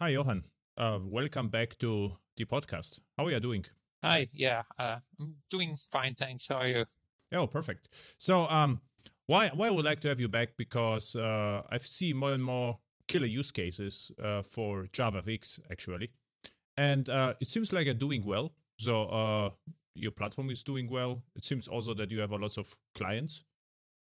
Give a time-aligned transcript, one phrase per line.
[0.00, 0.44] Hi, Johan.
[0.76, 3.00] Uh, welcome back to the podcast.
[3.16, 3.64] How are you doing?
[4.04, 4.28] Hi.
[4.32, 6.46] Yeah, uh, I'm doing fine, thanks.
[6.46, 6.84] How are you?
[7.32, 7.88] Oh, perfect.
[8.16, 8.80] So, um,
[9.26, 12.44] why why I would like to have you back because uh, I've seen more and
[12.44, 16.10] more killer use cases uh, for JavaFX actually,
[16.76, 18.52] and uh, it seems like you're doing well.
[18.76, 19.50] So, uh,
[19.96, 21.24] your platform is doing well.
[21.34, 23.42] It seems also that you have a lots of clients.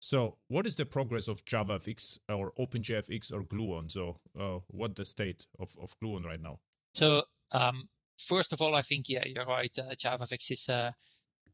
[0.05, 3.91] So, what is the progress of JavaFX or OpenJFX or Gluon?
[3.91, 6.59] So, uh, what the state of, of Gluon right now?
[6.93, 7.23] So,
[7.53, 9.75] um, first of all, I think yeah, you're right.
[9.79, 10.93] Uh, JavaFX is uh,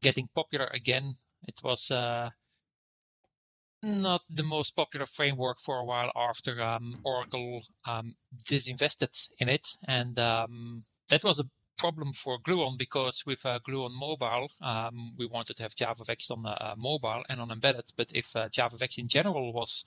[0.03, 1.15] getting popular again.
[1.47, 2.31] It was uh,
[3.85, 8.17] not the most popular framework for a while after um, Oracle um,
[8.51, 11.49] disinvested in it, and um, that was a
[11.79, 16.47] problem for Gluon because with uh, Gluon Mobile, um, we wanted to have JavaFX on
[16.47, 17.93] uh, mobile and on embedded.
[17.97, 19.85] But if uh, JavaFX in general was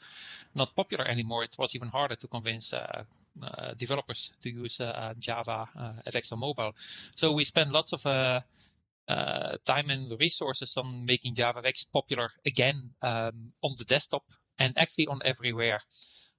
[0.56, 3.04] not popular anymore, it was even harder to convince uh,
[3.42, 6.76] uh, developers to use uh, Java on mobile.
[7.16, 13.72] So we spent lots of time and resources on making JavaFX popular again um, on
[13.78, 14.24] the desktop
[14.60, 15.82] and actually on everywhere.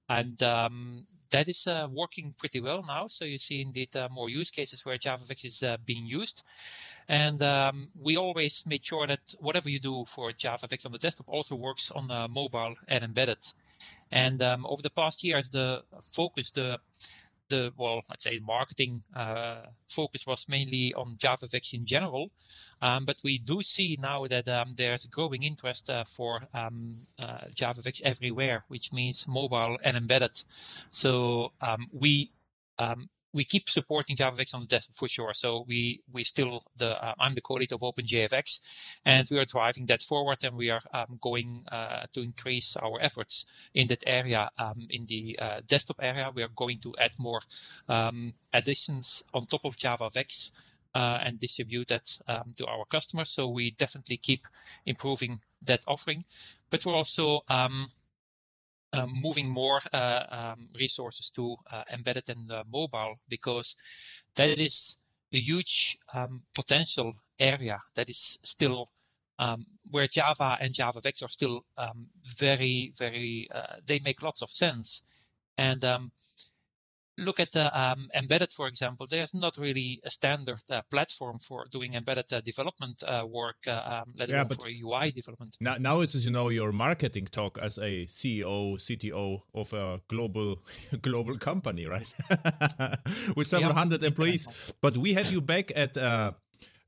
[0.07, 3.07] And um, that is uh, working pretty well now.
[3.07, 6.43] So you see indeed uh, more use cases where JavaFX is uh, being used.
[7.07, 11.29] And um, we always make sure that whatever you do for JavaFX on the desktop
[11.29, 13.45] also works on mobile and embedded.
[14.11, 16.79] And um, over the past years, the focus, the
[17.49, 22.31] the well, let's say marketing uh, focus was mainly on JavaFX in general,
[22.81, 27.45] um, but we do see now that um, there's growing interest uh, for um, uh,
[27.55, 30.41] JavaFX everywhere, which means mobile and embedded.
[30.91, 32.31] So um, we
[32.79, 35.33] um, we keep supporting JavaFX on the desktop for sure.
[35.33, 38.61] So we we still the uh, I'm the co-lead of OpenJFX,
[39.03, 42.97] and we are driving that forward, and we are um, going uh, to increase our
[43.01, 44.49] efforts in that area.
[44.57, 47.41] Um, in the uh, desktop area, we are going to add more
[47.89, 50.51] um, additions on top of JavaFX.
[50.95, 53.29] Uh, and distribute that um, to our customers.
[53.29, 54.47] So we definitely keep
[54.85, 56.23] improving that offering,
[56.69, 57.43] but we're also
[58.95, 63.75] um, moving more uh, um, resources to uh, embedded and mobile because
[64.35, 64.97] that is
[65.33, 68.89] a huge um, potential area that is still
[69.39, 72.07] um, where Java and JavaFX are still um,
[72.37, 75.03] very, very, uh, they make lots of sense.
[75.57, 76.11] And um,
[77.17, 81.65] look at the um, embedded, for example, there's not really a standard uh, platform for
[81.71, 85.57] doing embedded uh, development uh, work, uh, um, let alone for UI development.
[85.59, 90.61] Now, now it's you know your marketing talk as a CEO, CTO of a global
[91.01, 92.07] global company, right?
[93.35, 94.47] With several yeah, hundred employees.
[94.81, 95.97] But we had you back at.
[95.97, 96.33] Uh,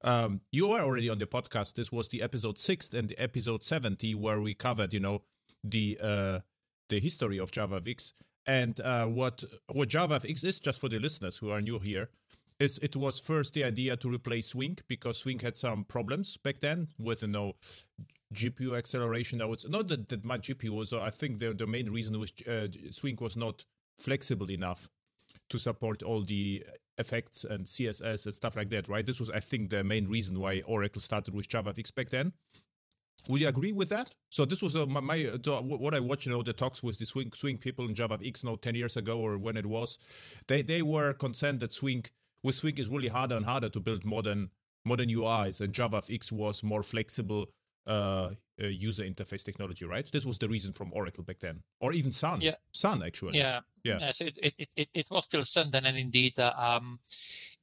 [0.04, 1.74] um, you were already on the podcast.
[1.74, 5.24] This was the episode six and the episode seventy, where we covered, you know,
[5.64, 6.40] the uh,
[6.90, 8.14] the history of JavaFX.
[8.48, 9.44] And uh, what
[9.74, 12.10] what JavaFX is, just for the listeners who are new here,
[12.60, 16.62] is it was first the idea to replace Swing because Swing had some problems back
[16.62, 17.56] then with you know
[18.34, 19.42] GPU acceleration.
[19.42, 20.94] I would not that, that my GPU was.
[20.94, 23.66] I think the the main reason was uh, Swing was not
[23.98, 24.90] flexible enough
[25.50, 26.66] to support all the
[26.98, 28.88] effects and CSS and stuff like that.
[28.88, 29.06] Right.
[29.06, 32.34] This was I think the main reason why Oracle started with JavaFX back then.
[33.30, 34.14] Would you agree with that?
[34.30, 36.98] So this was uh, my, my uh, what I watched, you know, the talks with
[36.98, 39.98] the swing swing people in JavaFX, now ten years ago or when it was.
[40.48, 42.06] They they were concerned that swing
[42.44, 44.52] with swing is really harder and harder to build modern
[44.86, 47.48] modern UIs, and JavaFX was more flexible
[47.86, 50.10] uh, uh, user interface technology, right?
[50.12, 52.42] This was the reason from Oracle back then, or even Sun.
[52.42, 53.38] Yeah, Sun actually.
[53.38, 53.98] Yeah, yeah.
[54.00, 57.00] yeah so it, it, it, it was still Sun then, and indeed, uh, um,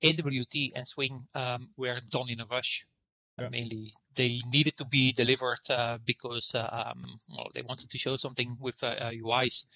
[0.03, 2.87] AWT and Swing um, were done in a rush
[3.39, 3.49] yeah.
[3.49, 8.17] mainly they needed to be delivered uh, because uh, um, well, they wanted to show
[8.17, 9.65] something with UIs.
[9.65, 9.69] Uh,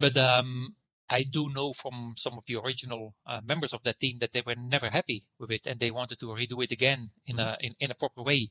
[0.00, 0.74] but um,
[1.10, 4.42] I do know from some of the original uh, members of that team that they
[4.44, 7.48] were never happy with it and they wanted to redo it again in mm-hmm.
[7.48, 8.50] a in, in, a proper way.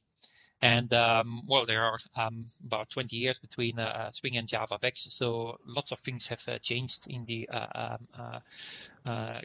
[0.60, 5.58] And um, well, there are um, about 20 years between uh, Swing and JavaFX, so
[5.68, 8.08] lots of things have uh, changed in the um,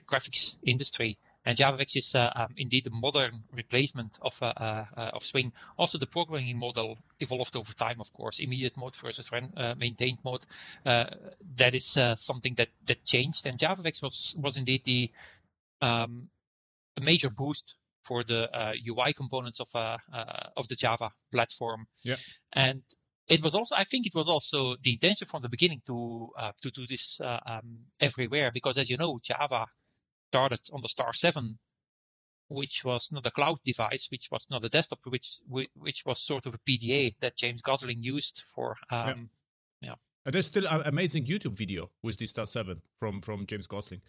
[0.08, 1.18] graphics industry.
[1.44, 5.52] And JavaFX is uh, um, indeed a modern replacement of uh, uh, of Swing.
[5.76, 8.38] Also, the programming model evolved over time, of course.
[8.38, 9.30] Immediate mode versus
[9.76, 10.44] maintained mode.
[10.84, 15.10] that is something that that changed, and JavaFX was was indeed the
[15.80, 16.28] um,
[16.96, 21.86] a major boost for the uh, UI components of uh, uh, of the Java platform.
[22.02, 22.16] Yeah.
[22.52, 22.82] And
[23.28, 26.30] it was also, I think, it was also the intention from the beginning to
[26.62, 29.66] to do this um, everywhere because, as you know, Java
[30.32, 31.58] started on the Star 7,
[32.48, 36.46] which was not a cloud device, which was not a desktop, which which was sort
[36.46, 39.28] of a PDA that James Gosling used for um,
[39.82, 39.96] yeah.
[40.24, 44.02] And there's still an amazing YouTube video with the Star 7 from, from James Gosling.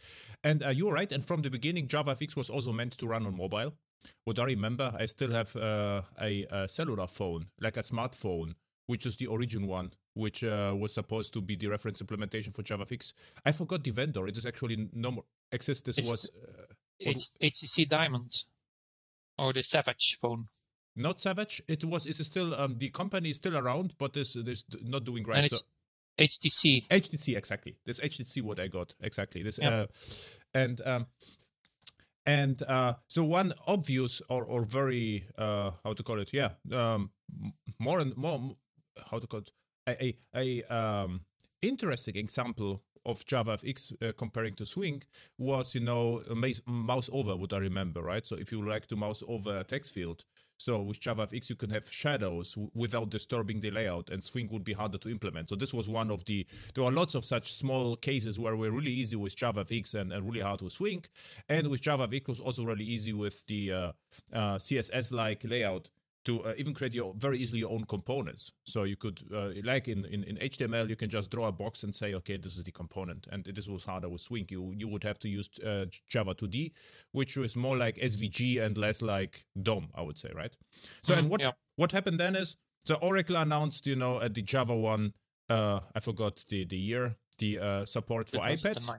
[0.43, 1.11] And uh, you're right.
[1.11, 3.73] And from the beginning, JavaFX was also meant to run on mobile.
[4.23, 8.53] What I remember, I still have uh, a, a, cellular phone, like a smartphone,
[8.87, 12.63] which is the origin one, which uh, was supposed to be the reference implementation for
[12.63, 13.13] JavaFX.
[13.45, 14.27] I forgot the vendor.
[14.27, 15.83] It is actually no more exists.
[15.83, 16.29] This it's, was.
[16.99, 18.31] it's HTC Diamond
[19.37, 20.45] or the Savage phone
[20.95, 21.61] not Savage.
[21.67, 22.05] It was.
[22.05, 25.49] It's still um, the company is still around, but this is not doing right.
[25.49, 25.57] So,
[26.19, 26.87] HTC.
[26.87, 27.77] HTC exactly.
[27.85, 29.41] This HTC what I got exactly.
[29.41, 29.87] This uh,
[30.53, 31.07] and um,
[32.25, 36.31] and uh, so one obvious or or very uh, how to call it?
[36.31, 37.11] Yeah, um,
[37.79, 38.55] more and more
[39.09, 39.51] how to call it
[39.87, 41.21] a a, um,
[41.61, 45.03] interesting example of JavaFX uh, comparing to Swing
[45.37, 46.23] was, you know,
[46.65, 48.25] mouse over, what I remember, right?
[48.25, 50.23] So if you like to mouse over a text field,
[50.57, 54.63] so with JavaFX, you can have shadows w- without disturbing the layout, and Swing would
[54.63, 55.49] be harder to implement.
[55.49, 56.45] So this was one of the.
[56.73, 60.25] There are lots of such small cases where we're really easy with JavaFX and, and
[60.25, 61.03] really hard with Swing,
[61.49, 63.91] and with JavaFX was also really easy with the uh,
[64.31, 65.89] uh, CSS-like layout
[66.25, 68.53] to uh, even create your very easily your own components.
[68.65, 71.83] So you could, uh, like in, in, in, HTML, you can just draw a box
[71.83, 73.27] and say, okay, this is the component.
[73.31, 74.45] And this was harder with Swing.
[74.49, 76.71] You you would have to use uh, Java 2D,
[77.11, 80.55] which was more like SVG and less like DOM, I would say, right?
[81.01, 81.51] So mm-hmm, and what yeah.
[81.75, 82.55] what happened then is,
[82.85, 85.13] so Oracle announced, you know, at the Java one,
[85.49, 88.89] uh, I forgot the the year, the uh, support for iPads.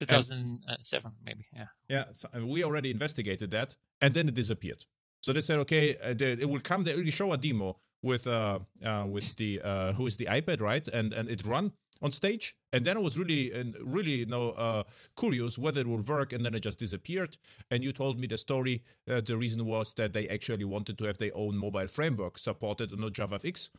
[0.00, 1.66] 2007, maybe, yeah.
[1.88, 4.84] Yeah, so, we already investigated that, and then it disappeared.
[5.24, 6.84] So they said, okay, uh, they, it will come.
[6.84, 10.60] They will show a demo with uh, uh with the uh who is the iPad,
[10.60, 10.86] right?
[10.88, 11.72] And and it run
[12.02, 12.54] on stage.
[12.74, 14.82] And then I was really and really you know uh,
[15.18, 16.34] curious whether it would work.
[16.34, 17.38] And then it just disappeared.
[17.70, 18.82] And you told me the story.
[19.08, 22.92] Uh, the reason was that they actually wanted to have their own mobile framework supported
[22.92, 23.70] on JavaFX.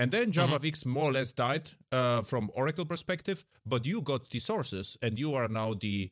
[0.00, 0.52] And then mm-hmm.
[0.52, 0.90] JavaFX mm-hmm.
[0.90, 5.34] more or less died uh, from Oracle perspective, but you got the sources, and you
[5.34, 6.10] are now the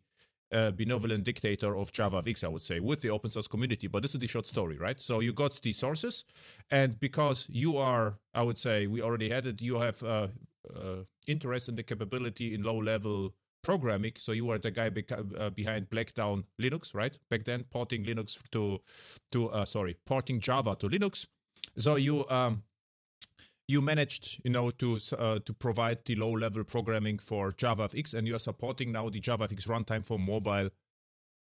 [0.53, 3.87] uh, benevolent dictator of JavaFX, I would say, with the open source community.
[3.87, 5.01] But this is the short story, right?
[5.01, 6.25] So you got the sources,
[6.71, 9.61] and because you are, I would say, we already had it.
[9.61, 10.29] You have uh,
[10.75, 10.97] uh,
[11.27, 14.13] interest in the capability in low level programming.
[14.17, 17.19] So you were the guy beca- uh, behind Blackdown Linux, right?
[17.31, 18.81] Back then, porting Linux to
[19.33, 21.27] to uh, sorry, porting Java to Linux.
[21.77, 22.63] So you um,
[23.69, 28.27] you managed, you know, to uh, to provide the low level programming for JavaFX, and
[28.27, 30.71] you are supporting now the JavaFX runtime for mobile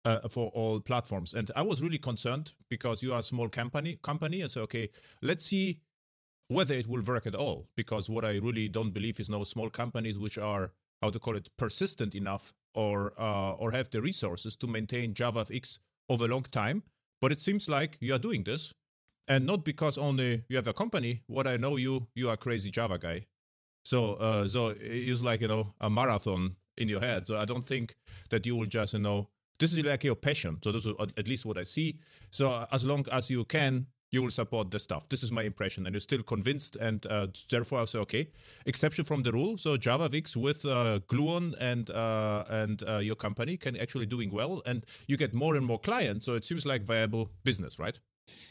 [0.04, 1.34] uh, for all platforms.
[1.34, 4.88] And I was really concerned because you are a small company, company, and so okay,
[5.22, 5.80] let's see
[6.48, 7.66] whether it will work at all.
[7.76, 10.72] Because what I really don't believe is no small companies which are
[11.02, 15.78] how to call it persistent enough or uh, or have the resources to maintain JavaFX
[16.08, 16.82] over a long time.
[17.20, 18.72] But it seems like you are doing this
[19.28, 21.22] and not because only you have a company.
[21.26, 23.26] What I know you, you are crazy Java guy.
[23.84, 27.26] So, uh, so it's like you know a marathon in your head.
[27.26, 27.94] So I don't think
[28.30, 29.28] that you will just you know
[29.58, 30.58] this is like your passion.
[30.62, 31.98] So this is at least what I see.
[32.30, 35.08] So as long as you can, you will support the stuff.
[35.08, 38.28] This is my impression, and you're still convinced, and uh, therefore I say okay.
[38.64, 39.58] Exception from the rule.
[39.58, 44.62] So JavaFX with uh, Gluon and uh, and uh, your company can actually doing well,
[44.66, 46.24] and you get more and more clients.
[46.24, 47.98] So it seems like viable business, right?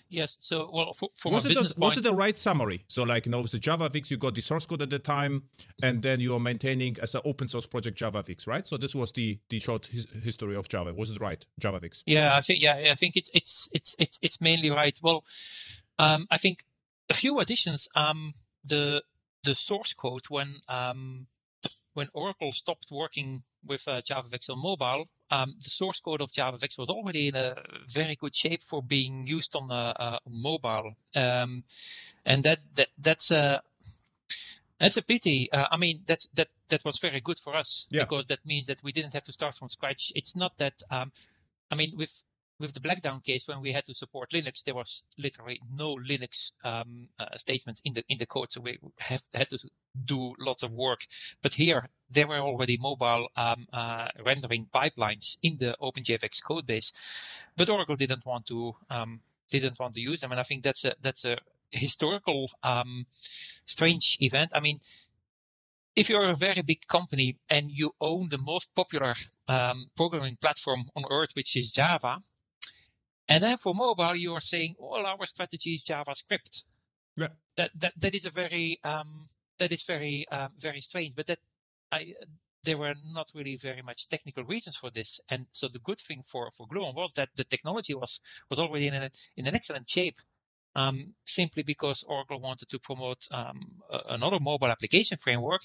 [0.10, 0.38] Yes.
[0.40, 2.84] So, well, for, for was, it the, was it the right summary?
[2.88, 5.44] So, like, you know, with the JavaFX, you got the source code at the time,
[5.82, 8.68] and then you are maintaining as an open source project JavaFX, right?
[8.68, 10.94] So, this was the the short his, history of Java.
[10.94, 12.04] Was it right, JavaFX?
[12.06, 14.98] Yeah, I think yeah, I think it's it's it's it's it's mainly right.
[15.02, 15.24] Well,
[15.98, 16.64] um, I think
[17.10, 17.90] a few additions.
[17.96, 18.34] Um,
[18.70, 19.04] the
[19.44, 21.28] the source code when um
[21.94, 26.58] when Oracle stopped working with uh, JavaFX on mobile, um, the source code of Java
[26.58, 27.56] JavaFX was already in a
[27.88, 31.64] very good shape for being used on, uh, uh, on mobile, um,
[32.26, 33.62] and that, that that's a
[34.80, 35.52] that's a pity.
[35.52, 38.04] Uh, I mean, that's that that was very good for us yeah.
[38.04, 40.12] because that means that we didn't have to start from scratch.
[40.16, 40.82] It's not that.
[40.92, 41.12] Um,
[41.72, 42.24] I mean, with
[42.64, 46.54] with the Blackdown case, when we had to support Linux, there was literally no Linux
[46.64, 49.60] um, uh, statements in the in the code, so we have had to
[50.06, 51.06] do lots of work.
[51.42, 56.94] But here, there were already mobile um, uh, rendering pipelines in the OpenJFX codebase,
[57.58, 59.20] but Oracle didn't want to um,
[59.52, 61.38] didn't want to use them, and I think that's a that's a
[61.70, 63.06] historical um,
[63.66, 64.52] strange event.
[64.56, 64.80] I mean,
[65.96, 69.16] if you're a very big company and you own the most popular
[69.48, 72.22] um, programming platform on earth, which is Java,
[73.28, 76.64] and then for mobile, you are saying all our strategy is JavaScript.
[77.16, 77.30] Yeah.
[77.58, 81.16] That that that is a very um, that is very um, very strange.
[81.16, 81.40] But that
[81.92, 82.14] I
[82.64, 85.20] there were not really very much technical reasons for this.
[85.30, 88.88] And so the good thing for for Gluon was that the technology was was already
[88.88, 90.20] in a, in an excellent shape.
[90.76, 95.62] um, simply because Oracle wanted to promote um, another mobile application framework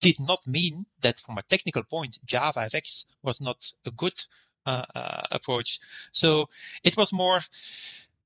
[0.00, 4.14] did not mean that from a technical point, Java JavaFX was not a good uh,
[4.14, 5.80] uh, approach.
[6.10, 6.48] So
[6.84, 7.42] it was more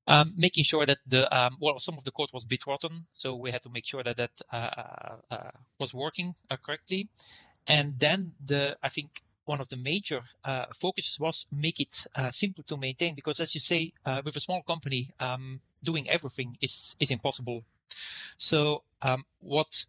[0.07, 3.35] um, making sure that the um, well, some of the code was bit rotten, so
[3.35, 7.09] we had to make sure that that uh, uh, uh was working uh, correctly.
[7.67, 10.23] And then the I think one of the major
[10.75, 13.93] focuses was make it simple to maintain because, as you say,
[14.25, 17.65] with a small company, um, doing everything is is impossible.
[18.39, 19.87] So um, what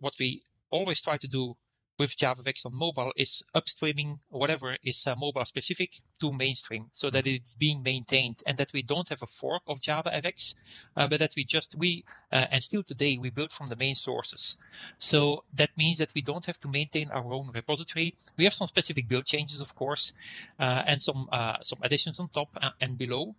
[0.00, 1.56] what we always try to do
[1.98, 7.26] with JavaFX on mobile is upstreaming whatever is uh, mobile specific to mainstream so that
[7.26, 10.54] it's being maintained and that we don't have a fork of JavaFX,
[10.96, 13.94] uh, but that we just, we, uh, and still today, we build from the main
[13.94, 14.56] sources.
[14.98, 18.14] So that means that we don't have to maintain our own repository.
[18.36, 20.12] We have some specific build changes, of course,
[20.58, 23.34] uh, and some, uh, some additions on top uh, and below.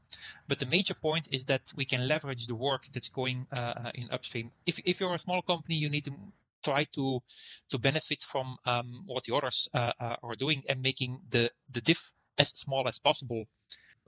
[0.47, 3.47] But the major point is that we can leverage the work that's going
[3.95, 4.51] in upstream.
[4.65, 6.13] If, if you're a small company, you need to
[6.63, 7.19] try to
[7.69, 11.81] to benefit from um, what the others uh, uh, are doing and making the the
[11.81, 13.45] diff as small as possible.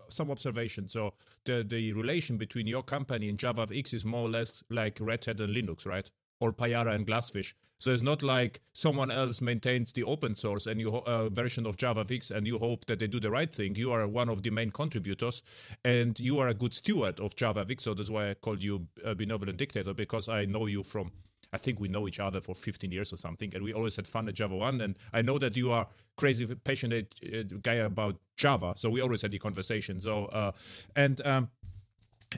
[0.09, 0.87] Some observation.
[0.87, 1.13] So
[1.45, 5.39] the the relation between your company and JavaFX is more or less like Red Hat
[5.39, 6.09] and Linux, right?
[6.41, 7.53] Or Payara and Glassfish.
[7.77, 11.77] So it's not like someone else maintains the open source and you uh, version of
[11.77, 13.75] JavaFX and you hope that they do the right thing.
[13.75, 15.41] You are one of the main contributors
[15.83, 17.81] and you are a good steward of JavaFX.
[17.81, 21.11] So that's why I called you a benevolent dictator because I know you from
[21.55, 24.07] I think we know each other for 15 years or something, and we always had
[24.07, 24.81] fun at Java One.
[24.81, 29.21] And I know that you are crazy passionate uh, guy about Java, so we always
[29.21, 30.01] had the conversation.
[30.01, 30.51] So uh,
[30.95, 31.49] and um,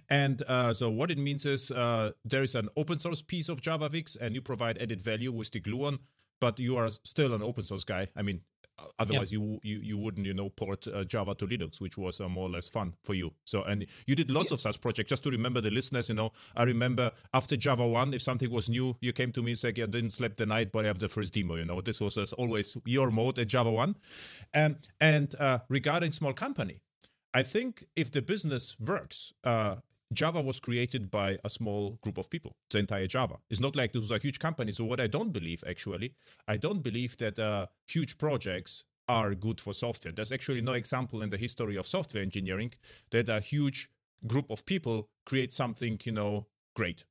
[0.09, 3.59] and uh, so what it means is uh, there is an open source piece of
[3.61, 5.97] JavaFX, and you provide added value with the Gluon,
[6.39, 8.07] but you are still an open source guy.
[8.15, 8.41] I mean,
[8.99, 9.39] otherwise yeah.
[9.39, 12.47] you, you you wouldn't you know port uh, java to linux which was uh, more
[12.47, 14.55] or less fun for you so and you did lots yeah.
[14.55, 18.13] of such projects just to remember the listeners you know i remember after java 1
[18.13, 20.45] if something was new you came to me and said yeah, i didn't sleep the
[20.45, 23.47] night but i have the first demo you know this was always your mode at
[23.47, 23.95] java 1
[24.53, 26.79] and and uh, regarding small company
[27.33, 29.75] i think if the business works uh,
[30.13, 33.37] Java was created by a small group of people, the entire Java.
[33.49, 34.77] It's not like those are huge companies.
[34.77, 36.13] So, what I don't believe, actually,
[36.47, 40.11] I don't believe that uh, huge projects are good for software.
[40.11, 42.73] There's actually no example in the history of software engineering
[43.11, 43.89] that a huge
[44.25, 47.03] group of people create something, you know, great.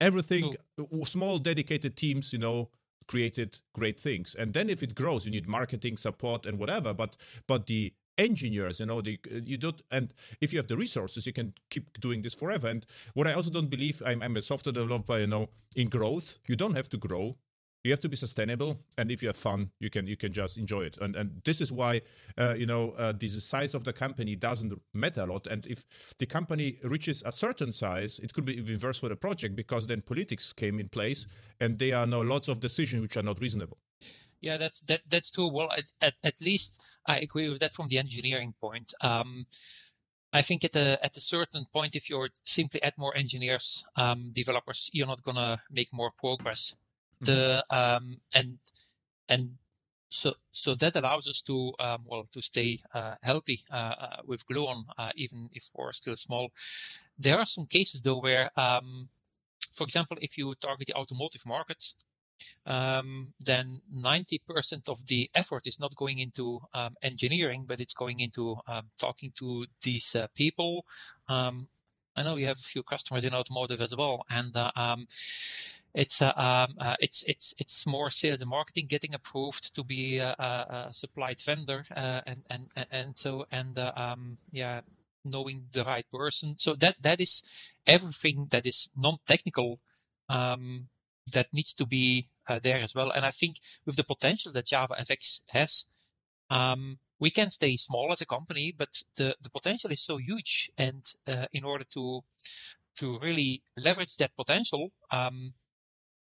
[0.00, 1.04] Everything, oh.
[1.04, 2.70] small dedicated teams, you know,
[3.08, 4.34] created great things.
[4.34, 6.94] And then if it grows, you need marketing support and whatever.
[6.94, 7.16] But
[7.46, 11.32] but the engineers you know the you don't and if you have the resources you
[11.32, 12.68] can keep doing this forever.
[12.68, 12.84] And
[13.14, 16.56] what i also don't believe i'm, I'm a software developer you know in growth you
[16.56, 17.36] don't have to grow.
[17.84, 18.76] You have to be sustainable.
[18.98, 20.98] And if you have fun you can you can just enjoy it.
[21.00, 22.02] And and this is why
[22.36, 25.46] uh, you know uh, the size of the company doesn't matter a lot.
[25.46, 25.86] And if
[26.18, 29.86] the company reaches a certain size it could be even worse for the project because
[29.86, 31.26] then politics came in place
[31.60, 33.78] and there are now lots of decisions which are not reasonable.
[34.40, 35.48] Yeah, that's that that's true.
[35.48, 38.92] Well, at, at, at least I agree with that from the engineering point.
[39.00, 39.46] Um,
[40.32, 44.30] I think at a at a certain point, if you're simply add more engineers, um,
[44.32, 46.74] developers, you're not gonna make more progress.
[47.22, 47.24] Mm-hmm.
[47.24, 48.58] The um, and
[49.28, 49.56] and
[50.10, 54.46] so so that allows us to um, well to stay uh, healthy uh, uh, with
[54.46, 56.50] Gluon, uh, even if we're still small.
[57.18, 59.08] There are some cases though where, um,
[59.72, 61.94] for example, if you target the automotive market,
[62.66, 68.20] um, then 90% of the effort is not going into um, engineering, but it's going
[68.20, 70.84] into um, talking to these uh, people.
[71.28, 71.68] Um,
[72.16, 75.06] I know you have a few customers in automotive as well, and uh, um,
[75.94, 80.18] it's uh, um, uh, it's it's it's more sales and marketing, getting approved to be
[80.18, 84.16] a, a supplied vendor, uh, and and and so and uh,
[84.50, 84.80] yeah,
[85.24, 86.56] knowing the right person.
[86.58, 87.42] So that that is
[87.86, 89.78] everything that is non-technical.
[90.28, 90.88] Um,
[91.32, 93.10] that needs to be uh, there as well.
[93.10, 93.56] And I think
[93.86, 95.84] with the potential that JavaFX has,
[96.50, 100.70] um, we can stay small as a company, but the, the potential is so huge.
[100.78, 102.22] And uh, in order to
[102.98, 105.52] to really leverage that potential, um,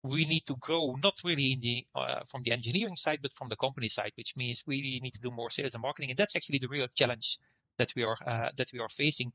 [0.01, 3.49] we need to grow not really in the uh, from the engineering side, but from
[3.49, 6.11] the company side, which means we need to do more sales and marketing.
[6.11, 7.39] And that's actually the real challenge
[7.77, 9.31] that we are uh, that we are facing.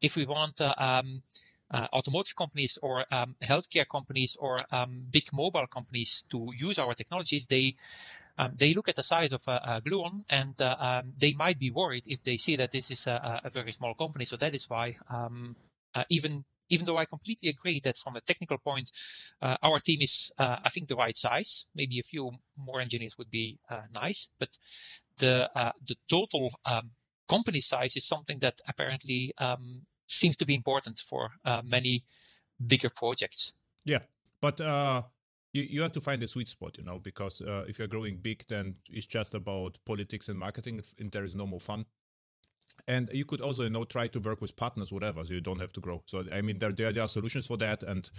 [0.00, 1.22] If we want uh, um,
[1.70, 6.94] uh, automotive companies or um, healthcare companies or um, big mobile companies to use our
[6.94, 7.74] technologies, they
[8.38, 11.58] um, they look at the size of uh, uh, Gluon and uh, um, they might
[11.58, 14.26] be worried if they see that this is a, a very small company.
[14.26, 15.56] So that is why um,
[16.10, 18.90] even even though I completely agree that from a technical point,
[19.40, 21.66] our team is, I think, the right size.
[21.76, 23.58] Maybe a few more engineers would be
[23.94, 24.58] nice, but
[25.18, 25.48] the
[25.86, 26.90] the total um,
[27.28, 32.04] company size is something that apparently um, seems to be important for uh, many
[32.66, 33.52] bigger projects.
[33.84, 34.00] Yeah,
[34.40, 35.02] but uh,
[35.52, 38.16] you, you have to find a sweet spot, you know, because uh, if you're growing
[38.16, 41.86] big, then it's just about politics and marketing, and there is no more fun
[42.88, 45.60] and you could also you know try to work with partners whatever so you don't
[45.60, 46.02] have to grow.
[46.06, 48.10] So i mean there there, there are solutions for that and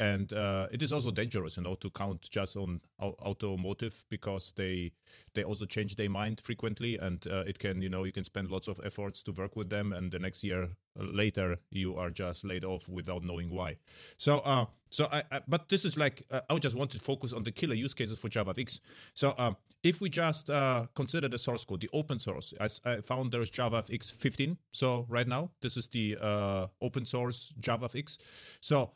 [0.00, 4.92] and uh, it is also dangerous you know to count just on automotive because they
[5.34, 8.50] they also change their mind frequently and uh, it can you know you can spend
[8.50, 12.10] lots of efforts to work with them and the next year uh, later you are
[12.10, 13.76] just laid off without knowing why.
[14.16, 17.32] So uh so i, I but this is like uh, i just want to focus
[17.32, 18.78] on the killer use cases for javafx
[19.14, 23.00] so um if we just uh, consider the source code, the open source, I, I
[23.00, 24.56] found there is JavaFX 15.
[24.70, 28.18] So right now, this is the uh, open source JavaFX.
[28.60, 28.92] So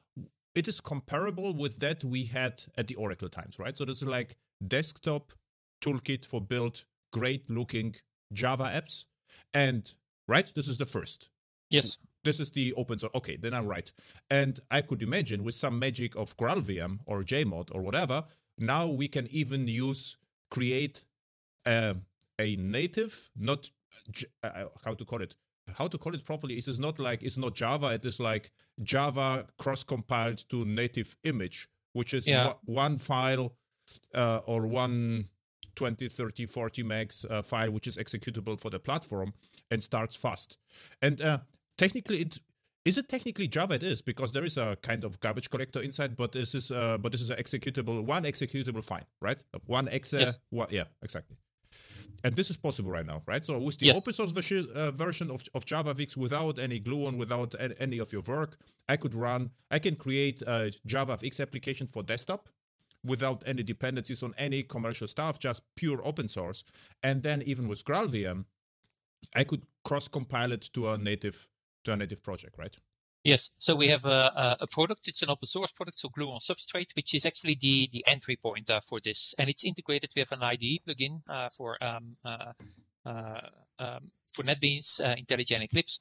[0.55, 3.77] it is comparable with that we had at the Oracle times, right?
[3.77, 5.33] So this is like desktop
[5.83, 7.97] toolkit for build great looking
[8.33, 9.07] Java apps.
[9.55, 9.93] And
[10.29, 11.31] right, this is the first.
[11.71, 11.99] Yes.
[12.25, 13.13] This is the open source.
[13.15, 13.93] Okay, then I'm right.
[14.31, 18.25] And I could imagine with some magic of GraalVM or JMod or whatever,
[18.59, 20.17] now we can even use
[20.51, 21.05] create
[21.67, 21.97] a,
[22.39, 23.71] a native, not
[24.43, 25.35] uh, uh, how to call it,
[25.75, 26.59] how to call it properly.
[26.59, 27.89] It is not like it's not Java.
[27.89, 32.55] It is like Java cross compiled to native image, which is yeah.
[32.65, 33.57] one file
[34.15, 35.27] uh, or one
[35.77, 39.35] 20, 30, 40 megs uh, file, which is executable for the platform
[39.71, 40.59] and starts fast.
[41.03, 41.39] And uh,
[41.77, 42.39] technically, it
[42.87, 43.75] is it technically Java?
[43.75, 46.97] It is because there is a kind of garbage collector inside, but this is uh,
[46.99, 49.43] but this is an executable one executable file, right?
[49.67, 50.39] One exe, yes.
[50.51, 51.37] one, yeah, exactly.
[52.25, 53.45] And this is possible right now, right?
[53.45, 53.97] So with the yes.
[53.97, 58.23] open source version, uh, version of, of JavaFX without any Gluon, without any of your
[58.23, 58.57] work,
[58.89, 62.49] I could run, I can create a JavaFX application for desktop
[63.05, 66.65] without any dependencies on any commercial stuff, just pure open source.
[67.03, 68.45] And then even with GraalVM,
[69.35, 71.49] I could cross compile it to a native
[71.87, 72.77] to a native project, right?
[73.25, 73.51] Yes.
[73.59, 75.09] So we have a, a product.
[75.09, 78.71] It's an open source product, so Gluon Substrate, which is actually the, the entry point
[78.71, 79.35] uh, for this.
[79.39, 80.11] And it's integrated.
[80.15, 82.53] We have an IDE plugin uh, for um, uh,
[83.05, 83.41] uh
[83.79, 85.99] um, for NetBeans, uh, IntelliJ Eclipse.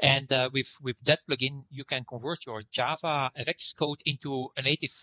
[0.00, 4.62] And uh, with, with that plugin, you can convert your Java FX code into a
[4.62, 4.94] native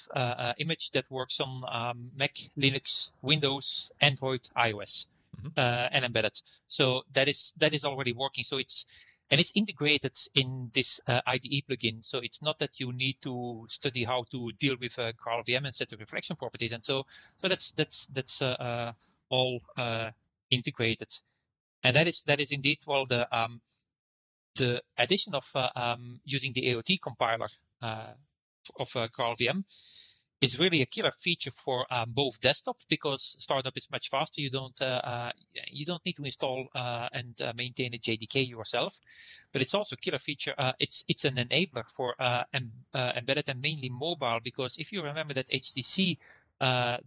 [0.58, 5.08] image that works on um, Mac, Linux, Windows, Android, iOS,
[5.38, 5.50] mm-hmm.
[5.58, 6.40] and embedded.
[6.68, 8.44] So that is that is already working.
[8.44, 8.86] So it's
[9.32, 12.04] and it's integrated in this uh, IDE plugin.
[12.04, 15.74] So it's not that you need to study how to deal with uh, GraalVM and
[15.74, 16.74] set the reflection properties.
[16.74, 17.06] And so,
[17.38, 18.92] so that's that's that's uh, uh
[19.30, 20.12] all uh,
[20.50, 21.14] integrated.
[21.84, 23.62] And that is that is indeed well the um,
[24.56, 27.48] the addition of uh, um, using the AOT compiler
[27.82, 29.64] of GraalVM
[30.42, 34.42] is really a killer feature for um, both desktops because startup is much faster.
[34.42, 35.32] You don't uh, uh,
[35.68, 39.00] you don't need to install uh, and uh, maintain a JDK yourself,
[39.54, 40.56] but it's also a killer feature.
[40.58, 45.04] Uh, it's it's an enabler for uh, em- embedded and mainly mobile because if you
[45.04, 46.18] remember that HTC.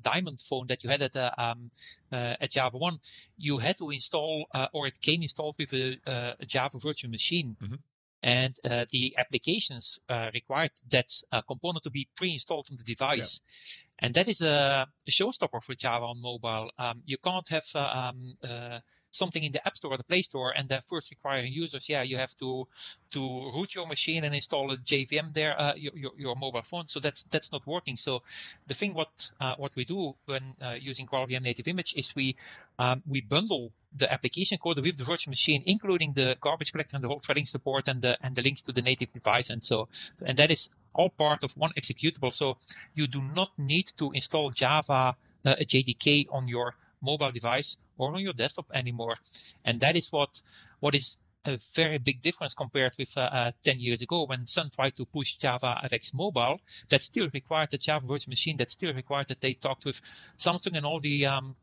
[0.03, 1.70] diamond phone that you had at um,
[2.11, 2.99] at Java One,
[3.38, 5.97] you had to install, or it came installed with a,
[6.40, 7.57] a Java virtual machine.
[7.62, 7.79] Mm-hmm.
[8.25, 13.43] And uh, the applications uh, required that uh, component to be pre-installed on the device.
[13.43, 14.07] Yeah.
[14.07, 16.71] And that is a, showstopper for Java on mobile.
[16.79, 18.79] Um, you can't have uh, um, uh,
[19.14, 22.03] something in the App Store or the Play Store, and then first requiring users, yeah,
[22.03, 22.66] you have to
[23.12, 26.87] to root your machine and install a JVM there, uh, your, your, your mobile phone.
[26.88, 27.96] So that's that's not working.
[27.96, 28.22] So
[28.66, 32.37] the thing what uh, what we do when uh, using GraalVM native image is we
[32.79, 37.05] um, we bundle the application code with the virtual machine, including the garbage collector and
[37.05, 39.88] the whole threading support and the and the links to the native device, and so
[40.27, 42.33] and that is all part of one executable.
[42.33, 42.57] So
[42.94, 46.74] you do not need to install Java uh, a JDK on your
[47.05, 49.17] mobile device or on your desktop anymore.
[49.64, 50.43] And that is what,
[50.81, 54.71] what is a very big difference compared with uh, uh, 10 years ago when Sun
[54.71, 56.61] tried to push Java FX mobile.
[56.88, 58.57] That still required the Java virtual machine.
[58.57, 60.01] That still required that they talked with
[60.38, 61.57] Samsung and all the um,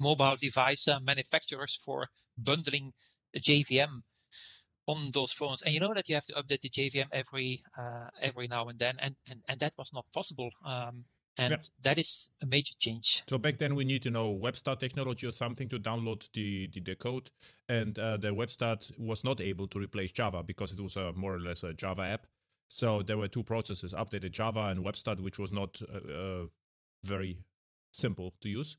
[0.00, 2.92] mobile device uh, manufacturers for bundling
[3.36, 4.02] JVM
[4.86, 5.62] on those phones.
[5.62, 8.78] And you know that you have to update the JVM every uh, every now and
[8.78, 10.50] then, and, and and that was not possible.
[10.64, 11.04] Um,
[11.38, 13.22] and that is a major change.
[13.28, 16.80] So back then we need to know WebStart technology or something to download the the,
[16.80, 17.30] the code,
[17.68, 21.34] and uh, the WebStart was not able to replace Java because it was a more
[21.34, 22.26] or less a Java app.
[22.68, 26.46] So there were two processes: updated Java and WebStart, which was not uh, uh,
[27.04, 27.38] very
[27.92, 28.76] simple to use.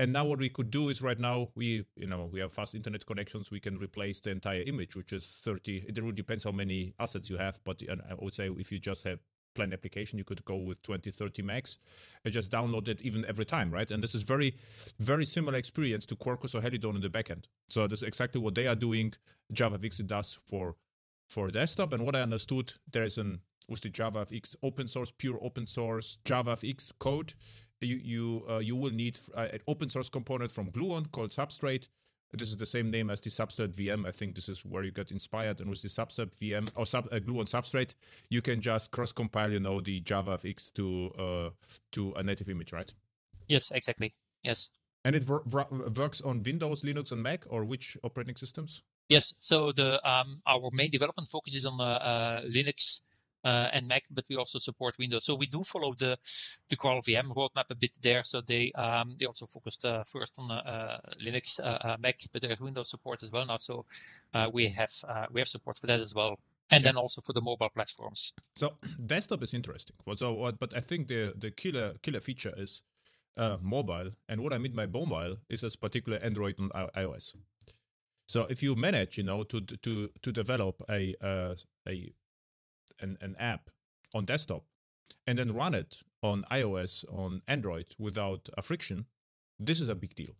[0.00, 2.74] And now what we could do is right now we you know we have fast
[2.74, 3.50] internet connections.
[3.50, 5.84] We can replace the entire image, which is 30.
[5.88, 8.78] It really depends how many assets you have, but uh, I would say if you
[8.78, 9.20] just have
[9.62, 11.76] application, you could go with 20, 30 megs
[12.24, 13.90] and just download it even every time, right?
[13.90, 14.54] And this is very,
[14.98, 17.44] very similar experience to Quarkus or Helidon in the backend.
[17.68, 19.14] So this is exactly what they are doing.
[19.52, 20.76] Java JavaFX does for
[21.28, 21.92] for desktop.
[21.92, 25.66] And what I understood, there is an with the Java JavaFX open source, pure open
[25.66, 27.34] source Java JavaFX code.
[27.80, 31.88] You you uh, you will need uh, an open source component from Gluon called Substrate.
[32.32, 34.06] This is the same name as the Substrate VM.
[34.06, 35.60] I think this is where you got inspired.
[35.60, 37.94] And with the Substrate VM or sub, uh, Gluon Substrate,
[38.28, 41.50] you can just cross compile, you know, the JavaFX to uh,
[41.92, 42.92] to a native image, right?
[43.46, 44.12] Yes, exactly.
[44.42, 44.70] Yes.
[45.04, 45.44] And it wor-
[45.96, 48.82] works on Windows, Linux, and Mac, or which operating systems?
[49.08, 49.34] Yes.
[49.40, 53.00] So the um, our main development focuses on uh, uh, Linux
[53.44, 55.24] uh, and Mac, but we also support Windows.
[55.24, 56.18] So we do follow the
[56.68, 58.22] the GraalVM roadmap a bit there.
[58.24, 62.60] So they um, they also focused uh, first on uh, Linux, uh, Mac, but there's
[62.60, 63.56] Windows support as well now.
[63.56, 63.84] So
[64.52, 64.90] we have
[65.32, 66.38] we have support for that as well.
[66.70, 66.88] And yeah.
[66.90, 68.34] then also for the mobile platforms.
[68.54, 69.96] So desktop is interesting.
[70.16, 72.82] So, but I think the the killer killer feature is
[73.38, 74.10] uh, mobile.
[74.28, 77.34] And what I mean by mobile is as particular Android and iOS.
[78.26, 81.54] So if you manage, you know, to to to develop a uh,
[81.88, 82.12] a
[83.00, 83.70] an, an app
[84.14, 84.64] on desktop
[85.26, 89.06] and then run it on iOS on Android without a friction,
[89.58, 90.34] this is a big deal.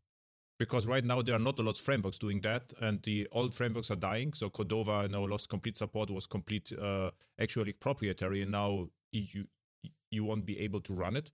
[0.59, 3.55] Because right now there are not a lot of frameworks doing that, and the old
[3.55, 4.33] frameworks are dying.
[4.33, 9.45] So Cordova now lost complete support, was complete uh, actually proprietary, and now you
[10.11, 11.31] you won't be able to run it.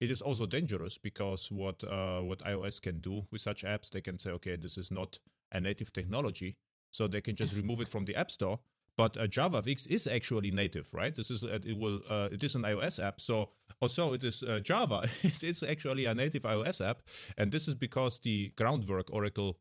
[0.00, 4.00] It is also dangerous because what uh, what iOS can do with such apps, they
[4.00, 5.18] can say, okay, this is not
[5.50, 6.56] a native technology,
[6.92, 8.60] so they can just remove it from the App Store.
[8.98, 11.14] But uh, JavaFX is actually native, right?
[11.14, 13.48] This is uh, it will uh, it is an iOS app, so
[13.80, 15.08] also it is uh, Java.
[15.22, 17.02] it is actually a native iOS app,
[17.38, 19.56] and this is because the groundwork Oracle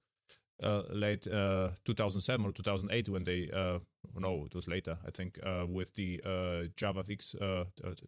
[0.64, 3.48] uh, late uh, 2007 or 2008 when they
[4.16, 5.38] no it was later I think
[5.70, 6.20] with the
[6.76, 7.36] JavaFX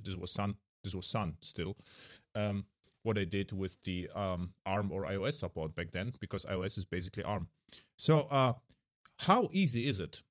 [0.04, 1.78] this was Sun this was Sun still
[2.34, 2.66] um,
[3.04, 6.86] what they did with the um, ARM or iOS support back then because iOS is
[6.86, 7.48] basically ARM
[8.00, 8.56] so
[9.20, 10.24] how easy is it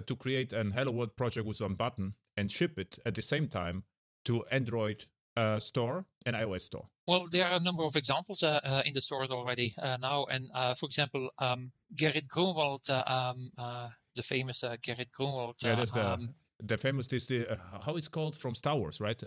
[0.00, 3.48] to create an Hello World project with one button and ship it at the same
[3.48, 3.84] time
[4.24, 6.88] to Android uh, store and iOS store?
[7.06, 10.24] Well, there are a number of examples uh, uh, in the stores already uh, now.
[10.24, 13.50] And uh, for example, um, Gerrit Grunwald, uh, um,
[14.14, 15.56] the famous Gerrit Grunwald.
[15.62, 19.22] yeah, that's the, um, the famous, this, the, how it's called from Star Wars, right?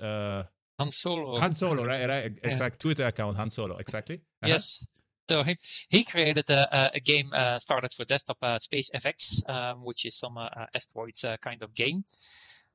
[0.79, 1.39] Han Solo.
[1.39, 2.07] Han Solo, right?
[2.07, 2.79] right exact yeah.
[2.79, 4.15] Twitter account, Han Solo, exactly.
[4.15, 4.47] Uh-huh.
[4.47, 4.85] Yes.
[5.29, 5.57] So he,
[5.89, 10.15] he created a, a game uh, started for desktop, uh, Space FX, um, which is
[10.15, 12.03] some uh, asteroids kind of game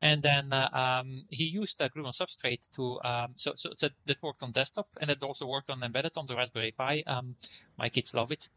[0.02, 4.20] and then uh, um, he used uh, Gluon Substrate to um, so, so, so that
[4.22, 7.04] worked on desktop and it also worked on embedded on the Raspberry Pi.
[7.06, 7.36] Um,
[7.78, 8.50] my kids love it.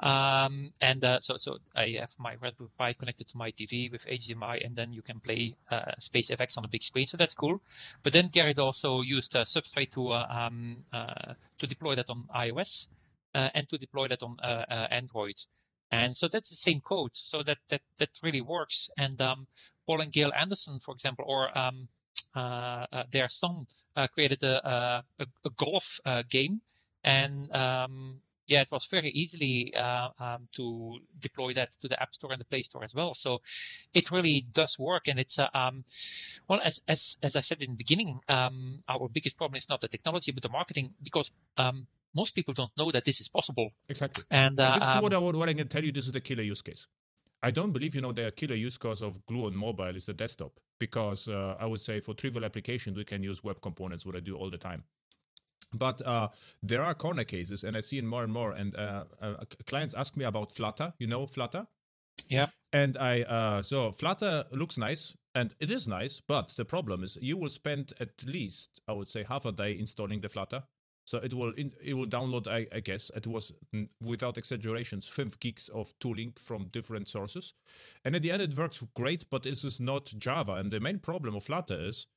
[0.00, 4.06] Um, and uh, so so I have my Raspberry Pi connected to my TV with
[4.06, 7.06] HDMI, and then you can play uh, Space FX on the big screen.
[7.06, 7.60] So that's cool.
[8.02, 12.24] But then Gerrit also used uh, Substrate to uh, um, uh, to deploy that on
[12.34, 12.95] iOS uh,
[13.54, 14.36] and to deploy that on
[14.90, 15.36] Android.
[15.92, 17.12] And so that's the same code.
[17.14, 18.90] So that that that really works.
[18.98, 19.46] And um,
[19.86, 21.88] Paul and Gail Anderson, for example, or um,
[22.34, 26.60] uh, uh, their son uh, created a, a, a golf uh, game,
[27.04, 32.14] and um, yeah, it was very easily uh, um, to deploy that to the App
[32.14, 33.14] Store and the Play Store as well.
[33.14, 33.40] So
[33.94, 35.84] it really does work, and it's uh, um,
[36.48, 39.80] well as as as I said in the beginning, um, our biggest problem is not
[39.80, 43.70] the technology but the marketing because um, most people don't know that this is possible.
[43.88, 44.24] Exactly.
[44.30, 45.92] And, uh, this is what I, um, what I can tell you.
[45.92, 46.86] This is the killer use case.
[47.42, 50.52] I don't believe you know the killer use case of Gluon Mobile is the desktop
[50.78, 54.20] because uh, I would say for trivial applications we can use web components, what I
[54.20, 54.84] do all the time.
[55.72, 56.28] But uh,
[56.62, 58.52] there are corner cases, and I see it more and more.
[58.52, 59.34] And uh, uh
[59.66, 60.92] clients ask me about Flutter.
[60.98, 61.66] You know Flutter?
[62.28, 62.46] Yeah.
[62.72, 66.20] And I uh, so Flutter looks nice, and it is nice.
[66.20, 69.78] But the problem is, you will spend at least I would say half a day
[69.78, 70.62] installing the Flutter
[71.06, 73.52] so it will it will download, I, I guess, it was
[74.04, 77.54] without exaggerations, five gigs of tooling from different sources,
[78.04, 79.30] and at the end it works great.
[79.30, 82.08] But this is not Java, and the main problem of Flutter is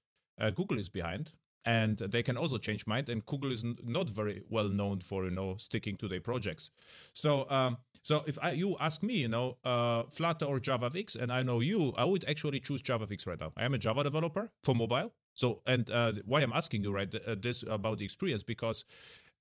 [0.42, 1.34] uh, Google is behind,
[1.65, 3.10] and they can also change mind.
[3.10, 6.72] And Google is not very well known for you know sticking to their projects.
[7.13, 11.32] So um, so if I, you ask me, you know, uh, Flutter or JavaFX, and
[11.32, 13.52] I know you, I would actually choose JavaFX right now.
[13.58, 15.12] I am a Java developer for mobile.
[15.36, 18.86] So, and uh, why I'm asking you right uh, this about the experience because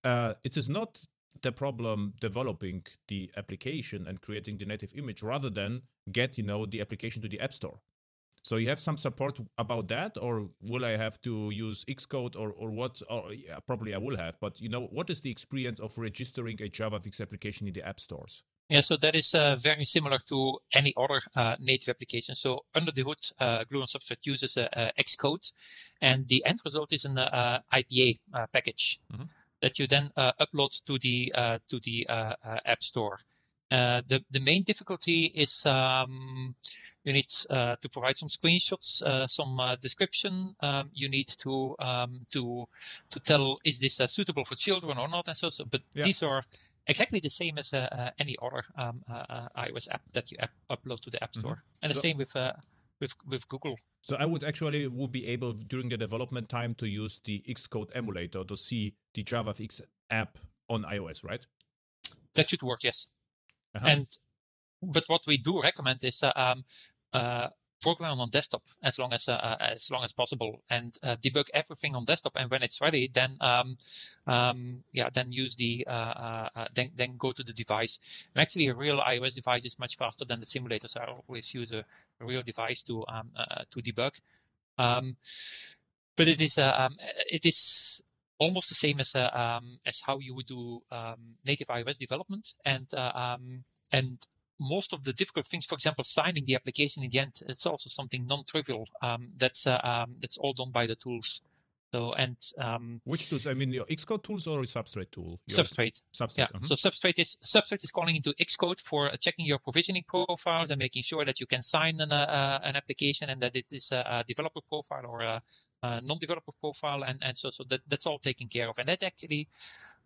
[0.05, 1.05] uh, it is not
[1.43, 6.67] the problem developing the application and creating the native image rather than get you know
[6.67, 7.81] the application to the app store.
[8.43, 12.53] So you have some support about that, or will I have to use Xcode or
[12.53, 13.03] or what?
[13.11, 14.35] Or yeah, probably I will have.
[14.41, 18.01] But you know, what is the experience of registering a JavaFX application in the app
[18.01, 18.43] stores?
[18.69, 22.35] Yeah, so that is uh, very similar to any other uh, native application.
[22.35, 24.59] So under the hood, uh, Gluon Substrate uses
[24.99, 25.53] Xcode,
[26.03, 29.23] and the end result is an uh, IPA uh, package mm-hmm.
[29.63, 31.33] that you then uh, upload to the
[31.69, 32.07] to the
[32.67, 33.21] App Store.
[33.71, 36.55] Uh, the the main difficulty is um,
[37.05, 40.55] you need uh, to provide some screenshots, uh, some uh, description.
[40.61, 42.67] Um, you need to um, to
[43.11, 45.51] to tell is this uh, suitable for children or not, and so.
[45.51, 46.05] so but yeah.
[46.05, 46.45] these are
[46.87, 47.75] exactly the same as
[48.19, 49.03] any other um,
[49.57, 51.79] iOS app that you app- upload to the App Store, mm-hmm.
[51.83, 52.35] and the so, same with
[53.01, 53.77] with with Google.
[54.01, 57.91] So I would actually would be able during the development time to use the Xcode
[57.95, 61.45] emulator to see the JavaFX app on iOS, right?
[62.35, 63.09] That should work, yes.
[63.75, 63.87] Uh-huh.
[63.87, 64.07] And
[64.83, 66.65] but what we do recommend is uh, um,
[67.13, 67.49] uh,
[67.81, 71.47] program on desktop as long as uh, uh, as long as possible and uh, debug
[71.55, 73.77] everything on desktop and when it's ready then um,
[74.27, 77.99] um, yeah then use the uh, then then go to the device.
[78.35, 81.55] And actually a real iOS device is much faster than the simulator so I always
[81.55, 81.85] use a,
[82.21, 83.31] a real device to um,
[83.71, 84.21] to debug.
[84.77, 85.17] Um,
[86.17, 86.97] but it is um,
[87.31, 88.03] it is
[88.39, 90.81] almost the same as um, as how you would do
[91.45, 92.87] native iOS development and
[93.93, 94.27] and
[94.61, 97.89] most of the difficult things, for example, signing the application in the end, it's also
[97.89, 98.87] something non-trivial.
[99.03, 101.43] Um, that's uh, um, that's all done by the tools.
[101.93, 103.47] So and um, which tools?
[103.47, 105.41] I mean, your Xcode tools or Substrate tool?
[105.47, 106.03] Your Substrate.
[106.13, 106.39] Substrate.
[106.39, 106.45] Yeah.
[106.45, 106.61] Uh-huh.
[106.61, 111.03] So Substrate is Substrate is calling into Xcode for checking your provisioning profiles and making
[111.03, 114.61] sure that you can sign an uh, an application and that it is a, developer
[114.69, 115.43] profile or a,
[115.83, 118.79] a, non-developer profile, and and so so that that's all taken care of.
[118.79, 119.49] And that actually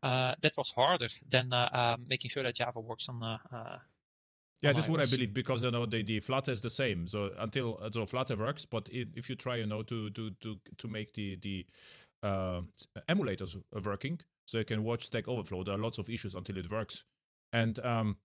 [0.03, 3.79] uh, that was harder than uh, um, making sure that Java works on uh,
[4.63, 7.09] yeah, that's what I believe because you know the, the Flutter is the same.
[7.09, 10.57] So until so Flutter works, but it, if you try you know to to to
[10.79, 11.67] to make the the
[12.23, 12.63] uh,
[13.09, 15.65] emulators working, so you can watch Stack Overflow.
[15.65, 17.03] There are lots of issues until it works,
[17.53, 18.17] and um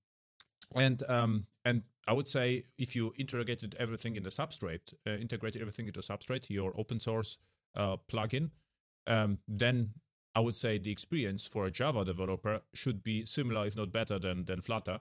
[0.76, 5.62] and um and I would say if you integrated everything in the substrate, uh, integrated
[5.62, 7.40] everything into substrate, your open source
[7.76, 8.52] uh, plugin,
[9.08, 9.90] um, then
[10.36, 14.20] I would say the experience for a Java developer should be similar, if not better,
[14.20, 15.00] than than Flutter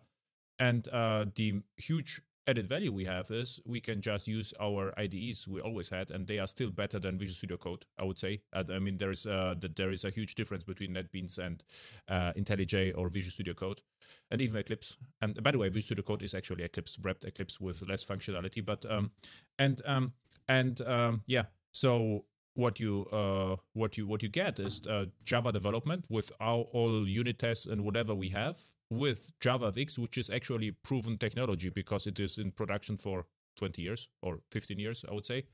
[0.58, 5.48] and uh, the huge added value we have is we can just use our IDEs
[5.48, 7.84] we always had, and they are still better than Visual Studio Code.
[7.98, 8.40] I would say.
[8.52, 11.62] I mean, there is uh, that there is a huge difference between NetBeans and
[12.08, 13.80] uh, IntelliJ or Visual Studio Code,
[14.30, 14.96] and even Eclipse.
[15.20, 18.64] And by the way, Visual Studio Code is actually Eclipse wrapped Eclipse with less functionality,
[18.64, 19.10] but um,
[19.58, 20.12] and um,
[20.48, 21.44] and um, yeah.
[21.72, 27.06] So what you uh, what you what you get is uh, Java development with all
[27.06, 32.20] unit tests and whatever we have with JavaFX, which is actually proven technology because it
[32.20, 35.44] is in production for 20 years or 15 years, I would say.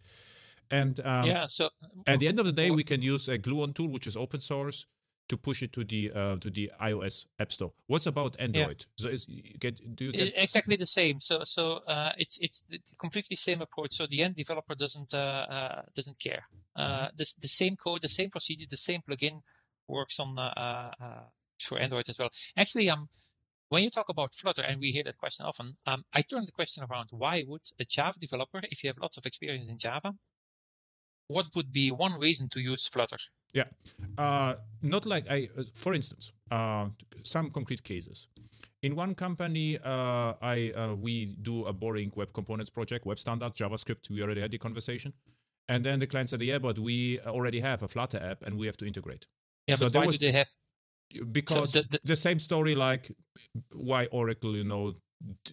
[0.70, 1.68] And um, yeah, so
[2.06, 4.40] at the end of the day, we can use a Gluon tool, which is open
[4.40, 4.86] source,
[5.28, 7.72] to push it to the uh, to the iOS App Store.
[7.86, 8.86] What's about Android?
[8.96, 9.02] Yeah.
[9.02, 9.26] So is
[9.58, 11.20] get do you get exactly the same?
[11.20, 13.92] So so uh, it's it's the completely same approach.
[13.94, 16.44] So the end developer doesn't uh, uh doesn't care.
[16.76, 17.16] Uh, mm-hmm.
[17.16, 19.42] the the same code, the same procedure, the same plugin
[19.88, 20.90] works on uh,
[21.64, 22.30] for Android as well.
[22.56, 23.08] Actually, um,
[23.68, 26.52] when you talk about Flutter, and we hear that question often, um, I turn the
[26.52, 30.12] question around: Why would a Java developer, if you have lots of experience in Java,
[31.28, 33.18] what would be one reason to use Flutter?
[33.54, 33.64] Yeah,
[34.18, 35.48] uh, not like I.
[35.56, 36.86] Uh, for instance, uh,
[37.22, 38.28] some concrete cases.
[38.82, 43.54] In one company, uh, I uh, we do a boring web components project, web standard,
[43.54, 44.10] JavaScript.
[44.10, 45.12] We already had the conversation,
[45.68, 48.66] and then the client said, "Yeah, but we already have a Flutter app, and we
[48.66, 49.26] have to integrate."
[49.66, 50.48] Yeah, so but why was, do they have
[51.30, 53.10] because so the, the, the, same story like
[53.74, 54.94] why Oracle, you know,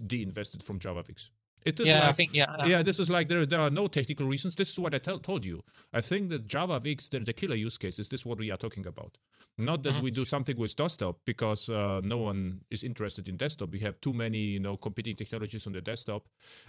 [0.06, 1.30] de-invested from JavaFX.
[1.66, 2.66] It is yeah, like, I think yeah.
[2.66, 4.56] Yeah, this is like there there are no technical reasons.
[4.56, 5.62] This is what I tell, told you.
[5.94, 8.88] I think that JavaFX, the, the killer use case is this what we are talking
[8.88, 9.18] about.
[9.58, 10.04] Not that mm-hmm.
[10.04, 13.72] we do something with desktop because uh, no one is interested in desktop.
[13.72, 16.24] We have too many, you know, competing technologies on the desktop,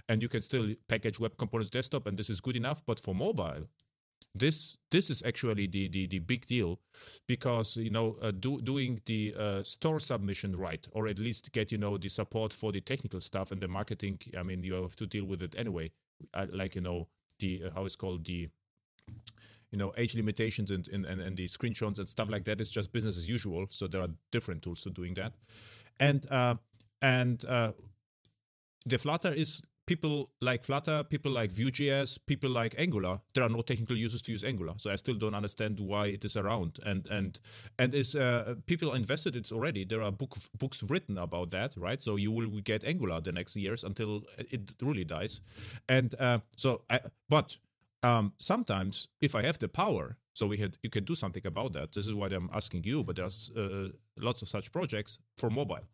[0.09, 2.83] and you can still package web components desktop, and this is good enough.
[2.85, 3.69] But for mobile,
[4.35, 6.79] this this is actually the the, the big deal
[7.27, 11.73] because you know uh, do, doing the uh, store submission right or at least get
[11.73, 14.19] you know the support for the technical stuff and the marketing.
[14.39, 15.91] I mean you have to deal with it anyway.
[16.35, 18.49] Uh, like you know the uh, how it's called the
[19.73, 22.61] you know age limitations and, and, and, and the screenshots and stuff like that.
[22.61, 23.67] Is just business as usual.
[23.71, 25.33] So there are different tools to doing that.
[25.99, 26.55] And uh
[27.03, 27.73] and uh
[28.87, 33.19] the flutter is people like Flutter, people like Vue.js, people like Angular.
[33.35, 36.25] There are no technical users to use Angular, so I still don't understand why it
[36.25, 36.79] is around.
[36.87, 37.41] And and
[37.81, 39.85] and is uh, people invested it already.
[39.85, 42.01] There are book, books written about that, right?
[42.05, 45.41] So you will get Angular the next years until it really dies.
[45.89, 47.57] And uh, so, I, but
[48.05, 51.73] um, sometimes if I have the power, so we had you can do something about
[51.73, 51.93] that.
[51.93, 53.03] This is why I'm asking you.
[53.03, 55.87] But there's uh, lots of such projects for mobile,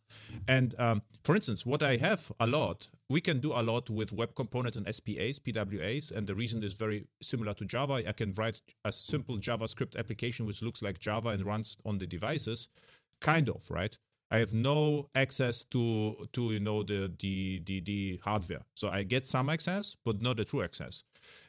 [0.49, 4.13] and um, for instance, what I have a lot, we can do a lot with
[4.13, 8.03] web components and SPAs, PWAs, and the reason is very similar to Java.
[8.07, 12.07] I can write a simple JavaScript application which looks like Java and runs on the
[12.07, 12.69] devices,
[13.21, 13.97] kind of right.
[14.31, 18.63] I have no access to to you know the the the, the hardware.
[18.75, 21.05] So I get some access, but not the true access.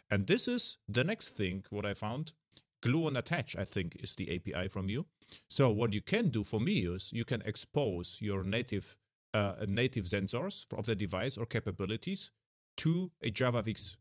[0.10, 2.34] And this is the next thing what I found.
[2.82, 5.06] Gluon Attach, I think, is the API from you.
[5.48, 8.98] So what you can do for me is you can expose your native
[9.34, 12.32] uh, native sensors of the device or capabilities
[12.78, 13.98] to a JavaFX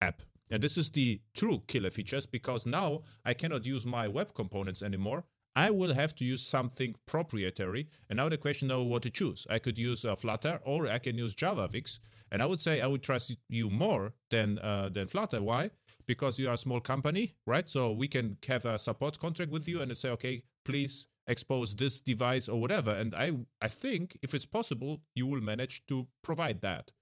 [0.00, 0.22] app.
[0.50, 4.82] And this is the true killer features because now I cannot use my web components
[4.82, 5.24] anymore.
[5.56, 7.88] I will have to use something proprietary.
[8.10, 9.46] And now the question now what to choose.
[9.48, 11.98] I could use uh, Flutter or I can use JavaFX.
[12.30, 15.42] And I would say I would trust you more than uh, than Flutter.
[15.42, 15.70] Why?
[16.06, 17.68] Because you are a small company, right?
[17.68, 22.00] So we can have a support contract with you and say, okay, please expose this
[22.00, 22.92] device or whatever.
[22.92, 26.92] And I I think if it's possible, you will manage to provide that.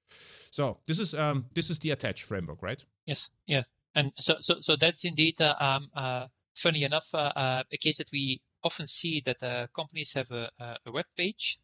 [0.50, 2.84] So this is um this is the attach framework, right?
[3.06, 3.68] Yes, yes.
[3.94, 7.98] And so so so that's indeed uh, um uh funny enough uh, uh, a case
[7.98, 10.48] that we often see that uh, companies have a,
[10.86, 11.58] a web page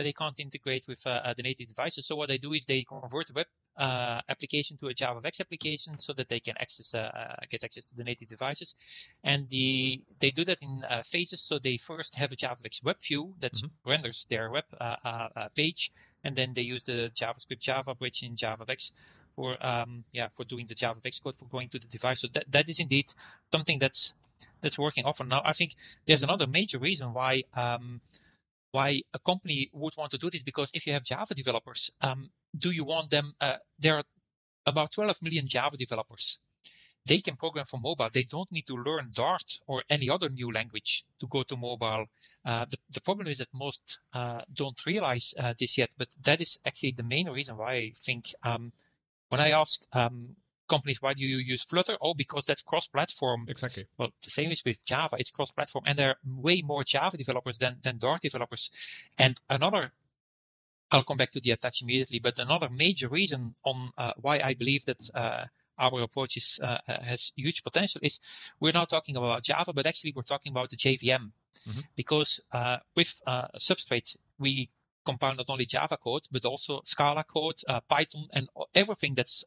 [0.00, 2.06] but they can't integrate with uh, the native devices.
[2.06, 3.46] So what they do is they convert the web
[3.80, 7.84] uh, application to a JavaFX application so that they can access uh, uh, get access
[7.86, 8.76] to the native devices,
[9.24, 11.40] and the they do that in uh, phases.
[11.40, 13.90] So they first have a JavaFX web view that mm-hmm.
[13.90, 18.92] renders their web uh, page, and then they use the JavaScript Java bridge in JavaFX
[19.34, 22.20] for um, yeah for doing the JavaFX code for going to the device.
[22.20, 23.06] So that that is indeed
[23.50, 24.12] something that's
[24.60, 25.28] that's working often.
[25.28, 25.74] Now I think
[26.06, 27.44] there's another major reason why.
[27.54, 28.02] Um,
[28.72, 32.30] why a company would want to do this because if you have Java developers, um,
[32.56, 33.34] do you want them?
[33.40, 34.04] Uh, there are
[34.66, 36.38] about 12 million Java developers.
[37.06, 38.08] They can program for mobile.
[38.12, 42.06] They don't need to learn Dart or any other new language to go to mobile.
[42.44, 46.40] Uh, the, the, problem is that most uh, don't realize uh, this yet, but that
[46.42, 48.72] is actually the main reason why I think um,
[49.30, 50.36] when I ask um,
[50.68, 51.96] companies, why do you use Flutter?
[52.00, 53.46] Oh, because that's cross-platform.
[53.48, 53.86] Exactly.
[53.96, 55.16] Well, the same is with Java.
[55.18, 58.70] It's cross-platform, and there are way more Java developers than than Dart developers.
[59.18, 59.92] And another
[60.90, 62.18] I'll come back to the attach immediately.
[62.18, 65.44] But another major reason on uh, why I believe that uh,
[65.78, 68.20] our approach is, uh, uh has huge potential is
[68.58, 71.30] we're not talking about Java, but actually we're talking about the JVM.
[71.68, 71.80] Mm-hmm.
[71.96, 74.70] Because uh, with uh, Substrate, we
[75.04, 79.44] compile not only Java code, but also Scala code, Python, and everything that's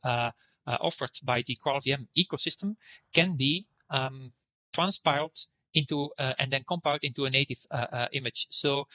[0.66, 2.76] offered by the GraalVM ecosystem
[3.14, 4.34] can be um,
[4.74, 5.38] transpiled
[5.74, 7.60] into and then compiled into a native
[8.12, 8.48] image.
[8.50, 8.88] So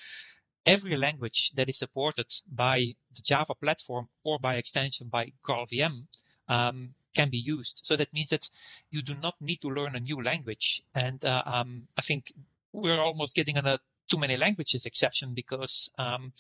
[0.67, 2.79] every language that is supported by
[3.15, 6.05] the Java platform or by extension by GraalVM
[6.49, 7.81] um, can be used.
[7.85, 8.49] So that means that
[8.91, 10.83] you do not need to learn a new language.
[10.95, 12.33] And uh, um, I think
[12.73, 16.33] we're almost getting on a too many languages exception because um,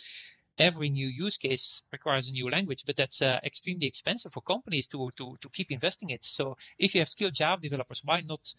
[0.58, 4.86] every new use case requires a new language, but that's uh, extremely expensive for companies
[4.88, 6.24] to, to, to keep investing it.
[6.24, 8.54] So if you have skilled Java developers, why not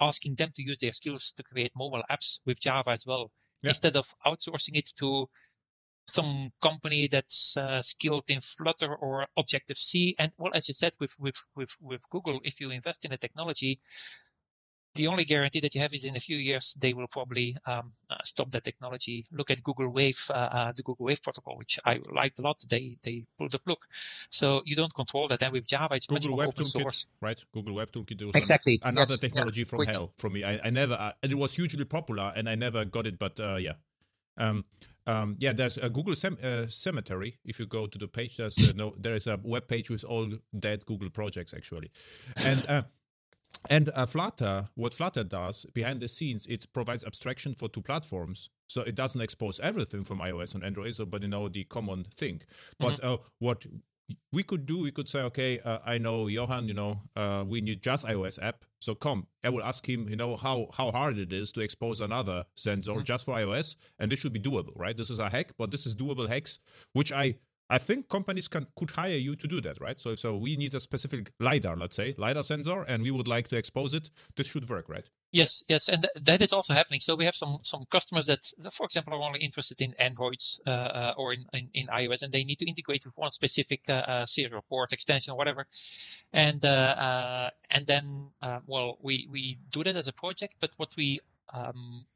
[0.00, 3.30] asking them to use their skills to create mobile apps with Java as well?
[3.62, 3.70] Yeah.
[3.70, 5.28] instead of outsourcing it to
[6.06, 10.14] some company that's uh, skilled in Flutter or Objective C.
[10.18, 13.16] And well, as you said, with with with with Google, if you invest in a
[13.16, 13.80] technology,
[15.00, 17.90] the only guarantee that you have is in a few years they will probably um,
[18.10, 19.24] uh, stop that technology.
[19.32, 22.58] Look at Google Wave, uh, uh, the Google Wave protocol, which I liked a lot.
[22.68, 23.82] They they pulled the plug,
[24.28, 25.40] so you don't control that.
[25.42, 27.42] And with Java, it's Google much more Web open source, right?
[27.54, 29.20] Google Web Toolkit exactly another yes.
[29.20, 29.70] technology yeah.
[29.70, 30.44] from hell for me.
[30.44, 33.18] I, I never uh, and it was hugely popular, and I never got it.
[33.18, 33.76] But uh, yeah.
[34.36, 34.64] Um,
[35.06, 37.36] um, yeah, there's a Google Sem- uh, Cemetery.
[37.44, 40.04] If you go to the page, there's uh, no, there is a web page with
[40.04, 41.90] all dead Google projects actually,
[42.36, 42.82] and uh,
[43.68, 48.50] and uh, Flutter, what Flutter does behind the scenes, it provides abstraction for two platforms.
[48.68, 52.04] So it doesn't expose everything from iOS and Android, so, but you know the common
[52.04, 52.42] thing.
[52.78, 53.14] But mm-hmm.
[53.14, 53.66] uh, what
[54.32, 57.60] we could do, we could say, okay, uh, I know Johan, you know, uh, we
[57.60, 58.64] need just iOS app.
[58.80, 62.00] So come, I will ask him, you know, how how hard it is to expose
[62.00, 63.02] another sensor mm-hmm.
[63.02, 64.96] just for iOS, and this should be doable, right?
[64.96, 66.60] This is a hack, but this is doable hacks,
[66.92, 67.36] which I
[67.70, 70.00] I think companies can could hire you to do that, right?
[70.00, 73.46] So so we need a specific lidar, let's say lidar sensor, and we would like
[73.48, 74.10] to expose it.
[74.34, 75.08] This should work, right?
[75.32, 77.00] Yes, yes, and th- that is also happening.
[77.00, 80.70] So we have some some customers that, for example, are only interested in Androids uh,
[80.70, 83.92] uh, or in, in, in, iOS, and they need to integrate with one specific uh,
[83.92, 85.66] uh serial port extension or whatever.
[86.32, 88.30] And uh, uh, and then
[88.66, 91.20] well, we we do that as a project, but what we
[91.54, 92.06] um,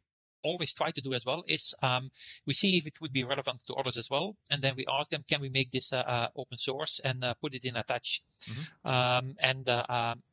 [0.44, 2.10] always try to do as well is um,
[2.46, 5.10] we see if it would be relevant to others as well, and then we ask
[5.10, 8.22] them, can we make this uh, uh, open source and uh, put it in attach?
[8.42, 8.88] Mm-hmm.
[8.88, 9.68] Um, and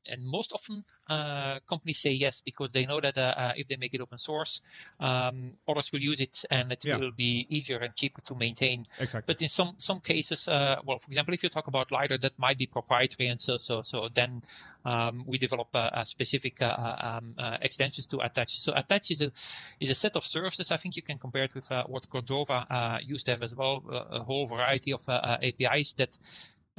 [0.07, 3.75] and most often uh, companies say yes because they know that uh, uh, if they
[3.77, 4.61] make it open source,
[4.99, 6.97] um, others will use it and it yeah.
[6.97, 8.85] will be easier and cheaper to maintain.
[8.99, 9.23] Exactly.
[9.25, 12.37] But in some some cases, uh, well, for example, if you talk about lidar, that
[12.37, 14.41] might be proprietary, and so so so then
[14.85, 18.59] um, we develop a specific um, extensions to attach.
[18.59, 19.31] So attach is a
[19.79, 20.71] is a set of services.
[20.71, 24.19] I think you can compare it with what Cordova used to have as well, a
[24.19, 26.17] whole variety of APIs that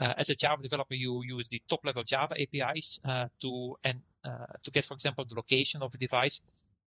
[0.02, 4.00] uh, as a Java developer, you use the top level Java APIs uh, to and
[4.24, 6.42] uh, to get, for example, the location of a device.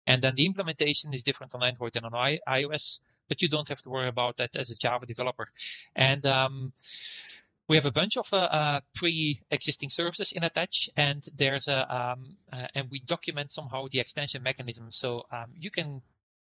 [0.07, 3.67] And then the implementation is different on Android and on I- iOS, but you don't
[3.69, 5.49] have to worry about that as a Java developer.
[5.95, 6.73] And um,
[7.67, 12.37] we have a bunch of uh, uh, pre-existing services in Attach, and there's a um,
[12.51, 14.91] uh, and we document somehow the extension mechanism.
[14.91, 16.01] So um, you can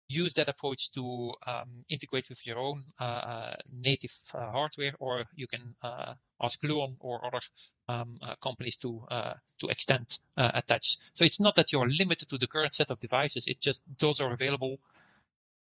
[0.09, 5.25] use that approach to um, integrate with your own uh, uh native uh, hardware, or
[5.35, 7.41] you can uh, ask Gluon or other
[7.89, 10.99] um, uh, companies to uh, to extend attach.
[11.13, 14.21] So it's not that you're limited to the current set of devices; it's just those
[14.21, 14.79] are available,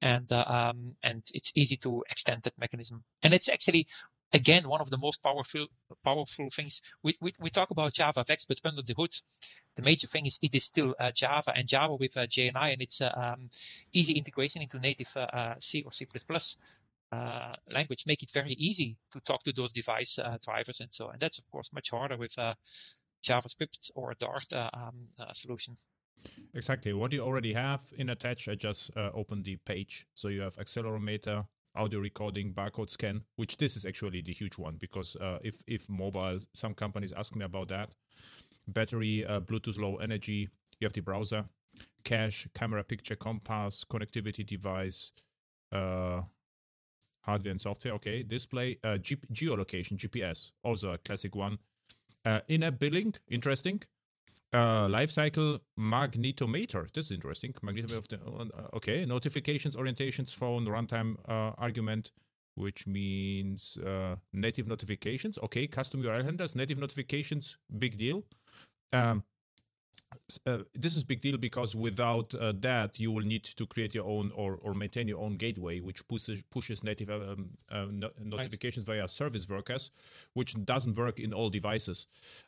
[0.01, 3.05] and um, and it's easy to extend that mechanism.
[3.22, 3.86] And it's actually
[4.33, 5.66] again one of the most powerful
[6.05, 6.83] powerful things.
[7.03, 9.14] We, we, we talk about JavaFX, but under the hood,
[9.76, 12.83] the major thing is it is still uh, Java and Java with uh, JNI, and
[12.83, 13.51] it's uh, um,
[13.93, 16.07] easy integration into native uh, uh, C or C++
[17.12, 21.12] uh, language make it very easy to talk to those device drivers and so on.
[21.14, 22.37] And that's of course much harder with
[23.24, 25.74] JavaScript or Dart um, solution.
[26.55, 26.93] Exactly.
[26.93, 30.07] What you already have in Attach, I just opened the page.
[30.14, 31.47] So you have accelerometer,
[31.77, 35.89] audio recording, barcode scan, which this is actually the huge one because uh, if if
[35.89, 37.91] mobile, some companies ask me about that.
[38.68, 40.49] Battery, uh, Bluetooth low energy.
[40.81, 41.45] You have the browser,
[42.05, 45.12] cache, camera, picture, compass, connectivity device,
[45.73, 46.23] uh,
[47.23, 47.95] hardware and software.
[47.95, 51.59] Okay, display, uh, G- geolocation, GPS, also a classic one.
[52.25, 53.83] Uh, in-app billing, interesting.
[54.53, 56.92] Uh, lifecycle magnetometer.
[56.92, 57.53] This is interesting.
[57.62, 59.05] Magnetometer of the uh, okay.
[59.07, 62.11] Notifications, orientations, phone, runtime uh, argument,
[62.57, 65.38] which means uh, native notifications.
[65.44, 68.24] Okay, custom URL handlers, native notifications, big deal.
[68.92, 69.22] Um,
[70.47, 74.07] uh, this is big deal because without uh, that you will need to create your
[74.07, 78.86] own or, or maintain your own gateway which pushes pushes native um, uh, no- notifications
[78.88, 78.97] right.
[78.97, 79.91] via service workers
[80.34, 82.07] which doesn't work in all devices.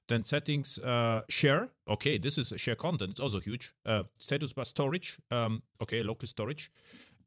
[0.08, 1.70] Then settings uh, share.
[1.88, 3.12] Okay this is share content.
[3.12, 3.72] It's also huge.
[3.86, 6.70] Uh, status bar storage um, okay local storage.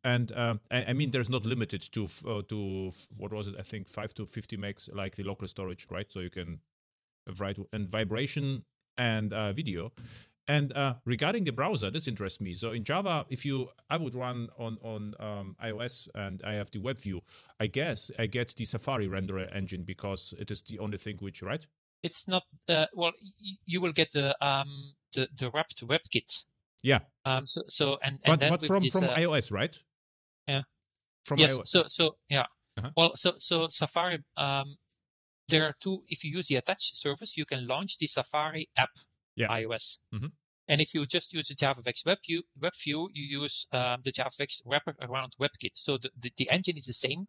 [0.03, 2.07] And I, I, mean there's not limited to
[2.43, 3.55] to what was it?
[3.57, 6.11] I think 5 to 50 megs like the local storage right?
[6.11, 6.59] So you can
[7.39, 8.63] write and vibration
[8.97, 9.91] and uh, video.
[10.47, 12.53] And uh, regarding the browser, this interests me.
[12.53, 16.69] So in Java, if you, I would run on on um, iOS and I have
[16.69, 17.21] the web view.
[17.59, 21.41] I guess I get the Safari renderer engine because it is the only thing which,
[21.41, 21.65] right?
[22.03, 22.43] It's not.
[22.69, 23.11] Uh, well,
[23.43, 24.69] y- you will get the um
[25.15, 26.45] the the wrapped WebKit.
[26.83, 26.99] Yeah.
[27.25, 27.47] Um.
[27.47, 29.75] So so and, and but, but from this, from uh, iOS, right?
[30.47, 30.61] Yeah.
[31.25, 31.53] From yes.
[31.57, 31.67] iOS.
[31.67, 32.45] So so yeah.
[32.77, 32.91] Uh-huh.
[32.95, 34.75] Well, so so Safari um
[35.47, 36.01] there are two.
[36.07, 38.91] If you use the attach service, you can launch the Safari app,
[39.35, 39.47] yeah.
[39.47, 39.99] iOS.
[40.13, 40.27] Mm-hmm.
[40.67, 44.11] And if you just use the JavaFX web view, web view you use um, the
[44.11, 45.71] JavaFX wrapper around WebKit.
[45.73, 47.27] So the, the, the, engine is the same,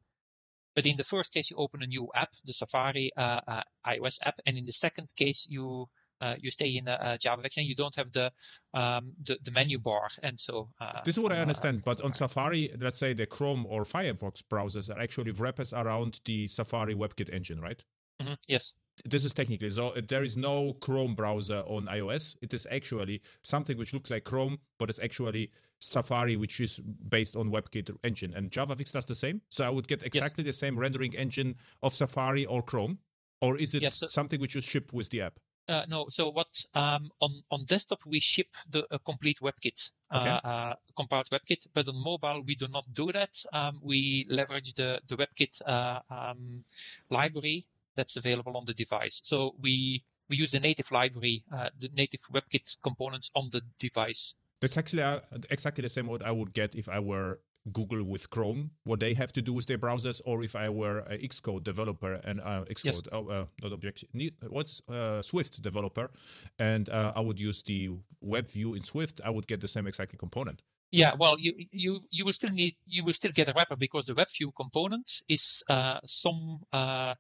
[0.75, 4.19] but in the first case you open a new app, the Safari uh, uh, iOS
[4.25, 5.89] app, and in the second case you
[6.21, 8.33] uh, you stay in uh, JavaFX and you don't have the
[8.73, 10.09] um, the, the, menu bar.
[10.23, 11.83] And so uh, this is what I uh, understand.
[11.85, 16.47] but on Safari, let's say the Chrome or Firefox browsers are actually wrappers around the
[16.47, 17.85] Safari WebKit engine, right?
[18.21, 18.35] Mm-hmm.
[18.47, 18.75] Yes.
[19.05, 19.89] This is technically so.
[19.91, 22.37] Uh, there is no Chrome browser on iOS.
[22.41, 25.51] It is actually something which looks like Chrome, but it's actually
[25.81, 28.33] Safari, which is based on WebKit engine.
[28.35, 29.43] And JavaFX does the same.
[29.51, 30.55] So I would get exactly yes.
[30.55, 32.99] the same rendering engine of Safari or Chrome,
[33.43, 35.39] or is it yes, so- something which you ship with the app?
[35.69, 40.29] Uh, no, so what um, on on desktop we ship the uh, complete WebKit, okay.
[40.29, 43.35] uh, uh compiled WebKit, but on mobile we do not do that.
[43.53, 46.65] Um, we leverage the the WebKit uh, um,
[47.11, 49.21] library that's available on the device.
[49.25, 54.35] So we we use the native library, uh, the native WebKit components on the device.
[54.61, 55.21] That's actually uh,
[55.51, 57.41] exactly the same what I would get if I were
[57.73, 60.99] Google with Chrome, what they have to do with their browsers, or if I were
[61.01, 63.03] an Xcode developer and uh, Xcode, yes.
[63.13, 64.09] oh, uh, not Objective,
[64.49, 66.11] what's uh, Swift developer,
[66.59, 67.91] and uh, I would use the
[68.21, 70.63] web view in Swift, I would get the same exact component.
[70.93, 74.07] Yeah, well, you you you will still need you will still get a wrapper because
[74.07, 77.15] the web view component is uh, some uh,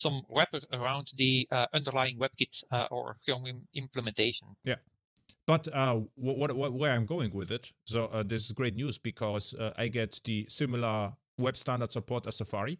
[0.00, 4.48] some wrapper around the uh, underlying WebKit uh, or Chromium implementation.
[4.64, 4.76] Yeah.
[5.46, 8.98] But uh, what, what, where I'm going with it, so uh, this is great news
[8.98, 12.78] because uh, I get the similar web standard support as Safari.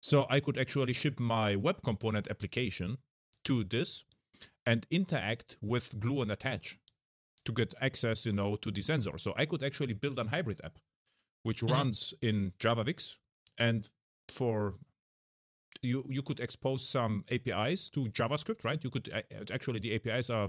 [0.00, 2.98] So I could actually ship my web component application
[3.44, 4.04] to this.
[4.66, 6.78] and interact with Gluon Attach
[7.44, 9.18] to get access, you know, to the sensor.
[9.18, 10.78] So I could actually build a hybrid app,
[11.42, 11.74] which mm-hmm.
[11.74, 13.16] runs in JavaFX
[13.58, 13.88] and
[14.28, 14.74] for
[15.82, 18.82] you you could expose some APIs to JavaScript, right?
[18.82, 19.10] You could
[19.52, 20.48] actually the APIs are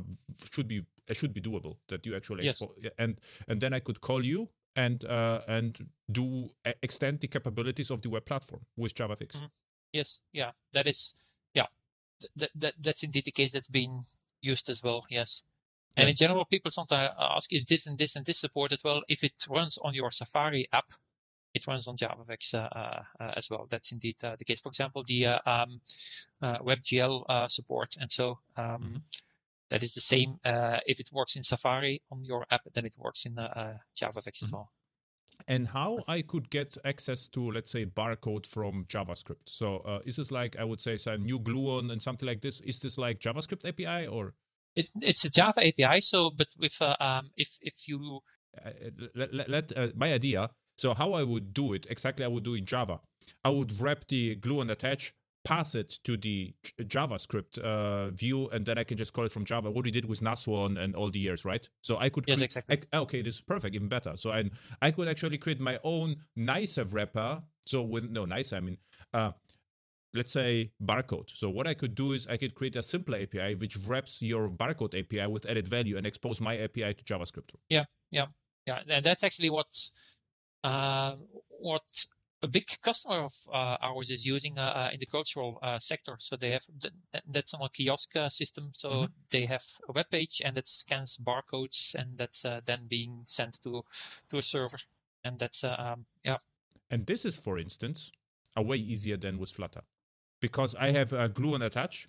[0.51, 2.61] should be should be doable that you actually yes.
[2.61, 6.49] expose, and and then I could call you and uh, and do
[6.81, 9.38] extend the capabilities of the web platform with JavaFX.
[9.38, 9.45] Mm-hmm.
[9.91, 11.15] Yes, yeah, that is
[11.53, 11.67] yeah,
[12.36, 14.01] that, that that's indeed the case that's been
[14.41, 15.05] used as well.
[15.09, 15.43] Yes.
[15.95, 16.09] And yeah.
[16.09, 18.79] in general, people sometimes ask, is this and this and this supported?
[18.84, 20.88] Well, if it runs on your Safari app,
[21.53, 22.67] it runs on JavaFX uh,
[23.19, 23.67] uh, as well.
[23.69, 24.61] That's indeed uh, the case.
[24.61, 25.79] For example, the um,
[26.41, 27.95] WebGL support.
[27.99, 28.97] And so um, mm-hmm.
[29.69, 30.39] that is the same.
[30.43, 34.45] if it works in Safari on your app, then it works in JavaFX mm-hmm.
[34.45, 34.71] as well
[35.47, 39.47] and how I could get access to, let's say, barcode from JavaScript.
[39.47, 42.61] So uh, is this like I would say some new Gluon and something like this?
[42.61, 44.33] Is this like JavaScript API or?
[44.75, 46.01] It, it's a Java API.
[46.01, 48.21] So, but with uh, um, if if you
[48.65, 48.69] uh,
[49.15, 50.49] let, let, let uh, my idea.
[50.78, 52.99] So how I would do it exactly, I would do in Java.
[53.43, 55.13] I would wrap the Gluon Attach
[55.43, 59.45] pass it to the JavaScript uh, view, and then I can just call it from
[59.45, 59.69] Java.
[59.69, 61.67] What we did with Nashorn and all the years, right?
[61.82, 62.82] So I could yes, cre- exactly.
[62.93, 64.15] I, okay, this is perfect, even better.
[64.15, 64.49] So I
[64.82, 67.41] I could actually create my own nicer wrapper.
[67.65, 68.78] So with no nicer, I mean.
[69.13, 69.32] Uh,
[70.15, 71.36] let's say barcode.
[71.36, 74.47] So what I could do is I could create a simpler API which wraps your
[74.47, 77.55] barcode API with added value and expose my API to JavaScript.
[77.69, 78.28] Yeah, yeah,
[78.67, 78.82] yeah.
[78.88, 79.65] And that's actually what
[80.64, 82.05] what
[82.43, 86.16] a big customer of uh, ours is using uh, uh in the cultural uh, sector.
[86.20, 86.93] So they have th-
[87.30, 88.72] that's on a kiosk uh, system.
[88.74, 89.14] So mm-hmm.
[89.32, 93.84] they have a web page and it scans barcodes and that's then being sent to
[94.30, 94.80] to a server.
[95.24, 96.38] And that's um, yeah.
[96.89, 98.11] And this is, for instance,
[98.55, 99.84] a way easier than with Flutter,
[100.41, 102.07] because I have a Gluon Attach,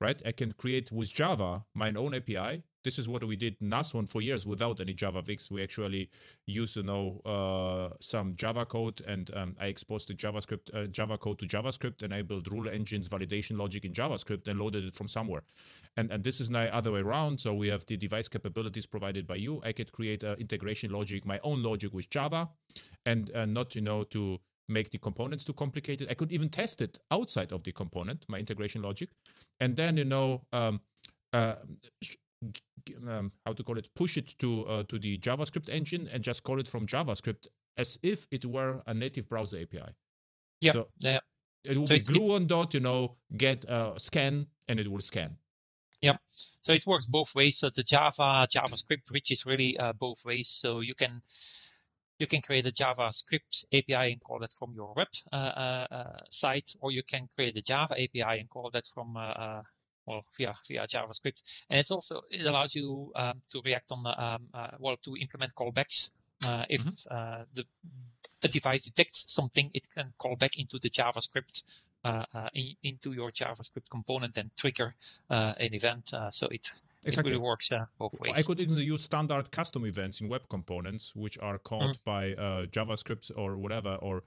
[0.00, 0.22] right?
[0.24, 4.20] I can create with Java my own API this is what we did Nashorn for
[4.20, 5.50] years without any JavaFX.
[5.50, 6.10] We actually
[6.46, 11.18] used, you know, uh, some Java code, and um, I exposed the JavaScript uh, Java
[11.18, 14.94] code to JavaScript, and I built rule engines, validation logic in JavaScript, and loaded it
[14.94, 15.42] from somewhere.
[15.96, 17.40] And and this is now other way around.
[17.40, 19.60] So we have the device capabilities provided by you.
[19.64, 22.50] I could create a integration logic, my own logic with Java,
[23.06, 26.08] and uh, not you know to make the components too complicated.
[26.10, 29.08] I could even test it outside of the component, my integration logic,
[29.60, 30.42] and then you know.
[30.52, 30.80] Um,
[31.32, 31.56] uh,
[33.08, 36.42] um, how to call it push it to uh, to the javascript engine and just
[36.42, 39.80] call it from javascript as if it were a native browser api
[40.60, 41.18] yeah so yeah
[41.64, 44.90] it will so be it, glue on dot you know get a scan and it
[44.90, 45.36] will scan.
[46.00, 46.16] Yeah.
[46.28, 47.58] So it works both ways.
[47.58, 50.48] So the java javascript which is really uh, both ways.
[50.48, 51.22] So you can
[52.18, 56.20] you can create a JavaScript API and call that from your web uh, uh, uh
[56.30, 59.62] site, or you can create a Java API and call that from uh,
[60.06, 64.24] well via via JavaScript, and it also it allows you um, to react on the
[64.24, 66.10] um, uh, well to implement callbacks
[66.44, 67.14] uh, if mm-hmm.
[67.14, 67.64] uh, the
[68.42, 71.62] a device detects something, it can call back into the JavaScript
[72.04, 74.94] uh, uh, in, into your JavaScript component and trigger
[75.30, 76.12] uh, an event.
[76.30, 76.70] so it
[77.06, 77.32] Exactly.
[77.32, 78.32] It really works uh, both ways.
[78.34, 82.04] I could even use standard custom events in web components, which are called mm.
[82.04, 84.22] by uh, JavaScript or whatever, or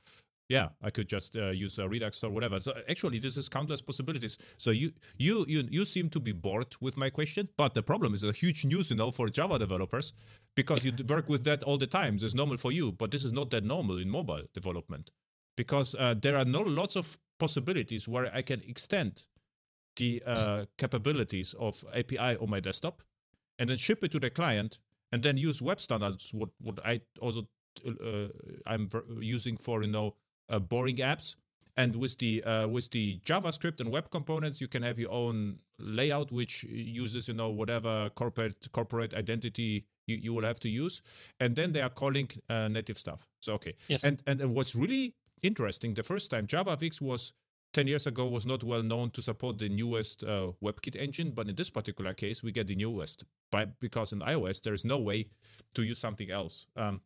[0.49, 2.59] yeah i could just uh, use a redux or whatever.
[2.59, 4.37] So actually this is countless possibilities.
[4.57, 8.13] So you you you you seem to be bored with my question but the problem
[8.13, 10.13] is a huge news you know for java developers
[10.55, 12.15] because you work with that all the time.
[12.15, 15.11] It's normal for you but this is not that normal in mobile development
[15.57, 19.23] because uh, there are no lots of possibilities where i can extend
[19.97, 23.01] the uh, capabilities of api on my desktop
[23.59, 24.79] and then ship it to the client
[25.11, 27.47] and then use web standards what what i also
[27.85, 28.27] uh,
[28.65, 28.89] i'm
[29.19, 30.15] using for you know
[30.49, 31.35] uh, boring apps.
[31.79, 35.59] And with the uh, with the JavaScript and web components, you can have your own
[35.77, 41.03] layout, which uses you know whatever corporate corporate identity you, you will have to use.
[41.39, 43.27] And then they are calling uh, native stuff.
[43.41, 43.75] So okay.
[43.87, 44.03] Yes.
[44.03, 47.33] And, and and what's really interesting, the first time JavaFX was
[47.73, 51.47] 10 years ago was not well known to support the newest uh, WebKit engine, but
[51.47, 53.23] in this particular case, we get the newest.
[53.51, 55.27] By, because in iOS, there is no way
[55.75, 56.65] to use something else.
[56.75, 57.01] Um,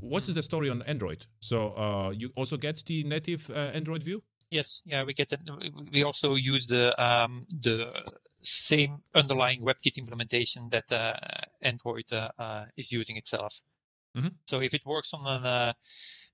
[0.00, 1.26] what is the story on Android?
[1.40, 4.22] So uh, you also get the native uh, Android view?
[4.50, 5.40] Yes, yeah, we get that.
[5.92, 7.92] We also use the um, the
[8.38, 11.14] same underlying WebKit implementation that uh,
[11.62, 13.62] Android uh, uh, is using itself.
[14.16, 14.28] Mm-hmm.
[14.46, 15.74] So if it works on an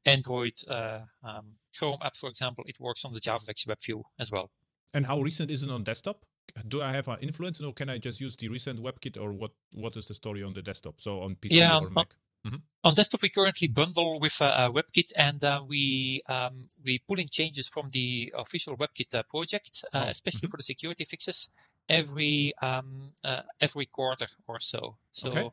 [0.05, 4.31] Android uh, um, Chrome app, for example, it works on the JavaFX web view as
[4.31, 4.51] well.
[4.95, 6.25] And how recent is it on desktop?
[6.69, 9.53] Do I have an influence, or can I just use the recent WebKit, or what?
[9.75, 11.01] What is the story on the desktop?
[11.01, 12.09] So on PC yeah, or Mac?
[12.47, 12.57] Mm-hmm.
[12.85, 17.29] On desktop, we currently bundle with uh, WebKit, and uh, we um, we pull in
[17.29, 20.11] changes from the official WebKit uh, project, uh, oh.
[20.11, 20.51] especially mm-hmm.
[20.51, 21.49] for the security fixes.
[21.89, 24.97] every um, uh, every quarter or so.
[25.11, 25.51] So Okay.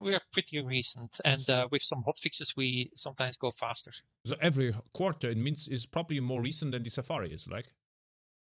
[0.00, 3.92] We are pretty recent, and uh, with some hot fixes, we sometimes go faster.
[4.24, 7.66] So every quarter it means is probably more recent than the Safari is, like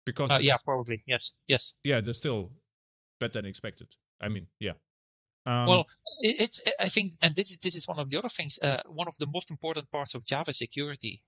[0.05, 1.75] because Uh, yeah, probably yes, yes.
[1.83, 2.51] yeah, they're still
[3.19, 3.95] better than expected.
[4.21, 4.73] I mean, yeah.
[5.45, 5.87] Um, well,
[6.21, 8.59] it's I think, and this is this is one of the other things.
[8.61, 11.21] Uh, one of the most important parts of Java security,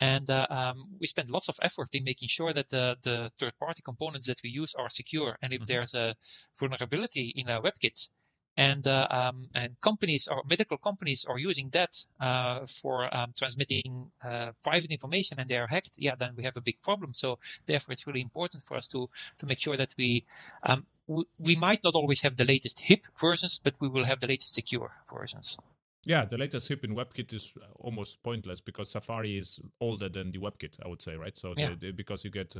[0.00, 3.54] and uh, um, we spend lots of effort in making sure that the the third
[3.58, 5.38] party components that we use are secure.
[5.42, 5.66] And if Mhm.
[5.66, 6.16] there's a
[6.58, 8.10] vulnerability in a WebKit,
[8.56, 14.10] and uh, um, and companies or medical companies are using that uh, for um, transmitting
[14.24, 17.12] uh, private information and they are hacked, yeah, then we have a big problem.
[17.12, 20.24] So therefore, it's really important for us to to make sure that we
[20.64, 24.20] um, we, we might not always have the latest hip versions, but we will have
[24.20, 25.58] the latest secure versions.
[26.06, 30.38] yeah, the latest hip in WebKit is almost pointless because Safari is older than the
[30.38, 31.36] WebKit, I would say, right?
[31.36, 31.70] So Yeah.
[31.70, 32.56] the, the, because you get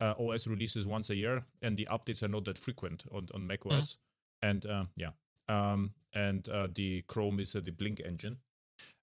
[0.00, 3.46] uh, OS releases once a year, and the updates are not that frequent on on
[3.46, 3.96] Mac Mm-hmm.
[4.42, 5.10] And uh, yeah,
[5.48, 8.38] um, and uh, the Chrome is uh, the Blink engine,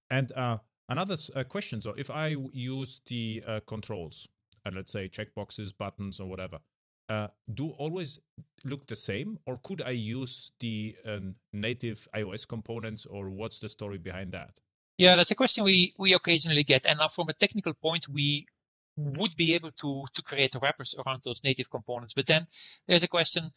[0.09, 0.57] and uh,
[0.89, 1.81] another uh, question.
[1.81, 4.27] So if I use the uh, controls,
[4.65, 6.59] and let's say checkboxes, buttons, or whatever.
[7.09, 8.17] Uh, do always
[8.63, 10.95] look the same, or could I use the
[11.51, 14.61] native iOS components, or what's the story behind that?
[14.97, 18.45] Yeah, that's a question we we occasionally get, and from a technical point, we
[18.95, 22.13] would be able to to create wrappers around those native components.
[22.13, 22.45] But then
[22.87, 23.51] there's a question: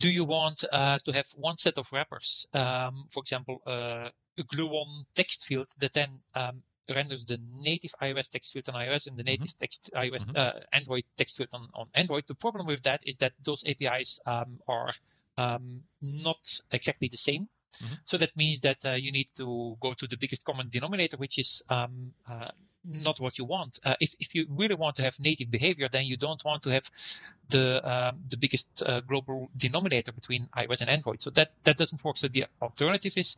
[0.00, 4.42] Do you want uh, to have one set of wrappers, um, for example, uh, a
[4.42, 9.16] Gluon text field that then um, renders the native iOS text field on iOS and
[9.16, 10.36] the native text iOS Mhm.
[10.36, 12.24] uh, Android text field on, on Android?
[12.26, 14.94] The problem with that is that those APIs um, are
[15.36, 17.48] um, not exactly the same.
[17.80, 17.98] Mhm.
[18.04, 21.38] So that means that uh, you need to go to the biggest common denominator, which
[21.38, 22.50] is um, uh,
[22.84, 23.80] not what you want.
[23.84, 26.70] Uh, if if you really want to have native behavior, then you don't want to
[26.70, 26.90] have
[27.48, 31.20] the um, the biggest uh, global denominator between iOS and Android.
[31.22, 32.16] So that that doesn't work.
[32.16, 33.36] So the alternative is,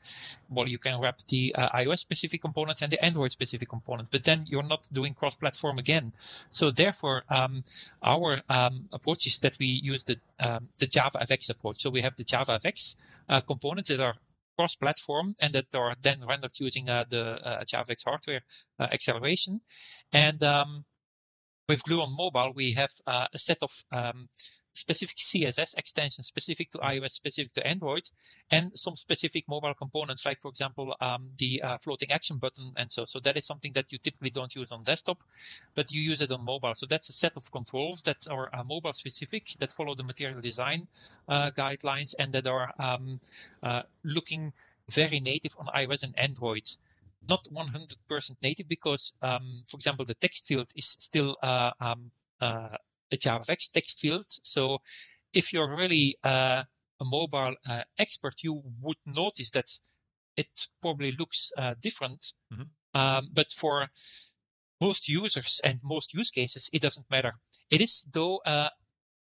[0.49, 4.25] well, you can wrap the uh, iOS specific components and the Android specific components, but
[4.25, 6.13] then you're not doing cross-platform again.
[6.49, 7.63] So therefore, um,
[8.03, 11.81] our um, approach is that we use the um, the JavaFX approach.
[11.83, 12.97] So we have the JavaFX
[13.29, 14.17] uh, components that are
[14.57, 18.41] cross-platform and that are then rendered using uh, the uh, JavaFX hardware
[18.79, 19.61] uh, acceleration.
[20.13, 20.85] And um,
[21.69, 24.29] with Gluon Mobile, we have a set of um,
[24.77, 28.11] specific CSS extensions specific to iOS, specific to Android,
[28.51, 32.91] and some specific mobile components, like for example um, the uh, floating action button, and
[32.91, 33.05] so.
[33.05, 35.23] So that is something that you typically don't use on desktop,
[35.75, 36.75] but you use it on mobile.
[36.75, 40.41] So that's a set of controls that are uh, mobile specific, that follow the material
[40.41, 40.87] design
[41.29, 43.21] uh, guidelines, and that are um,
[43.63, 44.53] uh, looking
[44.89, 46.69] very native on iOS and Android
[47.29, 52.11] not 100% native because, um, for example, the text field is still uh, um,
[52.41, 52.77] uh,
[53.13, 54.27] a JavaFX text field.
[54.29, 54.79] So
[55.33, 56.65] if you're really uh,
[57.01, 59.71] a mobile uh, expert, you would notice that
[60.37, 60.49] it
[60.83, 62.33] probably looks uh, different.
[62.53, 62.69] Mhm.
[62.95, 63.89] Um, but for
[64.81, 67.35] most users and most use cases, it doesn't matter.
[67.71, 68.71] It is though, uh,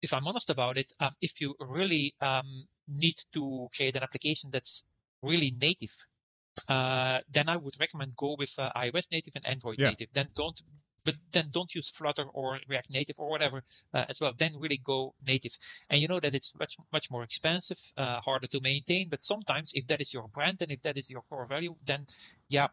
[0.02, 4.50] if I'm honest about it, um, if you really um, need to create an application
[4.50, 4.84] that's
[5.22, 5.94] really native,
[6.68, 9.88] uh, then I would recommend go with uh, iOS native and Android Yeah.
[9.88, 10.12] native.
[10.12, 10.60] Then don't,
[11.04, 13.62] but then don't use Flutter or React Native or whatever
[13.94, 14.32] uh, as well.
[14.36, 15.56] Then really go native.
[15.90, 19.08] And you know that it's much much more expensive, uh, harder to maintain.
[19.08, 22.06] But sometimes, if that is your brand and if that is your core value, then
[22.48, 22.68] yeah,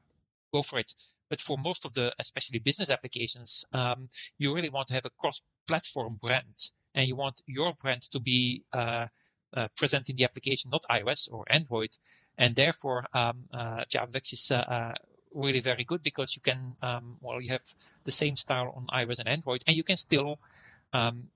[0.53, 0.93] go for it.
[1.29, 5.09] But for most of the, especially business applications, um, you really want to have a
[5.09, 9.07] cross-platform brand, and you want your brand to be uh,
[9.55, 11.97] uh, present in the application, not iOS or Android.
[12.37, 14.93] And therefore, um, uh, JavaFX is uh, uh,
[15.35, 17.63] really very good because you can, um, well, you have
[18.03, 20.39] the same style on iOS and Android, and you can still,
[20.93, 21.27] um,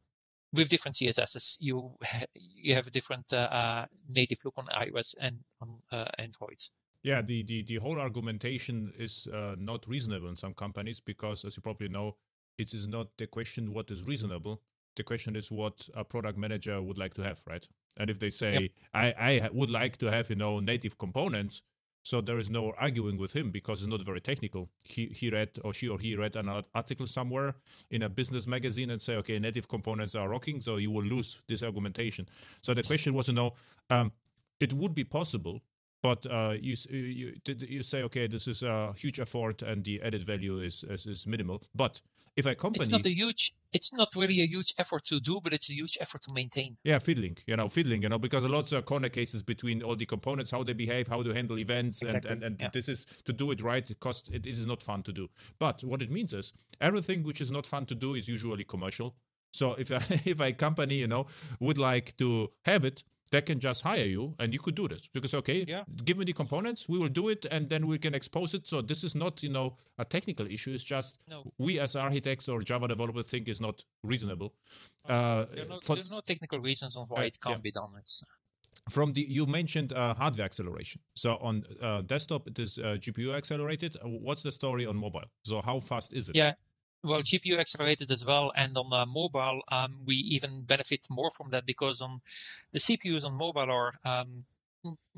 [0.53, 1.91] with different CSSs, you
[2.35, 6.63] you have a different uh, uh, native look on iOS and on uh, Android.
[7.03, 11.55] Yeah, the, the, the whole argumentation is uh, not reasonable in some companies because, as
[11.55, 12.17] you probably know,
[12.57, 14.61] it is not the question what is reasonable.
[14.97, 17.65] The question is what a product manager would like to have, right?
[17.95, 21.61] And if they say, I, I would like to have, you know, native components,
[22.03, 24.69] so there is no arguing with him because it's not very technical.
[24.83, 27.55] He, he read, or she or he read an article somewhere
[27.91, 31.41] in a business magazine and say, okay, native components are rocking, so you will lose
[31.47, 32.27] this argumentation.
[32.61, 33.53] So the question was, you know,
[33.89, 34.11] um,
[34.59, 35.61] it would be possible
[36.01, 36.99] but uh, you, you
[37.45, 41.05] you you say okay this is a huge effort and the added value is is,
[41.05, 42.01] is minimal but
[42.39, 43.43] if a company It's not a huge.
[43.77, 46.71] It's not really a huge effort to do, but it's a huge effort to maintain.
[46.89, 49.97] yeah fiddling you know fiddling you know because a lots of corner cases between all
[50.01, 52.69] the components how they behave how to handle events Exactly, and and, and yeah.
[52.77, 55.25] this is to do it right it costs it, this is not fun to do
[55.65, 56.45] but what it means is
[56.89, 59.09] everything which is not fun to do is usually commercial
[59.59, 59.89] So if
[60.33, 61.23] if a company you know
[61.65, 62.29] would like to
[62.69, 62.97] have it,
[63.31, 65.07] they can just hire you and you could do this.
[65.13, 65.83] Because okay yeah.
[66.05, 68.67] give me the components we will do it and then we can expose it.
[68.67, 70.73] So this is not you know a technical issue.
[70.73, 71.51] It's just no.
[71.57, 74.53] we as architects or java developers think is not reasonable.
[75.07, 77.61] Uh, there, no, for, no, technical reasons on why uh, it can't yeah.
[77.61, 77.91] be done.
[77.99, 78.23] It's
[78.89, 81.01] from the you mentioned uh, hardware acceleration.
[81.15, 83.97] So on uh, desktop it is uh, gpu accelerated.
[84.03, 85.29] What's the story on mobile?
[85.43, 86.35] So how fast is it?
[86.35, 86.53] Yeah
[87.03, 91.49] well, GPU accelerated as well, and on uh, mobile, um, we even benefit more from
[91.51, 92.21] that because on
[92.71, 94.45] the CPUs on mobile are um,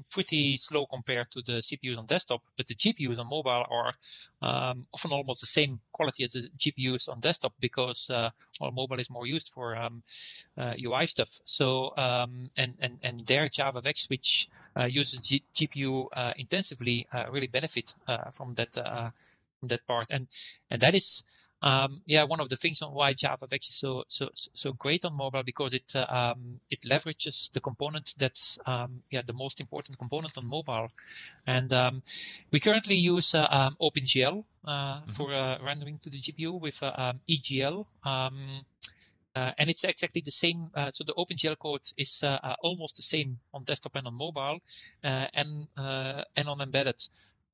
[0.10, 3.94] pretty slow compared to the CPUs on desktop, but the GPUs on mobile are
[4.42, 8.30] um, often almost the same quality as the GPUs on desktop because uh,
[8.60, 10.04] well, mobile is more used for um,
[10.58, 11.40] uh, UI stuff.
[11.46, 17.26] So um, and and and their JavaFX, which uh, uses G- GPU uh, intensively, uh,
[17.32, 18.74] really benefit uh, from that
[19.64, 20.28] that part, and
[20.72, 21.24] and that is
[21.64, 25.16] um, yeah, one of the things on why JavaFX is so so so great on
[25.16, 29.98] mobile because it uh, um, it leverages the component that's um, yeah the most important
[30.00, 30.92] component on mobile,
[31.46, 32.02] and um,
[32.52, 35.12] we currently use uh, um, OpenGL uh, mm-hmm.
[35.12, 37.86] for uh, rendering to the GPU with uh, um, EGL.
[39.34, 40.70] Uh, and it's exactly the same.
[40.92, 42.22] so the OpenGL code is
[42.62, 44.60] almost the same on desktop and on mobile,
[45.04, 47.00] and and on embedded.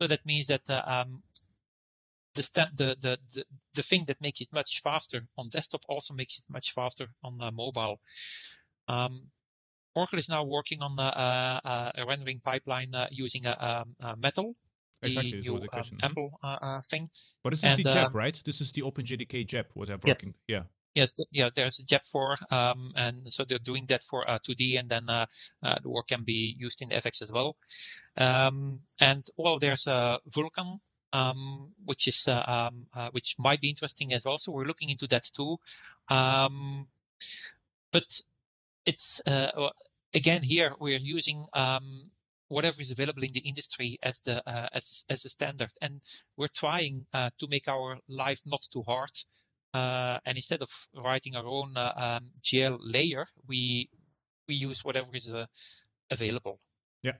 [0.01, 0.67] So that means that
[2.37, 6.13] the, step, the, the, the, the thing that makes it much faster on desktop also
[6.13, 7.99] makes it much faster on uh, mobile.
[8.87, 9.23] Um,
[9.95, 14.53] Oracle is now working on uh, uh, a rendering pipeline uh, using a, um, Metal,
[15.01, 15.97] exactly, the new um, mm-hmm.
[16.03, 17.09] Apple uh, thing.
[17.43, 18.41] But this is and, the JEP, right?
[18.45, 20.23] This is the OpenJDK JEP, what they're yes.
[20.23, 20.35] working.
[20.47, 20.63] Yeah.
[20.93, 24.79] Yes, yeah, there's a JEP 4, um, and so they're doing that for uh, 2D,
[24.79, 25.27] and then uh,
[25.61, 27.55] uh, the work can be used in FX as well.
[28.17, 30.79] Um, and well, there's a Vulkan
[31.17, 34.37] um, which is uh, um, uh, which might be interesting as well.
[34.37, 35.57] So we're looking into that too.
[36.09, 36.87] Um,
[37.91, 38.21] but
[38.85, 39.69] it's uh,
[40.13, 42.11] again here we're using um,
[42.49, 46.01] whatever is available in the industry as the uh, as as a standard, and
[46.37, 49.11] we're trying uh, to make our life not too hard.
[49.73, 53.89] Uh, and instead of writing our own um, GL layer, we
[54.47, 55.29] we use whatever is
[56.09, 56.59] available.
[57.03, 57.17] Yeah.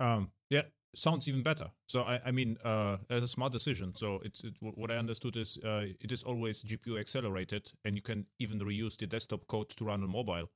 [0.00, 0.62] Um, yeah,
[0.94, 1.70] sounds even better.
[1.86, 3.94] So I, I mean, uh, a smart decision.
[3.94, 8.02] So it's it, what I understood is uh, it is always GPU accelerated, and you
[8.02, 10.50] can even reuse the desktop code to run on mobile.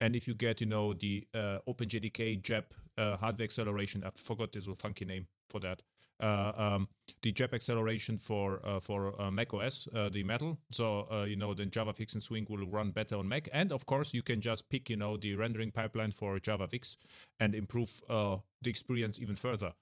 [0.00, 4.52] And if you get, you know, the uh, OpenJDK JEP uh, hardware acceleration, I forgot
[4.52, 5.82] this funky name for that.
[6.20, 6.88] Uh, um,
[7.22, 10.58] the JEP acceleration for uh, for uh, Mac OS, uh, the Metal.
[10.70, 13.86] So uh, you know, then JavaFX and Swing will run better on Mac, and of
[13.86, 16.96] course, you can just pick you know the rendering pipeline for JavaFX
[17.38, 19.72] and improve uh, the experience even further.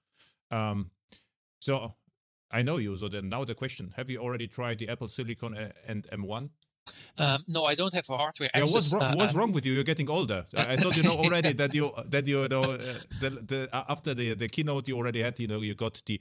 [0.50, 0.90] Um,
[1.60, 1.94] so
[2.50, 2.96] I know you.
[2.96, 6.50] So then now the question: Have you already tried the Apple Silicon and M1?
[7.18, 8.50] Um, no, I don't have a hardware.
[8.54, 9.72] Yeah, what's, wrong, what's wrong with you?
[9.72, 10.44] You're getting older.
[10.56, 12.78] I thought you know already that you that you know uh,
[13.20, 15.38] the, the uh, after the the keynote you already had.
[15.38, 16.20] You know you got the.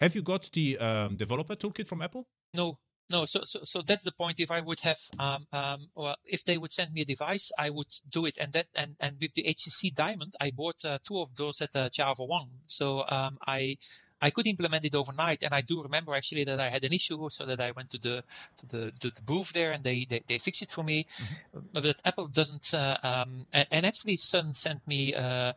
[0.00, 2.26] Have you got the um, developer toolkit from Apple?
[2.54, 2.78] No,
[3.10, 3.24] no.
[3.24, 4.40] So so so that's the point.
[4.40, 7.70] If I would have um um well, if they would send me a device, I
[7.70, 8.38] would do it.
[8.38, 11.74] And that and and with the HTC Diamond, I bought uh, two of those at
[11.76, 12.48] uh, JavaOne.
[12.66, 13.76] So um I
[14.24, 15.42] I could implement it overnight.
[15.42, 17.98] And I do remember actually that I had an issue, so that I went to
[17.98, 18.24] the
[18.58, 21.06] to the, to the booth there and they, they, they fixed it for me.
[21.52, 21.60] Mm-hmm.
[21.74, 22.72] But Apple doesn't.
[22.72, 25.14] Uh, um, and, and, actually, Sun sent me.
[25.14, 25.52] Uh,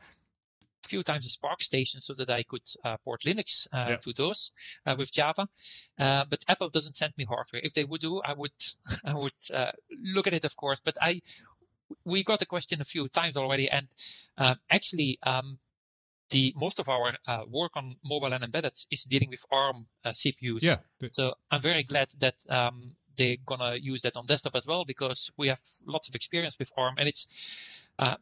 [0.87, 3.95] few times a SPARCstation so that I could uh, port Linux uh, yeah.
[3.97, 4.51] to those
[4.85, 5.47] uh, with Java.
[5.99, 7.61] Uh, but Apple doesn't send me hardware.
[7.63, 8.57] If they would do, I would
[9.05, 9.71] I would uh,
[10.15, 10.79] look at it, of course.
[10.79, 11.21] But I
[12.03, 13.87] we got the question a few times already, and
[14.37, 15.19] uh, actually.
[15.23, 15.59] Um,
[16.29, 20.09] the most of our uh, work on mobile and embedded is dealing with ARM uh,
[20.09, 20.61] CPUs.
[20.61, 20.75] Yeah.
[21.11, 25.31] So I'm very glad that um, they're gonna use that on desktop as well because
[25.37, 27.27] we have lots of experience with ARM, and it's.
[27.97, 28.15] Uh,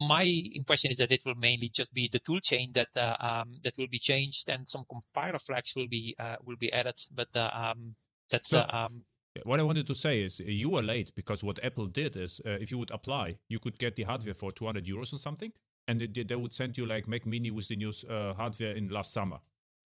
[0.00, 0.22] my
[0.54, 3.76] impression is that it will mainly just be the tool chain that uh, um, that
[3.78, 6.96] will be changed, and some compiler flags will be uh, will be added.
[7.14, 7.94] But uh, um,
[8.30, 9.02] that's so, um,
[9.44, 12.70] what I wanted to say is you were late because what Apple did is if
[12.70, 15.52] you would apply, you could get the hardware for 200 euros or something
[15.90, 18.88] and they, they would send you like Mac Mini with the new uh, hardware in
[18.88, 19.38] last summer.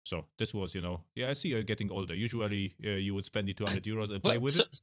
[0.03, 2.15] So this was, you know, yeah, I see you're getting older.
[2.15, 4.81] Usually uh, you would spend the 200 euros and play well, with so, it.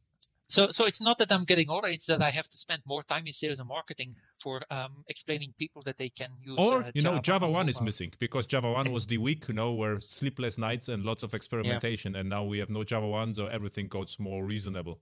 [0.50, 3.04] So, so it's not that I'm getting older; it's that I have to spend more
[3.04, 6.58] time in sales and marketing for um, explaining people that they can use.
[6.58, 9.74] Or uh, you know, Java, One is missing because JavaOne was the week, you know,
[9.74, 12.22] where sleepless nights and lots of experimentation, yeah.
[12.22, 15.00] and now we have no JavaOne, so everything goes more reasonable.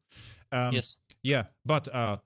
[0.51, 0.97] Um, yes.
[1.21, 2.17] Yeah, but uh,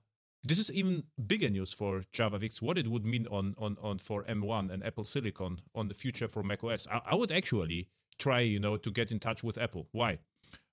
[0.42, 2.62] this is even bigger news for JavaFX.
[2.62, 6.28] What it would mean on on on for M1 and Apple Silicon on the future
[6.28, 6.86] for macOS.
[6.90, 9.88] I, I would actually try, you know, to get in touch with Apple.
[9.92, 10.18] Why?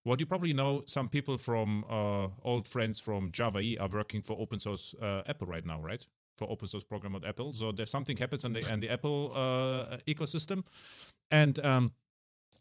[0.07, 4.21] What you probably know, some people from uh, old friends from Java E are working
[4.21, 6.05] for open source uh, Apple right now, right?
[6.37, 7.53] For open source program at Apple.
[7.53, 10.63] So there's something happens in the, in the Apple uh, ecosystem,
[11.29, 11.91] and um,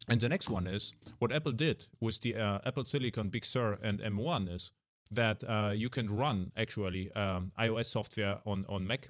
[0.09, 3.77] and the next one is what Apple did with the uh, Apple Silicon Big Sur
[3.81, 4.71] and M1 is
[5.11, 9.09] that uh, you can run actually um, iOS software on on Mac.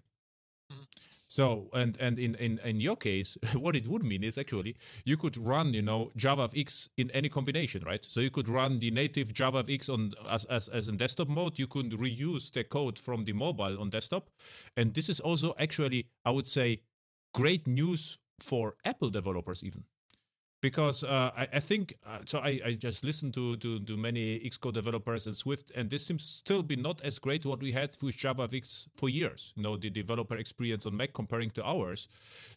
[0.71, 0.83] Mm-hmm.
[1.27, 5.17] So and and in, in in your case, what it would mean is actually you
[5.17, 8.03] could run you know JavaFX in any combination, right?
[8.03, 11.59] So you could run the native JavaFX on as as as in desktop mode.
[11.59, 14.29] You could reuse the code from the mobile on desktop,
[14.77, 16.81] and this is also actually I would say
[17.33, 19.83] great news for Apple developers even
[20.61, 22.39] because uh, I, I, think uh, so.
[22.39, 26.23] I, I, just listened to, to, to many Xcode developers and Swift, and this seems
[26.23, 29.53] still be not as great what we had with JavaFX for years.
[29.55, 32.07] You know, the developer experience on Mac comparing to ours.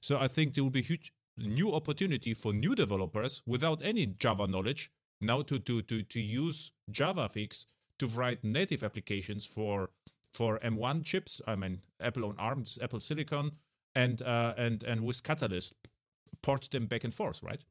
[0.00, 4.46] So I think there will be huge new opportunity for new developers without any Java
[4.46, 4.90] knowledge
[5.20, 7.66] now to to to to use JavaFX
[7.98, 9.90] to write native applications for
[10.32, 11.40] for M1 chips.
[11.46, 13.52] I mean, Apple on ARM, Apple Silicon,
[13.94, 15.74] and uh, and and with Catalyst,
[16.42, 17.62] port them back and forth, right?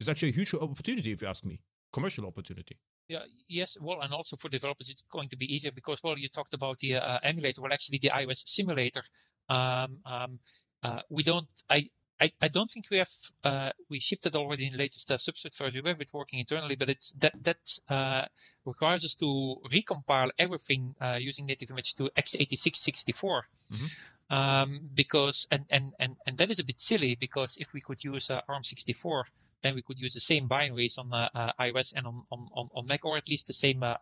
[0.00, 1.60] It's actually a huge opportunity, if you ask me,
[1.92, 2.76] commercial opportunity.
[3.08, 3.78] Yeah, yes.
[3.80, 6.78] Well, and also for developers, it's going to be easier because, well, you talked about
[6.78, 7.62] the uh, emulator.
[7.62, 9.02] Well, actually, the iOS simulator.
[9.48, 10.38] Um, um,
[10.82, 11.48] uh, we don't.
[11.70, 11.88] I,
[12.20, 13.10] I, I don't think we have.
[13.42, 15.82] Uh, we shipped it already in the latest uh, Substrate version.
[15.82, 18.26] We have it working internally, but it's that that uh,
[18.66, 23.04] requires us to recompile everything uh, using native image to x86
[23.72, 23.86] Mm-hmm.
[24.30, 28.04] Um, because and, and and and that is a bit silly because if we could
[28.04, 29.22] use ARM64
[29.62, 32.86] then we could use the same binaries on uh, uh, iOS and on, on, on
[32.86, 33.96] Mac, or at least the same uh,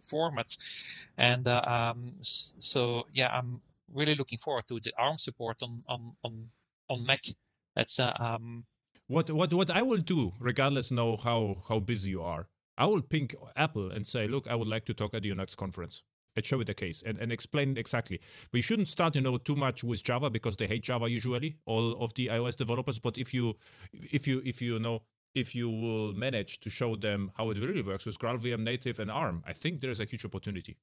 [0.00, 0.56] format.
[1.16, 3.60] And um, so, yeah, I'm
[3.92, 6.46] really looking forward to the ARM support on on on,
[6.88, 7.24] on Mac.
[7.76, 8.64] That's um,
[9.06, 12.48] what what what I will do, regardless know how how busy you are.
[12.76, 15.56] I will ping Apple and say, look, I would like to talk at your next
[15.56, 16.02] conference
[16.36, 18.20] and show it the case and, and explain exactly.
[18.52, 22.02] We shouldn't start, you know, too much with Java because they hate Java usually, all
[22.02, 22.98] of the iOS developers.
[22.98, 23.56] But if you
[23.92, 25.02] if you if you know
[25.34, 29.10] if you will manage to show them how it really works with GraalVM native and
[29.10, 30.76] ARM, I think there is a huge opportunity.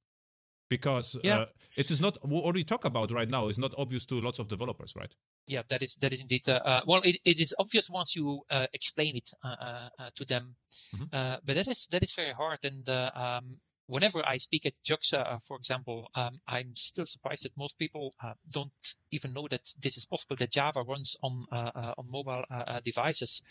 [0.70, 1.38] Because yeah.
[1.38, 1.46] uh,
[1.76, 4.48] it is not what we talk about right now is not obvious to lots of
[4.48, 5.14] developers, right?
[5.46, 6.46] Yeah, that is that is indeed.
[6.46, 10.26] Uh, uh, well, it, it is obvious once you uh, explain it uh, uh, to
[10.26, 10.56] them,
[10.94, 11.06] mm-hmm.
[11.10, 12.58] but that is that is very hard.
[12.64, 13.56] And um,
[13.88, 18.14] whenever I speak at JUXA, uh, for example, um, I'm still surprised that most people
[18.22, 18.70] uh, don't
[19.10, 20.36] even know that this is possible.
[20.36, 23.42] That Java runs on uh, uh on mobile uh, uh, devices.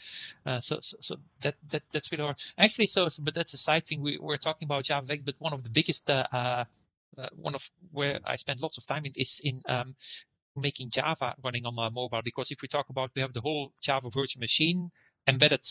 [0.59, 2.37] so, so, so, that that that's really hard.
[2.57, 4.01] Actually, so, so but that's a side thing.
[4.01, 8.61] We, we're talking about JavaFX, but one of the biggest, one of where I spend
[8.61, 9.95] lots of time in is in um,
[10.55, 12.21] making Java running on mobile.
[12.23, 14.91] Because if we talk about, we have the whole Java virtual machine
[15.27, 15.65] embedded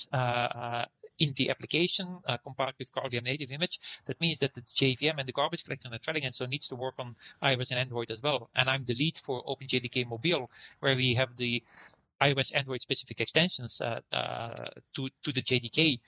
[1.18, 3.80] in the application uh, compared with GraalVM native image.
[4.04, 6.68] That means that the JVM and the garbage collector and the threading and so needs
[6.68, 8.50] to work on iOS and Android as well.
[8.56, 10.50] And I'm the lead for OpenJDK Mobile,
[10.80, 11.62] where we have the
[12.20, 16.00] iOS Android specific extensions uh, uh, to to the JDK.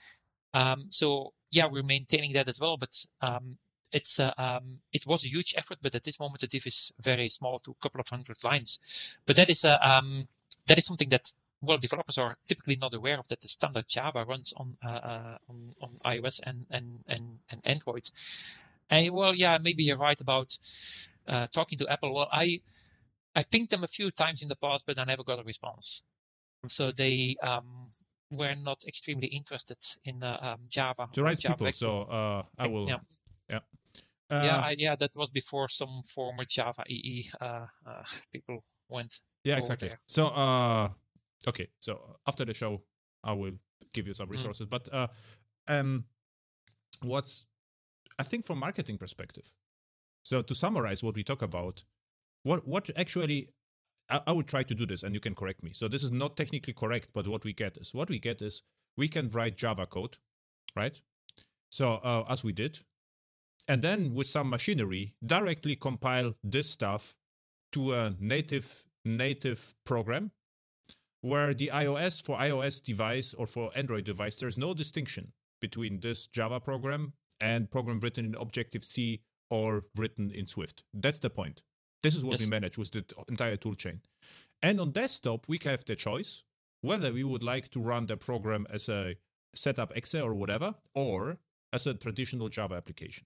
[0.53, 3.57] Um, so yeah, we're maintaining that as well, but um,
[3.91, 6.91] it's uh, um, it was a huge effort, but at this moment the diff is
[6.99, 8.79] very small to a couple of hundred lines.
[9.25, 10.27] But that is uh, um,
[10.67, 11.31] that is something that
[11.61, 15.37] well, developers are typically not aware of that the standard Java runs on uh, uh,
[15.49, 18.09] on, on, iOS and, and, and, and Android.
[18.89, 20.57] And well, yeah, maybe you're right about
[21.27, 22.13] uh, talking to Apple.
[22.13, 22.61] Well, I
[23.35, 26.01] I pinged them a few times in the past, but I never got a response.
[26.67, 27.85] So they um,
[28.31, 31.09] were not extremely interested in uh, um, Java.
[31.13, 31.71] The right Java people.
[31.73, 32.87] So uh, I will.
[32.87, 32.97] Yeah.
[33.49, 33.59] Yeah.
[34.29, 37.29] yeah, I, yeah, that was before some former Java EE
[38.31, 39.19] people went.
[39.43, 39.87] Yeah, exactly.
[39.87, 39.99] There.
[40.05, 40.89] So, uh,
[41.47, 42.81] Okay, so after the show,
[43.23, 43.53] I will
[43.93, 44.31] give you some mm.
[44.31, 44.67] resources.
[44.67, 44.69] Mm.
[44.69, 45.07] But uh,
[45.67, 46.05] um,
[47.03, 47.45] what's
[48.17, 49.51] I think from marketing perspective.
[50.23, 51.83] So to summarize what we talk about,
[52.43, 53.49] what what actually
[54.09, 55.71] I, I would try to do this, and you can correct me.
[55.73, 58.63] So this is not technically correct, but what we get is what we get is
[58.97, 60.17] we can write Java code,
[60.75, 60.99] right?
[61.71, 62.79] So uh, as we did,
[63.67, 67.15] and then with some machinery directly compile this stuff
[67.71, 70.31] to a native native program
[71.21, 76.27] where the iOS for iOS device or for Android device, there's no distinction between this
[76.27, 80.83] Java program and program written in Objective C or written in Swift.
[80.93, 81.63] That's the point.
[82.01, 82.41] This is what yes.
[82.41, 83.99] we manage with the entire toolchain.
[84.61, 86.43] And on desktop, we have the choice
[86.81, 89.15] whether we would like to run the program as a
[89.53, 91.37] setup exe or whatever, or
[91.73, 93.25] as a traditional Java application.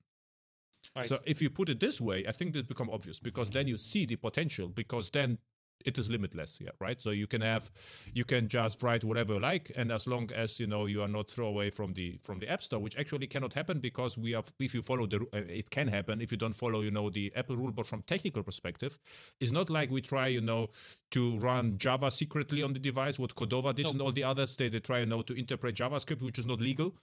[0.95, 1.07] Right.
[1.07, 3.77] So if you put it this way, I think this become obvious because then you
[3.77, 5.37] see the potential because then
[5.85, 7.01] it is limitless yeah right?
[7.01, 7.71] So you can have
[8.13, 11.07] you can just write whatever you like and as long as you know you are
[11.07, 14.31] not throw away from the from the app store which actually cannot happen because we
[14.31, 17.09] have if you follow the uh, it can happen if you don't follow you know
[17.09, 18.97] the apple rule but from technical perspective.
[19.39, 20.69] It's not like we try you know
[21.11, 24.55] to run java secretly on the device what cordova did and all the others.
[24.55, 26.95] They, they try you know to interpret javascript which is not legal.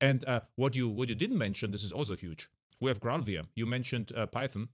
[0.00, 2.48] And uh, what you what you didn't mention this is also huge.
[2.80, 3.46] We have GraalVM.
[3.54, 4.68] You mentioned uh, Python.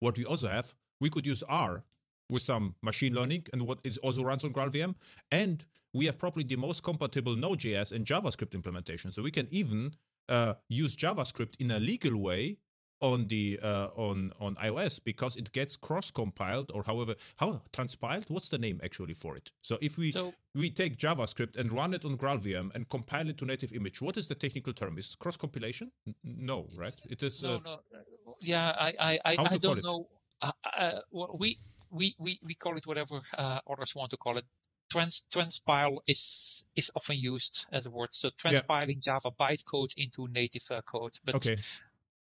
[0.00, 1.84] What we also have, we could use R
[2.32, 4.94] with some machine learning and what is also runs on GraalVM.
[5.30, 9.12] And we have probably the most compatible Node.js and JavaScript implementation.
[9.12, 9.94] So we can even
[10.28, 12.56] uh, use JavaScript in a legal way
[13.02, 18.26] on the uh, on on iOS because it gets cross compiled or however how transpiled?
[18.28, 19.50] What's the name actually for it?
[19.60, 23.36] So if we so, we take javascript and run it on graalvm and compile it
[23.38, 24.98] to native image what is the technical term?
[24.98, 25.90] Is cross compilation
[26.22, 26.98] no right?
[27.10, 28.34] It is no uh, no.
[28.40, 30.06] Yeah i i i, I don't know.
[30.40, 31.00] Uh, uh,
[31.38, 31.58] we
[31.92, 34.44] we we we call it whatever uh, others want to call it
[34.92, 38.10] trans transpile is is often used as a word.
[38.12, 39.18] So transpiling yeah.
[39.18, 41.18] Java bytecode into native uh, code.
[41.24, 41.56] But okay.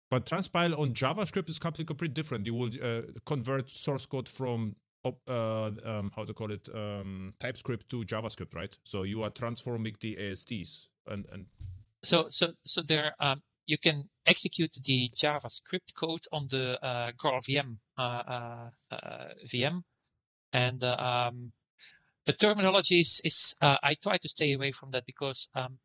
[0.10, 2.46] But transpile on JavaScript is completely, different.
[2.46, 7.90] You will uh, convert source code from uh, um, how to call it um, TypeScript
[7.90, 8.78] to JavaScript, right?
[8.84, 11.46] So you are transforming the ASTs and and.
[12.04, 17.78] So so so there um, you can execute the JavaScript code on the uh, GraalVM
[17.98, 19.84] uh, uh, uh VM,
[20.54, 21.52] and uh, um,
[22.26, 25.78] the terminology is, is I try to stay away from that because um,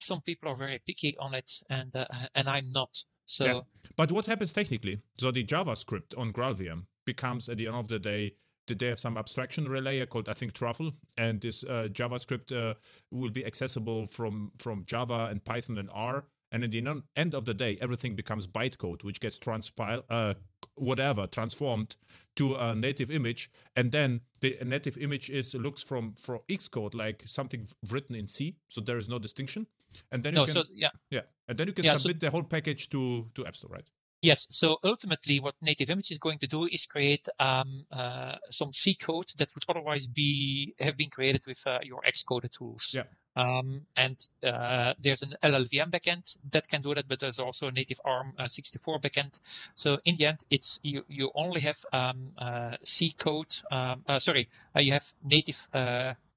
[0.00, 1.94] some people are very picky on it, and
[2.34, 2.90] and I'm not.
[3.26, 3.60] So, yeah.
[3.96, 5.00] but what happens technically?
[5.18, 8.34] So the JavaScript on GraalVM becomes at the end of the day
[8.78, 12.74] they have some abstraction layer called I think Truffle, and this uh, JavaScript uh,
[13.10, 16.24] will be accessible from from Java and Python and R.
[16.52, 20.34] And at the end of the day, everything becomes bytecode, which gets transpiled, uh,
[20.74, 21.96] whatever, transformed
[22.36, 27.22] to a native image, and then the native image is looks from for Xcode like
[27.24, 29.66] something written in C, so there is no distinction.
[30.10, 32.30] And then you can, so, yeah, yeah, and then you can yeah, submit so, the
[32.30, 33.88] whole package to to App Store, right?
[34.22, 34.46] Yes.
[34.50, 38.94] So ultimately, what Native Image is going to do is create um, uh, some C
[38.94, 42.92] code that would otherwise be have been created with uh, your Xcode tools.
[42.92, 43.04] Yeah.
[43.40, 47.72] Um, and uh, there's an LLVM backend that can do that, but there's also a
[47.72, 49.40] native ARM64 uh, backend.
[49.74, 53.54] So in the end, it's you you only have um, uh, C code.
[53.70, 55.68] Um, uh, sorry, you have native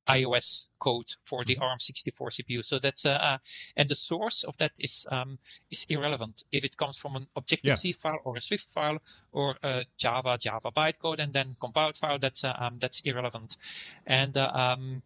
[0.08, 1.64] iOS code for the mm-hmm.
[1.64, 2.66] ARM64 CPU.
[2.66, 3.38] So that's uh, uh,
[3.78, 5.40] and the source of that is um,
[5.72, 9.00] is irrelevant if it comes from an Objective C file or a Swift file
[9.32, 12.20] or a Java Java bytecode and then compiled file.
[12.20, 13.58] That's uh, um, that's irrelevant,
[14.06, 15.02] and uh, um, and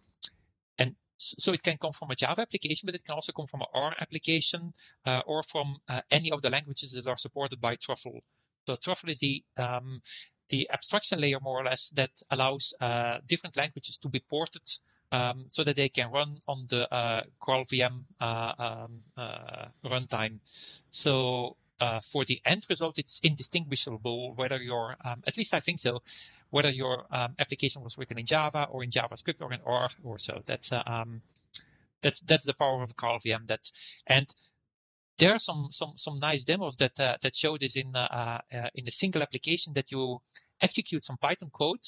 [1.18, 3.68] so it can come from a Java application, but it can also come from an
[3.74, 4.74] R application
[5.05, 8.22] uh, or from uh, any of the languages that are supported by Truffle.
[8.65, 10.01] So Truffle is the um,
[10.49, 14.61] the abstraction layer more or less that allows uh, different languages to be ported
[15.11, 20.39] um, so that they can run on the uh, GraalVM uh, um, uh, runtime.
[20.89, 25.80] So uh, for the end result, it's indistinguishable whether your, um, at least I think
[25.80, 26.01] so,
[26.50, 30.18] whether your um, application was written in Java or in JavaScript or in R or
[30.18, 30.41] so.
[30.45, 31.22] That's uh, um,
[32.02, 33.48] that's that's the power of GraalVM.
[33.48, 33.70] That
[34.08, 34.28] and
[35.18, 38.70] there are some some some nice demos that uh, that show this in uh, uh,
[38.76, 40.22] in a single application that you
[40.62, 41.86] execute some Python code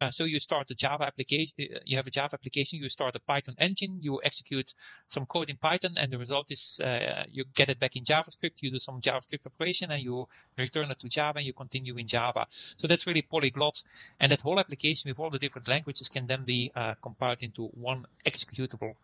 [0.00, 3.16] uh, so you start a Java application, uh, you have a Java application, you start
[3.16, 4.74] a Python engine, you execute
[5.06, 8.62] some code in Python, and the result is uh, you get it back in JavaScript,
[8.62, 10.26] you do some JavaScript operation, and you
[10.56, 12.46] return it to Java, and you continue in Java.
[12.50, 13.82] So that's really polyglot,
[14.20, 17.66] and that whole application with all the different languages can then be uh, compiled into
[17.68, 18.94] one executable.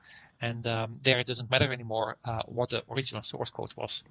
[0.40, 4.02] And um, there it doesn't matter anymore uh, what the original source code was.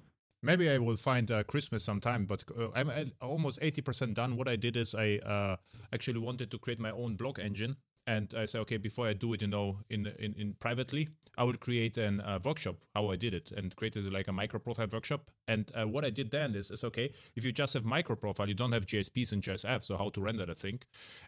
[0.42, 4.36] Maybe I will find uh, Christmas sometime, but uh, I'm almost 80% done.
[4.36, 5.56] What I did is I uh,
[5.92, 7.76] actually wanted to create my own blog engine
[8.06, 11.44] and I say, okay, before I do it, you know, in in, in privately, I
[11.44, 14.86] would create an uh, workshop how I did it and created like a micro profile
[14.90, 15.30] workshop.
[15.48, 18.48] And uh, what I did then is, is okay, if you just have micro profile,
[18.48, 20.80] you don't have JSPs and JSF, so how to render the thing.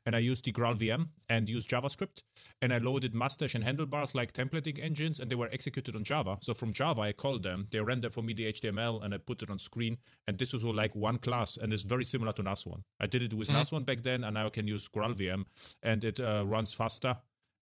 [0.06, 2.22] And I used the GraalVM and used JavaScript,
[2.62, 6.38] and I loaded mustache and handlebars like templating engines, and they were executed on Java.
[6.40, 9.42] So from Java, I called them, they render for me the HTML, and I put
[9.42, 9.98] it on screen.
[10.26, 12.82] And this was all like one class, and it's very similar to Nashorn.
[12.98, 13.58] I did it with mm-hmm.
[13.58, 15.44] Nashorn back then, and now I can use GraalVM,
[15.82, 17.16] and it uh, runs runs faster.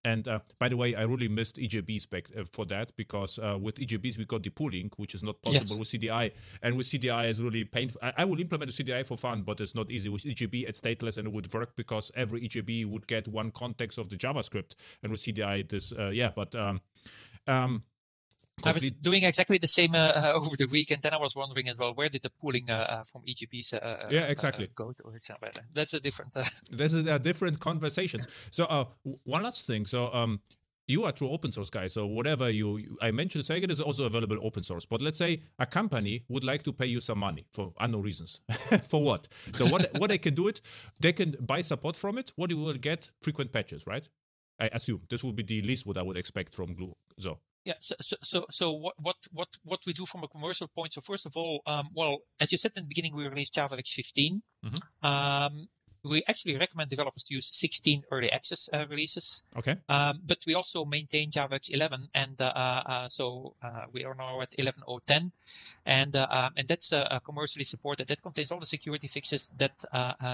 [0.05, 3.59] And uh, by the way, I really missed EJBs back uh, for that because uh,
[3.61, 5.79] with EJBs we got the pooling, which is not possible yes.
[5.81, 6.31] with CDI.
[6.63, 8.01] And with CDI, it's really painful.
[8.01, 10.09] I, I will implement a CDI for fun, but it's not easy.
[10.09, 13.99] With EJB, it's stateless and it would work because every EJB would get one context
[13.99, 14.77] of the JavaScript.
[15.03, 16.81] And with CDI, this, uh, yeah, but um,
[17.49, 17.83] um,
[18.65, 21.03] I was doing exactly the same uh, uh, over the weekend.
[21.03, 24.09] Then I was wondering as well, where did the pooling uh, uh from EJBs uh,
[24.11, 25.03] yeah exactly go to?
[25.75, 26.33] That's a different.
[26.71, 28.27] this is a different conversations.
[28.51, 28.89] So
[29.25, 29.85] one last thing.
[29.87, 30.41] So um,
[30.89, 31.89] you are true open source guy.
[31.89, 34.85] So whatever you, you I mentioned, SciGet is also available open source.
[34.85, 38.41] But let's say a company would like to pay you some money for unknown reasons.
[38.89, 39.29] for what?
[39.53, 40.61] So what what they can do it,
[41.01, 42.33] they can buy support from it.
[42.37, 44.09] What you will get frequent patches, right?
[44.59, 46.95] I assume this would be the least what I would expect from Gluon.
[47.19, 47.75] So yeah.
[47.81, 50.93] So, so, so, so what, what, what, what we do from a commercial point.
[50.93, 53.89] So first of all, um, well, as you said in the beginning, we released JavaFX
[53.89, 54.43] 15.
[54.65, 55.07] Mm-hmm.
[55.07, 55.67] Um,
[56.09, 59.43] we actually recommend developers to use 16 early access uh, releases.
[59.57, 59.77] Okay.
[59.89, 64.41] Um, but we also maintain JavaFX 11, and uh, uh, so uh, we are now
[64.41, 65.31] at 11.010,
[65.87, 68.09] and uh, um, and that's uh, commercially supported.
[68.09, 69.85] That contains all the security fixes that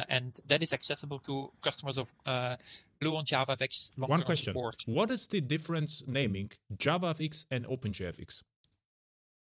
[0.08, 3.98] and that is accessible to customers of Gluon JavaFX.
[3.98, 4.76] One question: support.
[4.86, 8.42] What is the difference naming JavaFX and OpenJFX?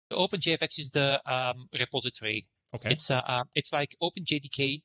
[0.09, 2.45] The OpenJFX is the um, repository.
[2.73, 2.91] Okay.
[2.91, 4.81] It's uh, it's like OpenJDK.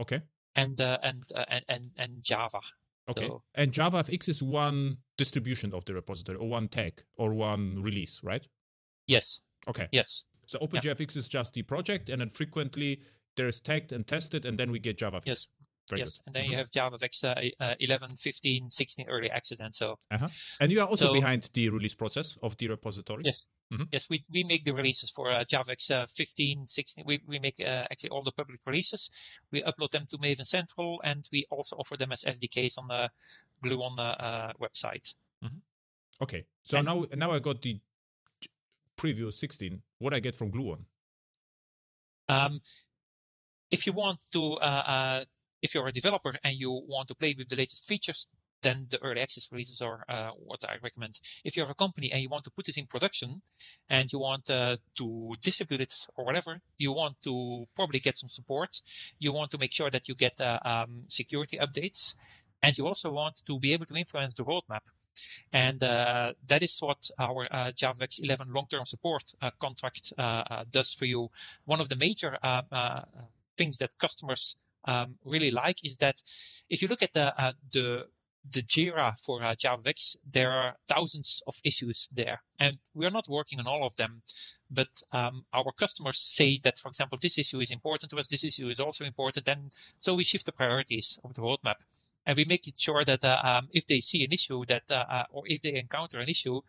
[0.00, 0.20] Okay
[0.56, 2.60] and uh, and, uh, and and and Java.
[3.08, 3.28] Okay.
[3.28, 8.20] So, and JavaFX is one distribution of the repository, or one tag, or one release,
[8.22, 8.46] right?
[9.06, 9.42] Yes.
[9.68, 9.88] Okay.
[9.92, 10.24] Yes.
[10.46, 11.18] So OpenJFX yeah.
[11.18, 13.00] is just the project, and then frequently
[13.36, 15.26] there is tagged and tested, and then we get JavaFX.
[15.26, 15.48] Yes.
[15.90, 16.22] Very yes, good.
[16.26, 16.52] and then mm-hmm.
[16.52, 19.98] you have JavaFX uh, uh, 11, 15, 16 early access, and so.
[20.10, 20.28] Uh-huh.
[20.60, 23.22] And you are also so, behind the release process of the repository.
[23.24, 23.82] Yes, mm-hmm.
[23.92, 27.04] yes, we, we make the releases for uh, JavaFX uh, 15, 16.
[27.06, 29.10] We we make uh, actually all the public releases.
[29.52, 33.10] We upload them to Maven Central, and we also offer them as SDKs on the
[33.62, 35.14] Glue Gluon uh, website.
[35.44, 35.58] Mm-hmm.
[36.22, 37.78] Okay, so and, now now I got the
[38.96, 39.82] preview 16.
[39.98, 40.84] What I get from Gluon?
[42.28, 42.60] Um,
[43.70, 45.24] if you want to uh, uh,
[45.64, 48.28] if you're a developer and you want to play with the latest features,
[48.60, 51.20] then the early access releases are uh, what I recommend.
[51.42, 53.40] If you're a company and you want to put this in production
[53.88, 58.28] and you want uh, to distribute it or whatever, you want to probably get some
[58.28, 58.82] support.
[59.18, 62.14] You want to make sure that you get uh, um, security updates
[62.62, 64.84] and you also want to be able to influence the roadmap.
[65.52, 70.92] And uh, that is what our uh, JavaFX 11 long-term support uh, contract uh, does
[70.92, 71.30] for you.
[71.64, 72.36] One of the major
[73.56, 74.56] things that customers
[74.86, 76.22] um, really like is that
[76.68, 78.06] if you look at the uh, the
[78.50, 79.54] the Jira for uh,
[80.30, 84.22] there are thousands of issues there, and we're not working on all of them.
[84.70, 88.44] But um, our customers say that, for example, this issue is important to us, this
[88.44, 91.76] issue is also important, and so we shift the priorities of the roadmap,
[92.26, 95.04] and we make it sure that uh, um, if they see an issue that, uh,
[95.08, 96.60] uh or if they encounter an issue,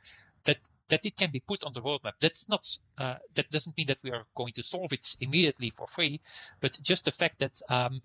[0.45, 0.59] that
[0.89, 2.13] that it can be put on the roadmap.
[2.19, 2.65] That's not
[2.97, 6.21] uh, that doesn't mean that we are going to solve it immediately for free,
[6.61, 8.01] but just the fact that um,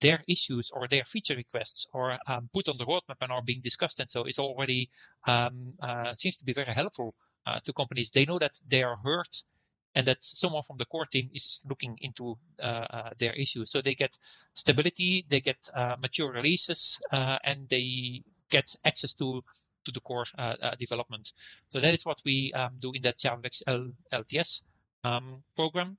[0.00, 3.60] their issues or their feature requests are um, put on the roadmap and are being
[3.60, 4.88] discussed, and so is already
[5.26, 7.14] um, uh, seems to be very helpful
[7.46, 8.10] uh, to companies.
[8.10, 9.28] They know that they are heard.
[9.94, 13.80] And that someone from the core team is looking into uh, uh, their issues, so
[13.80, 14.18] they get
[14.52, 19.42] stability, they get uh, mature releases, and they get access to
[19.86, 21.32] to the core uh, uh, development.
[21.68, 24.62] So that is what we um, do in that JavaFX L- LTS
[25.04, 25.96] um, program.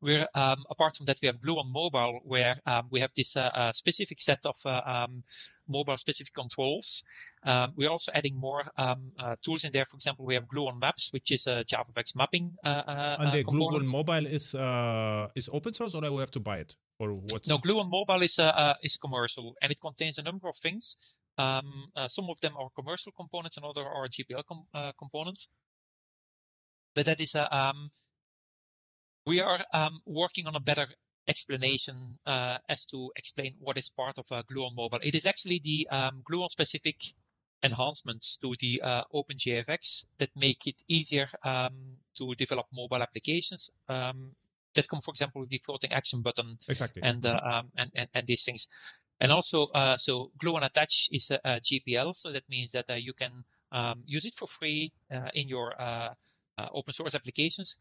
[0.00, 3.50] We're um, apart from that, we have Gluon Mobile, where um, we have this uh,
[3.54, 5.22] uh, specific set of uh, um,
[5.66, 7.02] mobile-specific controls.
[7.42, 9.86] Um, we're also adding more um, uh, tools in there.
[9.86, 12.52] For example, we have Gluon Maps, which is a JavaFX mapping.
[12.62, 14.54] and the Gluon Mobile is
[15.34, 17.48] is open source, or do we have to buy it, or what?
[17.48, 18.38] No, Gluon Mobile is
[18.82, 20.98] is commercial, and it contains a number of things.
[21.36, 25.48] Um, uh, some of them are commercial components and other are GPL com- uh, components.
[26.94, 27.90] But that is a, um,
[29.26, 30.86] we are um, working on a better
[31.26, 35.00] explanation uh, as to explain what is part of uh, Gluon Mobile.
[35.02, 36.96] It is actually the um, Gluon specific
[37.62, 44.32] enhancements to the uh, OpenJFX that make it easier um, to develop mobile applications um,
[44.74, 47.02] that come, for example, with the floating action button exactly.
[47.02, 48.68] and, uh, um, and, and, and these things.
[49.20, 52.94] And also, uh, so Gluon Attach is a, a, GPL, so that means that uh,
[52.94, 56.14] you can um, use it for free uh, in your uh,
[56.58, 57.78] uh, open source applications.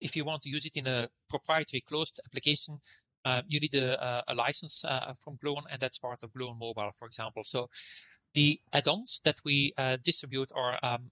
[0.00, 2.80] If you want to use it in a proprietary closed application,
[3.24, 4.84] uh, you need a, a license
[5.22, 7.42] from Gluon, and that's part of Gluon Mobile, for example.
[7.42, 7.68] So
[8.32, 11.10] the add-ons that we distribute are um,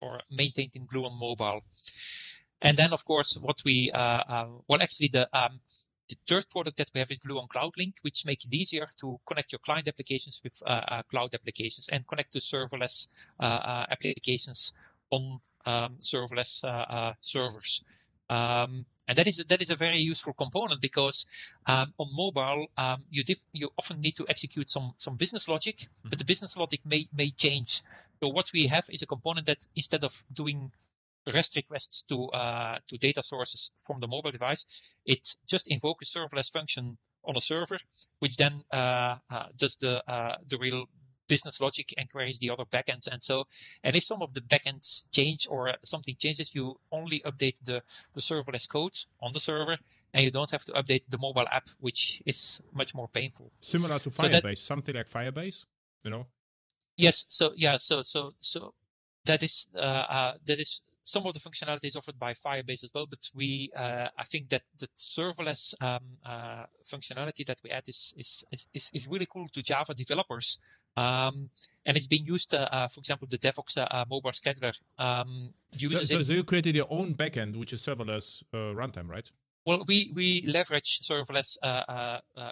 [0.00, 1.60] or maintained in Gluon Mobile.
[2.62, 5.60] And then, of course, what we well, actually, the um,
[6.10, 9.18] the third product that we have is Gluon Cloud Link, which makes it easier to
[9.26, 13.08] connect your client applications with uh, uh, cloud applications and connect to serverless
[13.40, 14.72] uh, applications
[15.10, 16.64] on um, serverless
[17.20, 17.84] servers.
[18.28, 21.26] Um, and that is that is a very useful component because
[21.66, 25.78] um, on mobile um, you diff- you often need to execute some some business logic,
[25.78, 26.10] mm-hmm.
[26.10, 27.82] but the business logic may may change
[28.20, 30.70] So what we have is a component that instead of doing
[31.26, 34.64] REST requests to uh, to data sources from the mobile device,
[35.04, 37.78] it just invokes a serverless function on a server,
[38.20, 40.86] which then uh, uh, does the uh, the real
[41.28, 43.06] business logic and queries the other backends.
[43.06, 43.46] And so,
[43.84, 47.82] and if some of the backends change or something changes, you only update the
[48.14, 49.76] the serverless code on the server,
[50.12, 53.52] and you don't have to update the mobile app, which is much more painful.
[53.60, 55.66] Similar to Firebase, so that, something like Firebase,
[56.04, 56.26] you know.
[56.96, 57.24] Yes.
[57.28, 57.76] So yeah.
[57.78, 58.74] So so so
[59.24, 62.92] that is uh, uh, that is some of the functionality is offered by Firebase as
[62.94, 67.88] well, but we, uh, I think that the serverless um, uh, functionality that we add
[67.88, 68.44] is, is,
[68.74, 70.58] is, is really cool to Java developers.
[70.96, 71.50] Um,
[71.86, 75.54] and it's being used, uh, uh for example, the Devoxx uh, uh, mobile scheduler um,
[75.72, 79.30] uses so, so, so, you created your own backend, which is serverless runtime, right?
[79.64, 81.56] Well, we, we leverage serverless.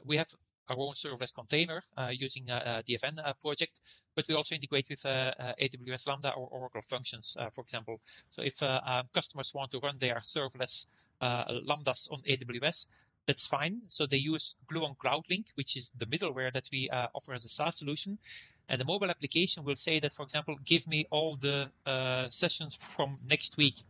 [0.05, 0.29] we have
[0.71, 3.81] our own serverless container uh, using uh, the Event uh, project,
[4.15, 8.01] but we also integrate with AWS Lambda or Oracle Functions, for example.
[8.31, 10.87] So if um, customers want to run their serverless
[11.21, 12.87] Lambdas on AWS,
[13.29, 13.83] that's fine.
[13.89, 17.45] So they use Glue Gluon CloudLink, which is the middleware that we uh, offer as
[17.45, 18.19] a SaaS solution.
[18.71, 22.75] And the mobile application will say that, for example, give me all the uh, sessions
[22.75, 23.83] from next week.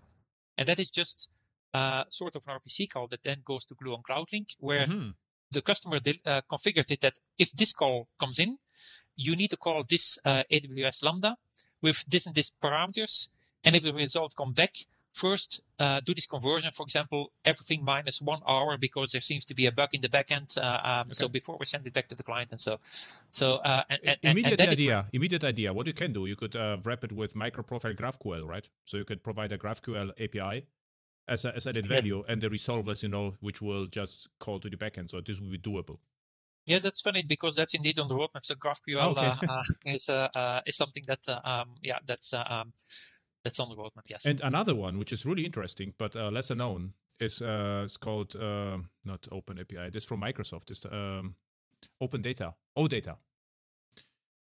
[0.56, 1.30] And that is just
[1.72, 5.10] uh, sort of an RPC call that then goes to Glue Gluon CloudLink, where mm-hmm
[5.50, 8.58] the customer uh, configured it that if this call comes in,
[9.16, 11.36] you need to call this uh, AWS Lambda
[11.82, 13.28] with this and this parameters.
[13.64, 14.74] And if the results come back,
[15.12, 19.54] first uh, do this conversion, for example, everything minus one hour because there seems to
[19.54, 20.56] be a bug in the backend.
[20.56, 21.10] Uh, um, okay.
[21.10, 22.78] So before we send it back to the client, and so,
[23.30, 25.72] so uh, and, and, immediate and idea, immediate idea.
[25.72, 28.68] What you can do, you could uh, wrap it with microprofile GraphQL, right?
[28.84, 30.66] So you could provide a GraphQL API
[31.28, 32.26] as, a, as added value yes.
[32.28, 35.10] and the resolvers, you know, which will just call to the backend.
[35.10, 35.98] So this will be doable.
[36.66, 38.44] Yeah, that's funny because that's indeed on the roadmap.
[38.44, 39.46] So GraphQL okay.
[39.48, 42.72] uh, uh, is uh, uh, is something that uh, um, yeah that's uh, um,
[43.42, 44.04] that's on the roadmap.
[44.06, 44.26] Yes.
[44.26, 48.34] And another one which is really interesting but lesser known is it's called
[49.04, 49.90] not Open API.
[49.90, 50.70] This from Microsoft.
[50.70, 51.36] It's um,
[52.00, 53.16] Open Data, OData.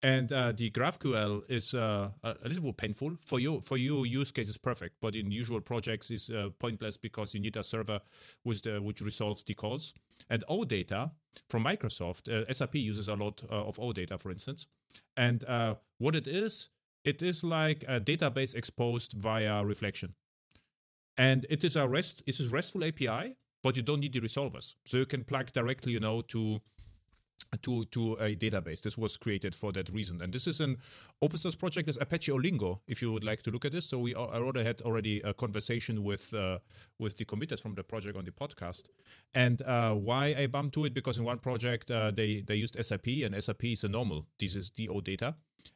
[0.01, 3.59] And uh, the GraphQL is uh, a little painful for you.
[3.59, 7.41] For you, use case is perfect, but in usual projects is uh, pointless because you
[7.41, 7.99] need a server
[8.45, 9.93] the, which resolves the calls.
[10.29, 11.11] And OData
[11.49, 14.67] from Microsoft, uh, SAP uses a lot uh, of OData, for instance.
[15.17, 16.69] And uh, what it is,
[17.03, 20.13] it is like a database exposed via reflection.
[21.17, 24.75] And it is a REST, it is RESTful API, but you don't need the resolvers.
[24.85, 26.61] So you can plug directly, you know, to
[27.61, 28.81] to to a database.
[28.81, 30.77] This was created for that reason, and this is an
[31.21, 31.89] open source project.
[31.89, 33.85] Is Apache Olingo, if you would like to look at this.
[33.85, 36.59] So we I already had already a conversation with uh,
[36.99, 38.89] with the committers from the project on the podcast,
[39.33, 42.75] and uh, why I bumped to it because in one project uh, they they used
[42.83, 44.25] SAP and SAP is a normal.
[44.39, 45.35] This is the data,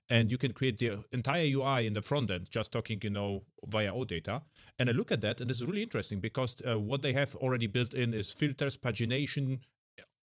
[0.10, 3.44] and you can create the entire UI in the front end just talking you know
[3.68, 4.42] via OData.
[4.80, 7.68] And I look at that, and it's really interesting because uh, what they have already
[7.68, 9.60] built in is filters, pagination,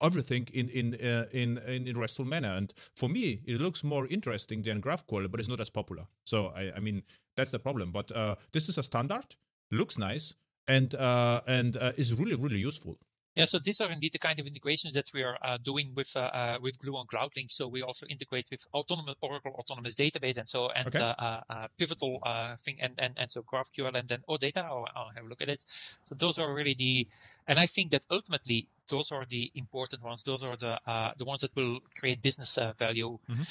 [0.03, 2.53] everything in in uh, in in restful manner.
[2.55, 6.07] And for me, it looks more interesting than GraphQL, but it's not as popular.
[6.25, 7.03] So I, I mean
[7.37, 7.93] that's the problem.
[7.93, 9.37] But uh, this is a standard,
[9.71, 10.35] looks nice,
[10.67, 12.99] and uh, and uh, is really really useful.
[13.39, 16.11] Yeah, so these are indeed the kind of integrations that we are uh, doing with
[16.17, 17.53] uh, uh, with Gluon CloudLink.
[17.53, 20.99] So we also integrate with autonomous Oracle Autonomous Database and so and okay.
[20.99, 22.21] Uh, uh, uh, Pivotal
[22.59, 24.65] thing and, and and so GraphQL and then OData.
[24.65, 25.65] I'll, I'll have a look at it.
[26.09, 27.07] So those are really the,
[27.47, 30.25] and I think that ultimately those are the important ones.
[30.25, 30.81] Those are the
[31.17, 33.21] the ones that will create business value.
[33.31, 33.43] Mm-hmm.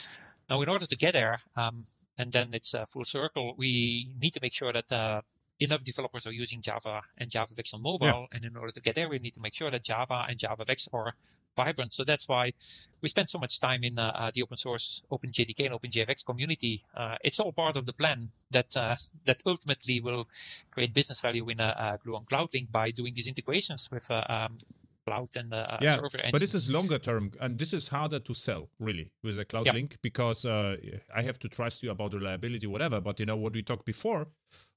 [0.50, 1.86] Now, in order to get there, um,
[2.18, 5.24] and then it's a full circle, we need to make sure that
[5.60, 8.08] enough developers are using Java and JavaFX on mobile.
[8.08, 8.26] Yeah.
[8.34, 10.90] And in order to get there, we need to make sure that Java and JavaFX
[10.94, 11.14] are
[11.56, 11.92] vibrant.
[11.92, 12.54] So that's why
[13.02, 16.82] we spend so much time in uh, uh the open source OpenJDK and OpenJFX community.
[16.96, 20.28] Uh, it's all part of the plan that uh, that ultimately will
[20.72, 24.60] create business value in uh, Gluon CloudLink by doing these integrations with um,
[25.08, 26.32] cloud and uh, yeah, server engines.
[26.34, 29.66] But this is longer term, and this is harder to sell really with a cloud
[29.66, 29.74] yeah.
[29.74, 30.76] link because uh,
[31.16, 33.00] I have to trust you about reliability, whatever.
[33.02, 34.28] But you know what we talked before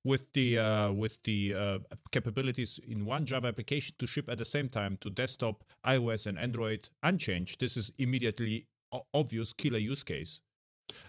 [0.04, 1.78] with the uh, with the uh,
[2.10, 6.38] capabilities in one Java application to ship at the same time to desktop, iOS, and
[6.38, 7.60] Android unchanged.
[7.60, 8.66] This is immediately
[9.14, 10.40] obvious killer use case.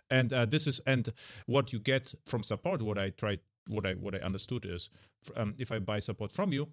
[0.09, 1.09] And uh, this is and
[1.45, 2.81] what you get from support.
[2.81, 4.89] What I tried, what I what I understood is,
[5.35, 6.68] um, if I buy support from you,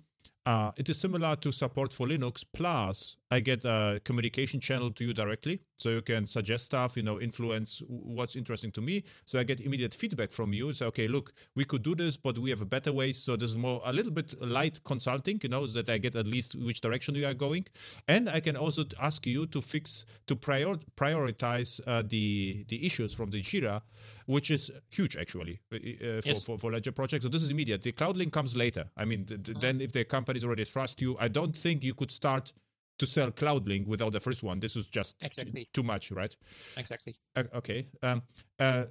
[0.48, 5.04] uh, it is similar to support for Linux plus I get a communication channel to
[5.04, 9.04] you directly, so you can suggest stuff, you know, influence what's interesting to me.
[9.26, 10.72] So I get immediate feedback from you.
[10.72, 13.12] Say, okay, look, we could do this, but we have a better way.
[13.12, 16.16] So this is more a little bit light consulting, you know, so that I get
[16.16, 17.66] at least which direction you are going,
[18.08, 23.12] and I can also ask you to fix to prior, prioritize uh, the the issues
[23.12, 23.82] from the Jira,
[24.24, 25.76] which is huge actually uh,
[26.22, 26.44] for, yes.
[26.44, 27.24] for for larger projects.
[27.24, 27.82] So this is immediate.
[27.82, 28.86] The CloudLink comes later.
[28.96, 29.60] I mean, th- th- uh-huh.
[29.60, 30.04] then if the
[30.44, 32.52] already trust you, I don't think you could start
[32.98, 34.60] to sell CloudLink without the first one.
[34.60, 35.64] This is just exactly.
[35.64, 36.34] t- too much, right?
[36.76, 37.14] Exactly.
[37.36, 37.86] Uh, okay.
[38.02, 38.22] Um,
[38.58, 38.84] uh,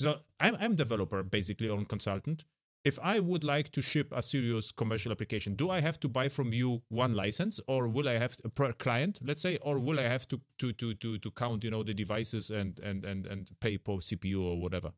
[0.00, 2.44] so I'm I'm developer basically or consultant.
[2.82, 6.30] If I would like to ship a serious commercial application, do I have to buy
[6.30, 10.00] from you one license, or will I have to, per client, let's say, or will
[10.00, 13.26] I have to to to to to count, you know, the devices and and and
[13.26, 14.92] and pay per CPU or whatever?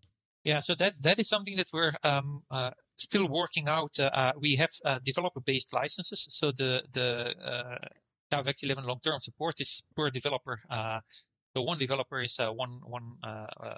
[0.45, 3.99] Yeah, so that that is something that we're um, uh, still working out.
[3.99, 7.79] Uh, uh we have uh, developer-based licenses, so the the uh,
[8.31, 10.61] Java 11 long-term support is per developer.
[10.69, 11.01] Uh,
[11.55, 13.19] so one developer is uh, one one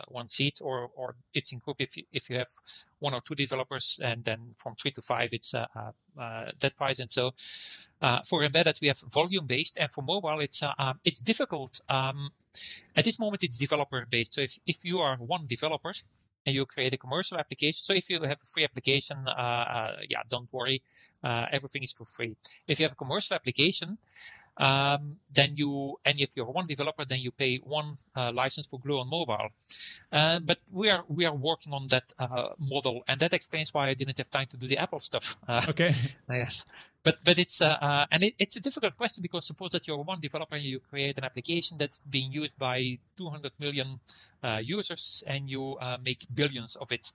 [0.08, 2.48] one seat, or or it's in group if you, if you have
[3.00, 7.00] one or two developers, and then from three to five it's that price.
[7.00, 7.32] And so
[8.28, 11.80] for embedded we have volume based, and for mobile it's um, it's difficult.
[11.90, 12.30] Um,
[12.96, 14.32] at this moment it's developer based.
[14.34, 15.94] So if if you are one developer
[16.46, 17.82] and you create a commercial application.
[17.82, 20.82] So if you have a free application, uh, uh, yeah, don't worry,
[21.22, 22.36] uh, everything is for free.
[22.66, 23.98] If you have a commercial application,
[24.56, 28.78] um, then you, and if you're one developer, then you pay one uh, license for
[28.78, 29.48] Gluon Mobile.
[30.12, 33.88] Uh, but we are we are working on that uh, model, and that explains why
[33.88, 35.36] I didn't have time to do the Apple stuff.
[35.68, 35.94] okay.
[37.04, 40.20] but but it's uh, and it, it's a difficult question because suppose that you're one
[40.20, 44.00] developer and you create an application that's being used by 200 million
[44.42, 47.12] uh, users and you uh, make billions of it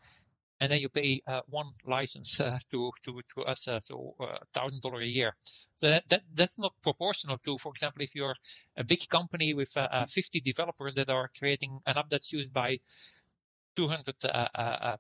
[0.60, 4.38] and then you pay uh, one license uh, to to to us, uh, so uh,
[4.54, 5.36] thousand dollar a year.
[5.76, 8.36] So that, that that's not proportional to, for example, if you're
[8.78, 12.54] a big company with uh, uh, 50 developers that are creating an app that's used
[12.54, 12.80] by
[13.76, 14.16] 200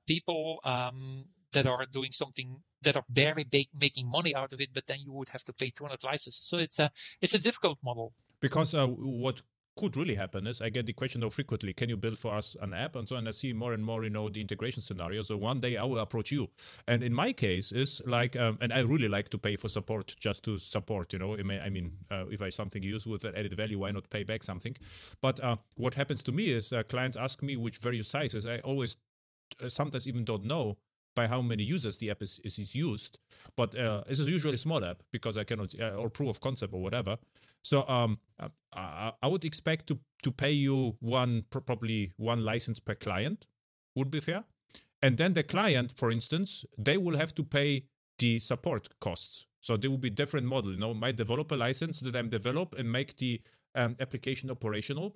[0.07, 4.69] people um, that are doing something that are barely big making money out of it,
[4.73, 6.45] but then you would have to pay 200 licenses.
[6.45, 9.41] So it's a it's a difficult model because what
[9.79, 12.55] could really happen is I get the question though frequently, can you build for us
[12.61, 13.27] an app and so on?
[13.27, 15.21] I see more and more, you know, the integration scenario.
[15.21, 16.49] So one day I will approach you.
[16.87, 20.15] And in my case is like, um, and I really like to pay for support
[20.19, 23.79] just to support, you know, I mean, uh, if I something use with added value,
[23.79, 24.75] why not pay back something?
[25.21, 28.45] But uh, what happens to me is uh, clients ask me which various sizes.
[28.45, 28.97] I always
[29.63, 30.77] uh, sometimes even don't know
[31.19, 33.13] by how many users the app is, is, used.
[33.59, 36.39] But uh, this is usually a small app because I cannot, uh, or proof of
[36.39, 37.17] concept or whatever.
[37.61, 38.11] So um,
[38.73, 43.39] I, I would expect to to pay you one probably one license per client
[43.97, 44.41] would be fair,
[45.05, 46.49] and then the client, for instance,
[46.87, 47.69] they will have to pay
[48.21, 49.47] the support costs.
[49.61, 50.71] So there will be different model.
[50.71, 53.41] You know, my developer license that I'm develop and make the
[53.75, 55.07] um, application operational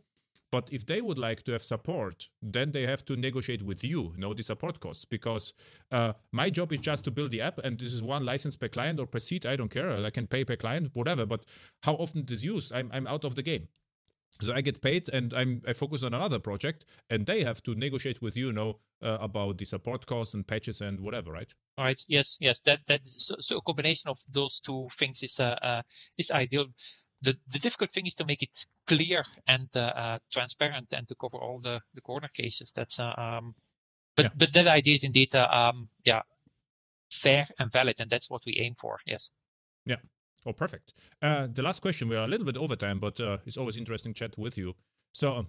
[0.54, 4.14] but if they would like to have support, then they have to negotiate with you,
[4.14, 5.04] you know, the support costs.
[5.04, 5.54] Because
[5.92, 8.68] uh, my job is just to build the app, and this is one license per
[8.68, 9.48] client or per seat.
[9.48, 9.90] I don't care.
[10.06, 11.26] I can pay per client, whatever.
[11.26, 11.46] But
[11.82, 13.68] how often it is used, I'm, I'm out of the game.
[14.42, 17.74] So I get paid, and I'm I focus on another project, and they have to
[17.74, 21.52] negotiate with you, you know, uh, about the support costs and patches and whatever, right?
[21.80, 22.02] All right.
[22.08, 22.38] Yes.
[22.40, 22.60] Yes.
[22.62, 25.82] That that so, so a combination of those two things is uh, uh
[26.20, 26.68] is ideal
[27.24, 31.16] the, the difficult thing is to make it clear and uh, uh, transparent and to
[31.16, 32.72] cover all the, the corner cases.
[32.76, 33.56] That's uh, um,
[34.16, 34.32] but yeah.
[34.36, 36.22] but that idea is indeed uh, um, yeah
[37.12, 39.00] fair and valid, and that's what we aim for.
[39.06, 39.32] Yes.
[39.86, 39.98] Yeah.
[40.46, 40.94] Oh, perfect.
[41.22, 42.10] Uh, the last question.
[42.10, 44.76] We are a little bit over time, but uh, it's always interesting chat with you.
[45.14, 45.46] So,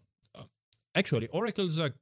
[0.95, 1.93] actually, Oracle is a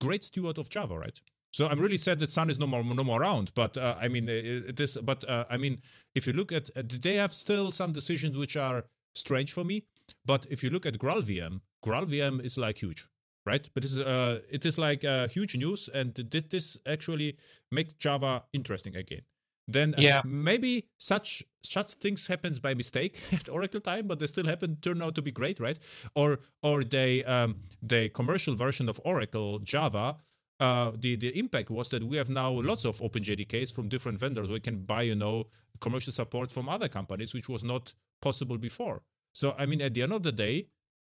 [0.00, 1.20] great steward of Java, right?
[1.54, 3.52] So I'm really sad that Sun is no more no more around.
[3.54, 4.98] But uh, I mean, it is.
[5.00, 5.82] But uh, I mean,
[6.16, 9.84] if you look at, uh, they have still some decisions which are strange for me.
[10.26, 13.06] But if you look at GraalVM, GraalVM is like huge,
[13.46, 13.70] right?
[13.72, 17.36] But it's uh, it is like uh, huge news, and did this actually
[17.70, 19.22] make Java interesting again?
[19.68, 20.22] Then uh, yeah.
[20.24, 25.00] maybe such such things happens by mistake at Oracle time, but they still happen turn
[25.00, 25.78] out to be great, right?
[26.16, 30.16] Or or they um, the commercial version of Oracle Java
[30.60, 34.48] uh, the the impact was that we have now lots of OpenJDKs from different vendors.
[34.48, 35.46] We can buy, you know,
[35.80, 39.02] commercial support from other companies, which was not possible before.
[39.32, 40.68] So, I mean, at the end of the day,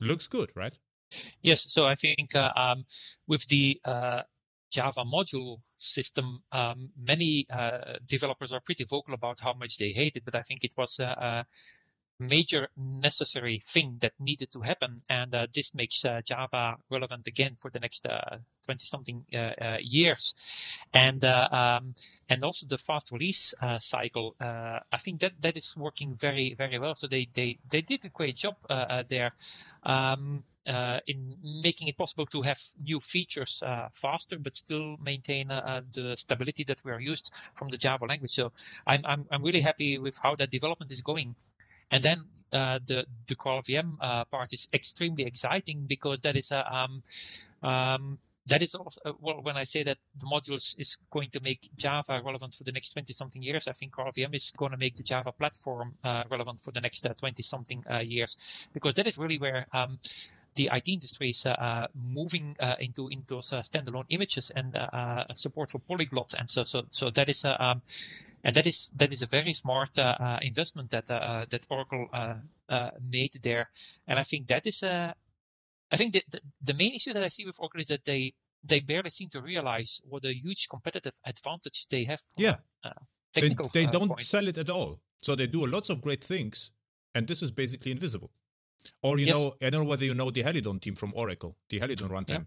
[0.00, 0.78] looks good, right?
[1.42, 1.72] Yes.
[1.72, 2.84] So I think uh, um,
[3.26, 4.22] with the uh,
[4.70, 10.16] Java module system, um, many uh, developers are pretty vocal about how much they hate
[10.16, 10.24] it.
[10.24, 11.42] But I think it was uh, uh,
[12.18, 15.02] major necessary thing that needed to happen.
[15.10, 18.06] And uh, this makes uh, Java relevant again for the next
[18.64, 19.24] 20 something
[19.80, 20.34] years.
[20.92, 21.94] And, um,
[22.28, 24.34] and also the fast release cycle.
[24.40, 26.94] I think that that is working very, very well.
[26.94, 28.56] So they, they, they did a great job
[29.08, 29.32] there.
[29.82, 35.50] Um, uh, in making it possible to have new features uh, faster, but still maintain
[35.50, 38.32] uh, the stability that we are used from the Java language.
[38.32, 38.52] So
[38.86, 41.36] I'm, I'm, I'm really happy with how that development is going.
[41.90, 46.62] And then uh, the the GraalVM uh, part is extremely exciting because that is a
[46.74, 47.02] um,
[47.62, 51.40] um, that is also uh, well when I say that the modules is going to
[51.40, 54.78] make Java relevant for the next 20 something years, I think GraalVM is going to
[54.78, 58.36] make the Java platform uh, relevant for the next 20 something uh, years.
[58.72, 59.98] Because that is really where um,
[60.54, 64.76] the IT industry is uh, moving uh, into into those standalone images and
[65.32, 67.82] support for polyglots and so so so that is um,
[68.46, 72.06] and that is that is a very smart uh, uh, investment that uh, that Oracle
[73.10, 73.68] made there.
[74.06, 75.14] And I think that is a
[75.90, 76.22] I think the,
[76.62, 79.40] the, main issue that I see with Oracle is that they they barely seem to
[79.40, 82.20] realize what a huge competitive advantage they have.
[82.36, 82.90] Yeah, uh,
[83.34, 84.22] they, they don't point.
[84.22, 85.00] sell it at all.
[85.18, 86.70] So they do lots of great things,
[87.16, 88.30] and this is basically invisible.
[89.02, 89.34] Or you yes.
[89.34, 92.46] know, I don't know whether you know the Helidon team from Oracle, the Helidon runtime.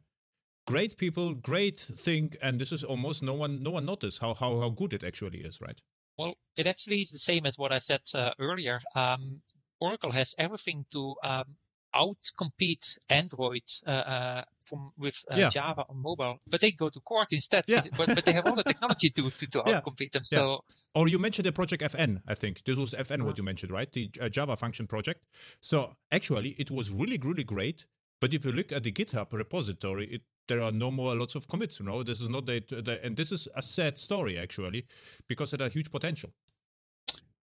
[0.69, 4.59] Great people, great thing, and this is almost no one no one noticed how how
[4.59, 5.81] how good it actually is, right?
[6.15, 8.79] Well, it actually is the same as what I said uh, earlier.
[8.95, 9.41] Um,
[9.79, 11.55] Oracle has everything to um,
[11.95, 15.49] outcompete Android uh, uh, from with uh, yeah.
[15.49, 17.63] Java on mobile, but they go to court instead.
[17.67, 17.81] Yeah.
[17.97, 19.81] but, but they have all the technology to to, to yeah.
[19.81, 20.23] outcompete them.
[20.23, 20.61] So,
[20.93, 22.21] or you mentioned the project FN.
[22.27, 23.91] I think this was FN what you mentioned, right?
[23.91, 25.25] The uh, Java function project.
[25.61, 27.87] So actually, it was really really great.
[28.21, 31.47] But if you look at the GitHub repository, it there are no more lots of
[31.47, 31.79] commits.
[31.79, 34.85] You know, this is not the, and this is a sad story actually,
[35.27, 36.31] because it had a huge potential.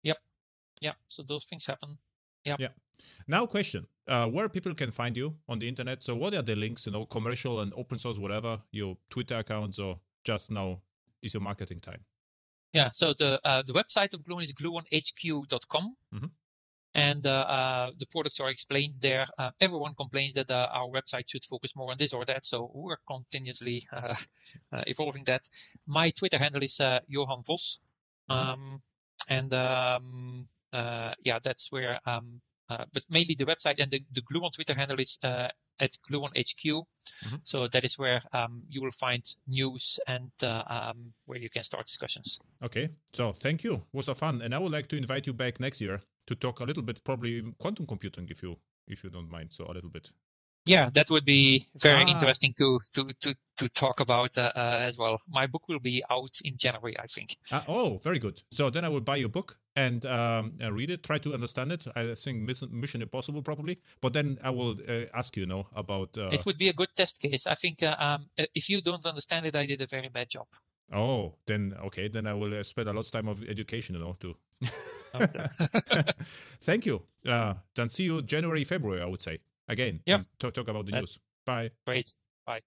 [0.02, 0.18] Yep,
[0.82, 0.92] yeah.
[1.08, 1.96] So those things happen.
[2.44, 2.56] Yeah.
[2.58, 2.68] Yeah.
[3.26, 6.02] Now, question: uh, Where people can find you on the internet?
[6.02, 6.86] So, what are the links?
[6.86, 8.60] You know, commercial and open source, whatever.
[8.72, 10.82] Your Twitter accounts, or just now
[11.22, 12.04] is your marketing time.
[12.72, 12.90] Yeah.
[12.92, 15.96] So the uh, the website of Gluon is gluonhq.com.
[16.14, 16.26] Mm-hmm
[16.96, 19.26] and uh, uh, the products are explained there.
[19.38, 22.96] Uh, everyone complains that our website should focus more on this or that, so we're
[23.06, 23.86] continuously
[24.72, 25.42] evolving that.
[25.86, 27.80] My Twitter handle is Johan Vos,
[28.30, 28.48] mm-hmm.
[28.48, 28.82] um,
[29.28, 32.00] and um, yeah, that's where.
[32.06, 36.64] Um, but mainly the website and the, the Gluon Twitter handle is at Gluon HQ.
[36.64, 37.36] Mm-hmm.
[37.42, 41.62] So that is where um, you will find news and uh, um, where you can
[41.62, 42.40] start discussions.
[42.64, 42.88] Okay.
[43.12, 43.74] So thank you.
[43.74, 44.42] It was a fun.
[44.42, 47.02] And I would like to invite you back next year to talk a little bit,
[47.04, 49.52] probably even quantum computing, if you if you don't mind.
[49.52, 50.10] So a little bit.
[50.66, 52.08] Yeah, that would be very ah.
[52.08, 55.20] interesting to to to to talk about uh, uh, as well.
[55.28, 57.36] My book will be out in January, I think.
[57.52, 58.42] Uh, oh, very good.
[58.50, 61.86] So then I will buy your book and um, read it, try to understand it.
[61.94, 66.18] I think Mission Impossible probably, but then I will uh, ask you, know about.
[66.18, 67.46] Uh, it would be a good test case.
[67.46, 70.46] I think uh, um, if you don't understand it, I did a very bad job.
[70.92, 74.16] Oh, then okay, then I will spend a lot of time of education, you know,
[74.18, 74.36] too.
[76.60, 77.02] Thank you.
[77.26, 79.38] Uh, then see you January, February, I would say.
[79.68, 80.00] Again.
[80.06, 80.22] Yeah.
[80.38, 81.18] Talk, talk about the That's news.
[81.44, 81.70] Bye.
[81.84, 82.14] Great.
[82.46, 82.60] Bye.